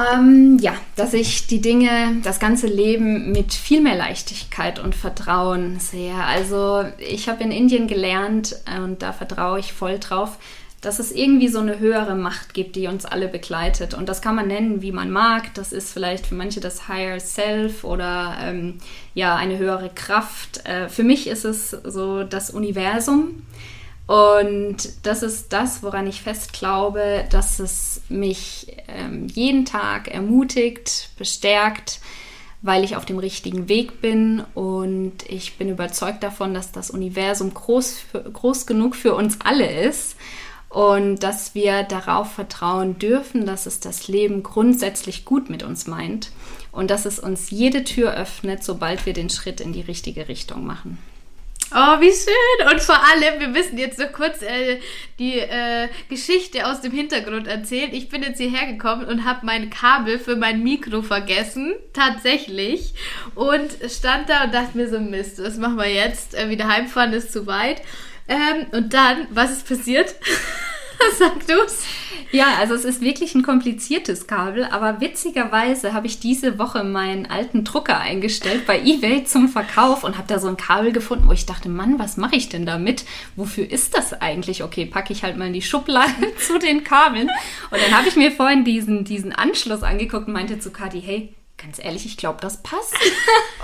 Ähm, 0.00 0.58
ja, 0.60 0.74
dass 0.96 1.14
ich 1.14 1.46
die 1.46 1.60
Dinge, 1.60 2.16
das 2.22 2.38
ganze 2.38 2.66
Leben 2.66 3.32
mit 3.32 3.52
viel 3.52 3.80
mehr 3.80 3.96
Leichtigkeit 3.96 4.78
und 4.78 4.94
Vertrauen 4.94 5.78
sehe. 5.80 6.14
Also 6.14 6.84
ich 6.98 7.28
habe 7.28 7.42
in 7.42 7.50
Indien 7.50 7.86
gelernt 7.86 8.56
und 8.82 9.02
da 9.02 9.12
vertraue 9.12 9.58
ich 9.58 9.72
voll 9.72 9.98
drauf, 9.98 10.38
dass 10.80 10.98
es 10.98 11.12
irgendwie 11.12 11.48
so 11.48 11.58
eine 11.58 11.78
höhere 11.78 12.14
Macht 12.14 12.54
gibt, 12.54 12.76
die 12.76 12.86
uns 12.86 13.04
alle 13.04 13.28
begleitet. 13.28 13.92
Und 13.92 14.08
das 14.08 14.22
kann 14.22 14.34
man 14.34 14.46
nennen, 14.48 14.80
wie 14.80 14.92
man 14.92 15.10
mag. 15.10 15.52
Das 15.54 15.72
ist 15.72 15.92
vielleicht 15.92 16.26
für 16.26 16.34
manche 16.34 16.60
das 16.60 16.88
Higher 16.88 17.20
Self 17.20 17.84
oder 17.84 18.38
ähm, 18.42 18.78
ja, 19.14 19.36
eine 19.36 19.58
höhere 19.58 19.90
Kraft. 19.90 20.66
Äh, 20.66 20.88
für 20.88 21.02
mich 21.02 21.26
ist 21.26 21.44
es 21.44 21.70
so 21.70 22.24
das 22.24 22.50
Universum. 22.50 23.42
Und 24.10 25.06
das 25.06 25.22
ist 25.22 25.52
das, 25.52 25.84
woran 25.84 26.08
ich 26.08 26.20
fest 26.20 26.52
glaube, 26.52 27.24
dass 27.30 27.60
es 27.60 28.00
mich 28.08 28.76
ähm, 28.88 29.28
jeden 29.28 29.66
Tag 29.66 30.08
ermutigt, 30.08 31.10
bestärkt, 31.16 32.00
weil 32.60 32.82
ich 32.82 32.96
auf 32.96 33.04
dem 33.04 33.20
richtigen 33.20 33.68
Weg 33.68 34.00
bin. 34.00 34.42
Und 34.54 35.12
ich 35.28 35.58
bin 35.58 35.68
überzeugt 35.68 36.24
davon, 36.24 36.54
dass 36.54 36.72
das 36.72 36.90
Universum 36.90 37.54
groß, 37.54 38.00
groß 38.32 38.66
genug 38.66 38.96
für 38.96 39.14
uns 39.14 39.38
alle 39.44 39.70
ist. 39.70 40.16
Und 40.68 41.22
dass 41.22 41.54
wir 41.54 41.84
darauf 41.84 42.32
vertrauen 42.32 42.98
dürfen, 42.98 43.46
dass 43.46 43.66
es 43.66 43.78
das 43.78 44.08
Leben 44.08 44.42
grundsätzlich 44.42 45.24
gut 45.24 45.50
mit 45.50 45.62
uns 45.62 45.86
meint. 45.86 46.32
Und 46.72 46.90
dass 46.90 47.06
es 47.06 47.20
uns 47.20 47.50
jede 47.50 47.84
Tür 47.84 48.12
öffnet, 48.14 48.64
sobald 48.64 49.06
wir 49.06 49.12
den 49.12 49.30
Schritt 49.30 49.60
in 49.60 49.72
die 49.72 49.82
richtige 49.82 50.26
Richtung 50.26 50.66
machen. 50.66 50.98
Oh, 51.72 52.00
wie 52.00 52.10
schön. 52.10 52.68
Und 52.68 52.80
vor 52.80 52.96
allem, 52.96 53.38
wir 53.38 53.46
müssen 53.46 53.78
jetzt 53.78 53.98
so 53.98 54.06
kurz 54.06 54.42
äh, 54.42 54.80
die 55.20 55.38
äh, 55.38 55.88
Geschichte 56.08 56.66
aus 56.66 56.80
dem 56.80 56.90
Hintergrund 56.90 57.46
erzählen. 57.46 57.90
Ich 57.92 58.08
bin 58.08 58.24
jetzt 58.24 58.38
hierher 58.38 58.66
gekommen 58.66 59.04
und 59.04 59.24
habe 59.24 59.46
mein 59.46 59.70
Kabel 59.70 60.18
für 60.18 60.34
mein 60.34 60.64
Mikro 60.64 61.02
vergessen. 61.02 61.74
Tatsächlich. 61.92 62.94
Und 63.36 63.70
stand 63.88 64.28
da 64.28 64.44
und 64.44 64.54
dachte 64.54 64.76
mir 64.76 64.88
so, 64.88 64.98
Mist, 64.98 65.40
was 65.42 65.58
machen 65.58 65.76
wir 65.76 65.92
jetzt? 65.92 66.34
Äh, 66.34 66.50
wieder 66.50 66.66
heimfahren 66.66 67.12
ist 67.12 67.32
zu 67.32 67.46
weit. 67.46 67.82
Ähm, 68.26 68.66
und 68.72 68.92
dann, 68.92 69.28
was 69.30 69.52
ist 69.52 69.68
passiert? 69.68 70.14
Sag 71.18 71.46
du's. 71.46 71.84
Ja, 72.32 72.58
also 72.58 72.74
es 72.74 72.84
ist 72.84 73.00
wirklich 73.00 73.34
ein 73.34 73.42
kompliziertes 73.42 74.28
Kabel, 74.28 74.64
aber 74.64 75.00
witzigerweise 75.00 75.92
habe 75.92 76.06
ich 76.06 76.20
diese 76.20 76.58
Woche 76.60 76.84
meinen 76.84 77.26
alten 77.26 77.64
Drucker 77.64 77.98
eingestellt 77.98 78.66
bei 78.66 78.80
eBay 78.80 79.24
zum 79.24 79.48
Verkauf 79.48 80.04
und 80.04 80.16
habe 80.16 80.28
da 80.28 80.38
so 80.38 80.46
ein 80.46 80.56
Kabel 80.56 80.92
gefunden, 80.92 81.26
wo 81.26 81.32
ich 81.32 81.46
dachte, 81.46 81.68
Mann, 81.68 81.98
was 81.98 82.16
mache 82.16 82.36
ich 82.36 82.48
denn 82.48 82.66
damit? 82.66 83.04
Wofür 83.34 83.68
ist 83.68 83.96
das 83.96 84.12
eigentlich? 84.12 84.62
Okay, 84.62 84.86
packe 84.86 85.12
ich 85.12 85.24
halt 85.24 85.36
mal 85.38 85.48
in 85.48 85.54
die 85.54 85.62
Schublade 85.62 86.12
zu 86.38 86.58
den 86.58 86.84
Kabeln. 86.84 87.28
Und 87.70 87.80
dann 87.82 87.96
habe 87.96 88.08
ich 88.08 88.14
mir 88.14 88.30
vorhin 88.30 88.64
diesen, 88.64 89.04
diesen 89.04 89.32
Anschluss 89.32 89.82
angeguckt 89.82 90.28
und 90.28 90.34
meinte 90.34 90.60
zu 90.60 90.70
Kati, 90.70 91.00
hey, 91.00 91.34
Ganz 91.62 91.78
ehrlich, 91.78 92.06
ich 92.06 92.16
glaube, 92.16 92.38
das 92.40 92.62
passt. 92.62 92.94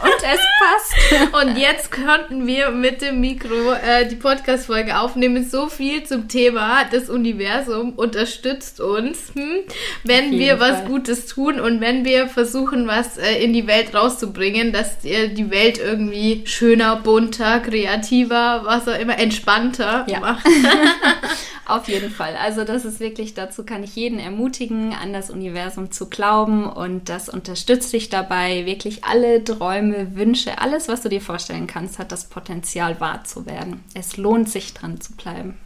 Und 0.02 0.22
es 0.22 0.40
passt. 0.60 1.34
Und 1.34 1.56
jetzt 1.56 1.90
könnten 1.90 2.46
wir 2.46 2.70
mit 2.70 3.00
dem 3.00 3.20
Mikro 3.20 3.72
äh, 3.72 4.06
die 4.06 4.16
Podcast-Folge 4.16 4.98
aufnehmen. 4.98 5.48
So 5.48 5.68
viel 5.68 6.04
zum 6.04 6.28
Thema. 6.28 6.84
Das 6.84 7.08
Universum 7.08 7.94
unterstützt 7.94 8.80
uns, 8.80 9.32
hm? 9.34 9.60
wenn 10.04 10.32
wir 10.32 10.58
Fall. 10.58 10.72
was 10.72 10.84
Gutes 10.84 11.26
tun 11.26 11.58
und 11.58 11.80
wenn 11.80 12.04
wir 12.04 12.28
versuchen, 12.28 12.86
was 12.86 13.16
äh, 13.16 13.42
in 13.42 13.54
die 13.54 13.66
Welt 13.66 13.94
rauszubringen, 13.94 14.74
dass 14.74 15.02
äh, 15.02 15.28
die 15.28 15.50
Welt 15.50 15.78
irgendwie 15.78 16.42
schöner, 16.44 16.96
bunter, 16.96 17.60
kreativer, 17.60 18.60
was 18.64 18.86
auch 18.88 18.98
immer, 18.98 19.18
entspannter 19.18 20.04
ja. 20.06 20.20
macht. 20.20 20.46
Auf 21.68 21.88
jeden 21.88 22.10
Fall. 22.10 22.36
Also 22.36 22.62
das 22.62 22.84
ist 22.84 23.00
wirklich, 23.00 23.34
dazu 23.34 23.64
kann 23.64 23.82
ich 23.82 23.96
jeden 23.96 24.20
ermutigen, 24.20 24.92
an 24.94 25.12
das 25.12 25.30
Universum 25.30 25.90
zu 25.90 26.08
glauben 26.08 26.64
und 26.64 27.08
das 27.08 27.28
unterstützt 27.28 27.92
dich 27.92 28.08
dabei. 28.08 28.66
Wirklich 28.66 29.02
alle 29.02 29.42
Träume, 29.42 30.14
Wünsche, 30.14 30.58
alles, 30.60 30.86
was 30.86 31.02
du 31.02 31.08
dir 31.08 31.20
vorstellen 31.20 31.66
kannst, 31.66 31.98
hat 31.98 32.12
das 32.12 32.26
Potenzial 32.26 33.00
wahr 33.00 33.24
zu 33.24 33.46
werden. 33.46 33.82
Es 33.94 34.16
lohnt 34.16 34.48
sich 34.48 34.74
dran 34.74 35.00
zu 35.00 35.14
bleiben. 35.14 35.58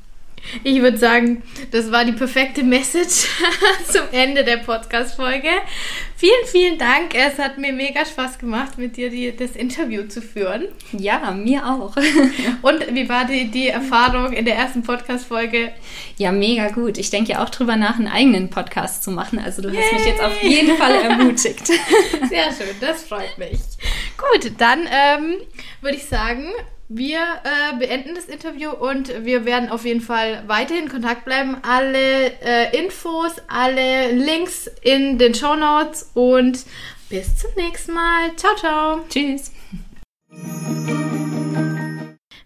Ich 0.65 0.81
würde 0.81 0.99
sagen, 0.99 1.43
das 1.71 1.93
war 1.93 2.05
die 2.05 2.13
perfekte 2.13 2.63
Message 2.63 3.29
zum 3.89 4.03
Ende 4.13 4.45
der 4.45 4.59
Podcast-Folge. 4.59 5.49
Vielen, 6.17 6.47
vielen 6.47 6.79
Dank. 6.79 7.15
Es 7.15 7.39
hat 7.39 7.59
mir 7.59 7.73
mega 7.73 8.05
Spaß 8.05 8.39
gemacht, 8.39 8.77
mit 8.77 8.97
dir 8.97 9.11
die, 9.11 9.35
das 9.35 9.53
Interview 9.53 10.03
zu 10.05 10.21
führen. 10.21 10.67
Ja, 10.93 11.31
mir 11.31 11.67
auch. 11.67 11.97
Und 12.63 12.95
wie 12.95 13.09
war 13.09 13.25
die, 13.25 13.51
die 13.51 13.69
Erfahrung 13.69 14.33
in 14.33 14.45
der 14.45 14.57
ersten 14.57 14.83
Podcast-Folge? 14.83 15.73
Ja, 16.19 16.33
mega 16.33 16.69
gut. 16.69 16.99
Ich 16.99 17.11
denke 17.11 17.33
ja 17.33 17.45
auch 17.45 17.51
drüber 17.51 17.77
nach, 17.77 17.99
einen 17.99 18.09
eigenen 18.09 18.51
Podcast 18.51 19.03
zu 19.03 19.11
machen. 19.11 19.39
Also 19.39 19.63
du 19.63 19.69
Yay. 19.69 19.83
hast 19.83 19.93
mich 19.93 20.07
jetzt 20.07 20.23
auf 20.23 20.43
jeden 20.43 20.77
Fall 20.77 20.95
ermutigt. 20.95 21.67
Sehr 22.29 22.53
schön, 22.53 22.75
das 22.81 23.05
freut 23.05 23.39
mich. 23.39 23.61
Gut, 24.19 24.53
dann 24.59 24.81
ähm, 24.81 25.37
würde 25.81 25.97
ich 25.97 26.05
sagen, 26.05 26.51
wir 26.93 27.21
äh, 27.21 27.79
beenden 27.79 28.17
das 28.17 28.25
Interview 28.25 28.71
und 28.71 29.25
wir 29.25 29.45
werden 29.45 29.69
auf 29.69 29.85
jeden 29.85 30.01
Fall 30.01 30.43
weiterhin 30.49 30.85
in 30.85 30.89
Kontakt 30.91 31.25
bleiben. 31.25 31.57
Alle 31.63 32.33
äh, 32.43 32.77
Infos, 32.77 33.37
alle 33.47 34.11
Links 34.11 34.69
in 34.83 35.17
den 35.17 35.33
Show 35.33 35.55
Notes 35.55 36.11
und 36.15 36.65
bis 37.09 37.37
zum 37.37 37.53
nächsten 37.55 37.93
Mal. 37.93 38.35
Ciao, 38.35 38.57
ciao. 38.57 39.05
Tschüss. 39.09 39.53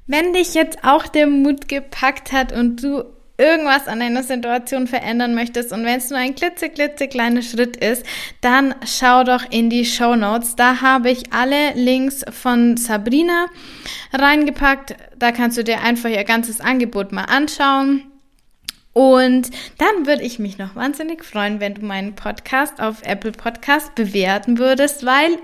Wenn 0.06 0.34
dich 0.34 0.52
jetzt 0.52 0.84
auch 0.84 1.06
der 1.06 1.26
Mut 1.26 1.66
gepackt 1.66 2.30
hat 2.32 2.52
und 2.52 2.82
du 2.82 3.04
irgendwas 3.36 3.88
an 3.88 4.00
deiner 4.00 4.22
Situation 4.22 4.86
verändern 4.86 5.34
möchtest 5.34 5.72
und 5.72 5.84
wenn 5.84 5.98
es 5.98 6.10
nur 6.10 6.18
ein 6.18 6.34
klitzeklitzekleiner 6.34 7.42
Schritt 7.42 7.76
ist, 7.76 8.06
dann 8.40 8.74
schau 8.86 9.24
doch 9.24 9.50
in 9.50 9.70
die 9.70 9.84
Show 9.84 10.14
Notes. 10.14 10.56
Da 10.56 10.80
habe 10.80 11.10
ich 11.10 11.32
alle 11.32 11.72
Links 11.74 12.24
von 12.30 12.76
Sabrina 12.76 13.46
reingepackt. 14.12 14.94
Da 15.18 15.32
kannst 15.32 15.58
du 15.58 15.64
dir 15.64 15.80
einfach 15.82 16.10
ihr 16.10 16.24
ganzes 16.24 16.60
Angebot 16.60 17.12
mal 17.12 17.24
anschauen. 17.24 18.13
Und 18.94 19.50
dann 19.78 20.06
würde 20.06 20.22
ich 20.22 20.38
mich 20.38 20.56
noch 20.56 20.76
wahnsinnig 20.76 21.24
freuen, 21.24 21.58
wenn 21.58 21.74
du 21.74 21.84
meinen 21.84 22.14
Podcast 22.14 22.80
auf 22.80 23.02
Apple 23.02 23.32
Podcast 23.32 23.96
bewerten 23.96 24.56
würdest, 24.58 25.04
weil 25.04 25.36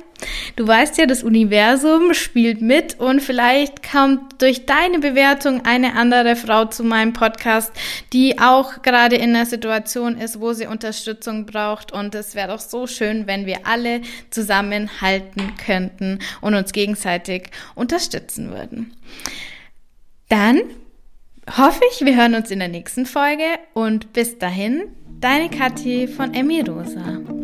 du 0.55 0.69
weißt 0.69 0.99
ja, 0.99 1.07
das 1.07 1.25
Universum 1.25 2.15
spielt 2.15 2.63
mit 2.63 3.01
und 3.01 3.21
vielleicht 3.21 3.83
kommt 3.83 4.41
durch 4.41 4.67
deine 4.67 5.01
Bewertung 5.01 5.67
eine 5.67 5.97
andere 5.97 6.37
Frau 6.37 6.67
zu 6.67 6.85
meinem 6.85 7.13
Podcast, 7.13 7.73
die 8.13 8.39
auch 8.39 8.83
gerade 8.83 9.17
in 9.17 9.35
einer 9.35 9.47
Situation 9.47 10.17
ist, 10.17 10.41
wo 10.41 10.53
sie 10.53 10.67
Unterstützung 10.67 11.45
braucht. 11.45 11.91
Und 11.91 12.15
es 12.15 12.37
wäre 12.37 12.53
doch 12.53 12.61
so 12.61 12.87
schön, 12.87 13.27
wenn 13.27 13.47
wir 13.47 13.67
alle 13.67 14.03
zusammenhalten 14.31 15.57
könnten 15.57 16.21
und 16.41 16.55
uns 16.55 16.71
gegenseitig 16.71 17.51
unterstützen 17.75 18.53
würden. 18.53 18.95
Dann 20.29 20.61
hoffe 21.57 21.81
ich, 21.91 22.05
wir 22.05 22.17
hören 22.17 22.35
uns 22.35 22.51
in 22.51 22.59
der 22.59 22.69
nächsten 22.69 23.07
Folge 23.07 23.45
und 23.75 24.13
bis 24.13 24.39
dahin, 24.39 24.95
deine 25.21 25.51
Kathi 25.51 26.07
von 26.07 26.35
Emmy 26.35 26.61
Rosa. 26.61 27.40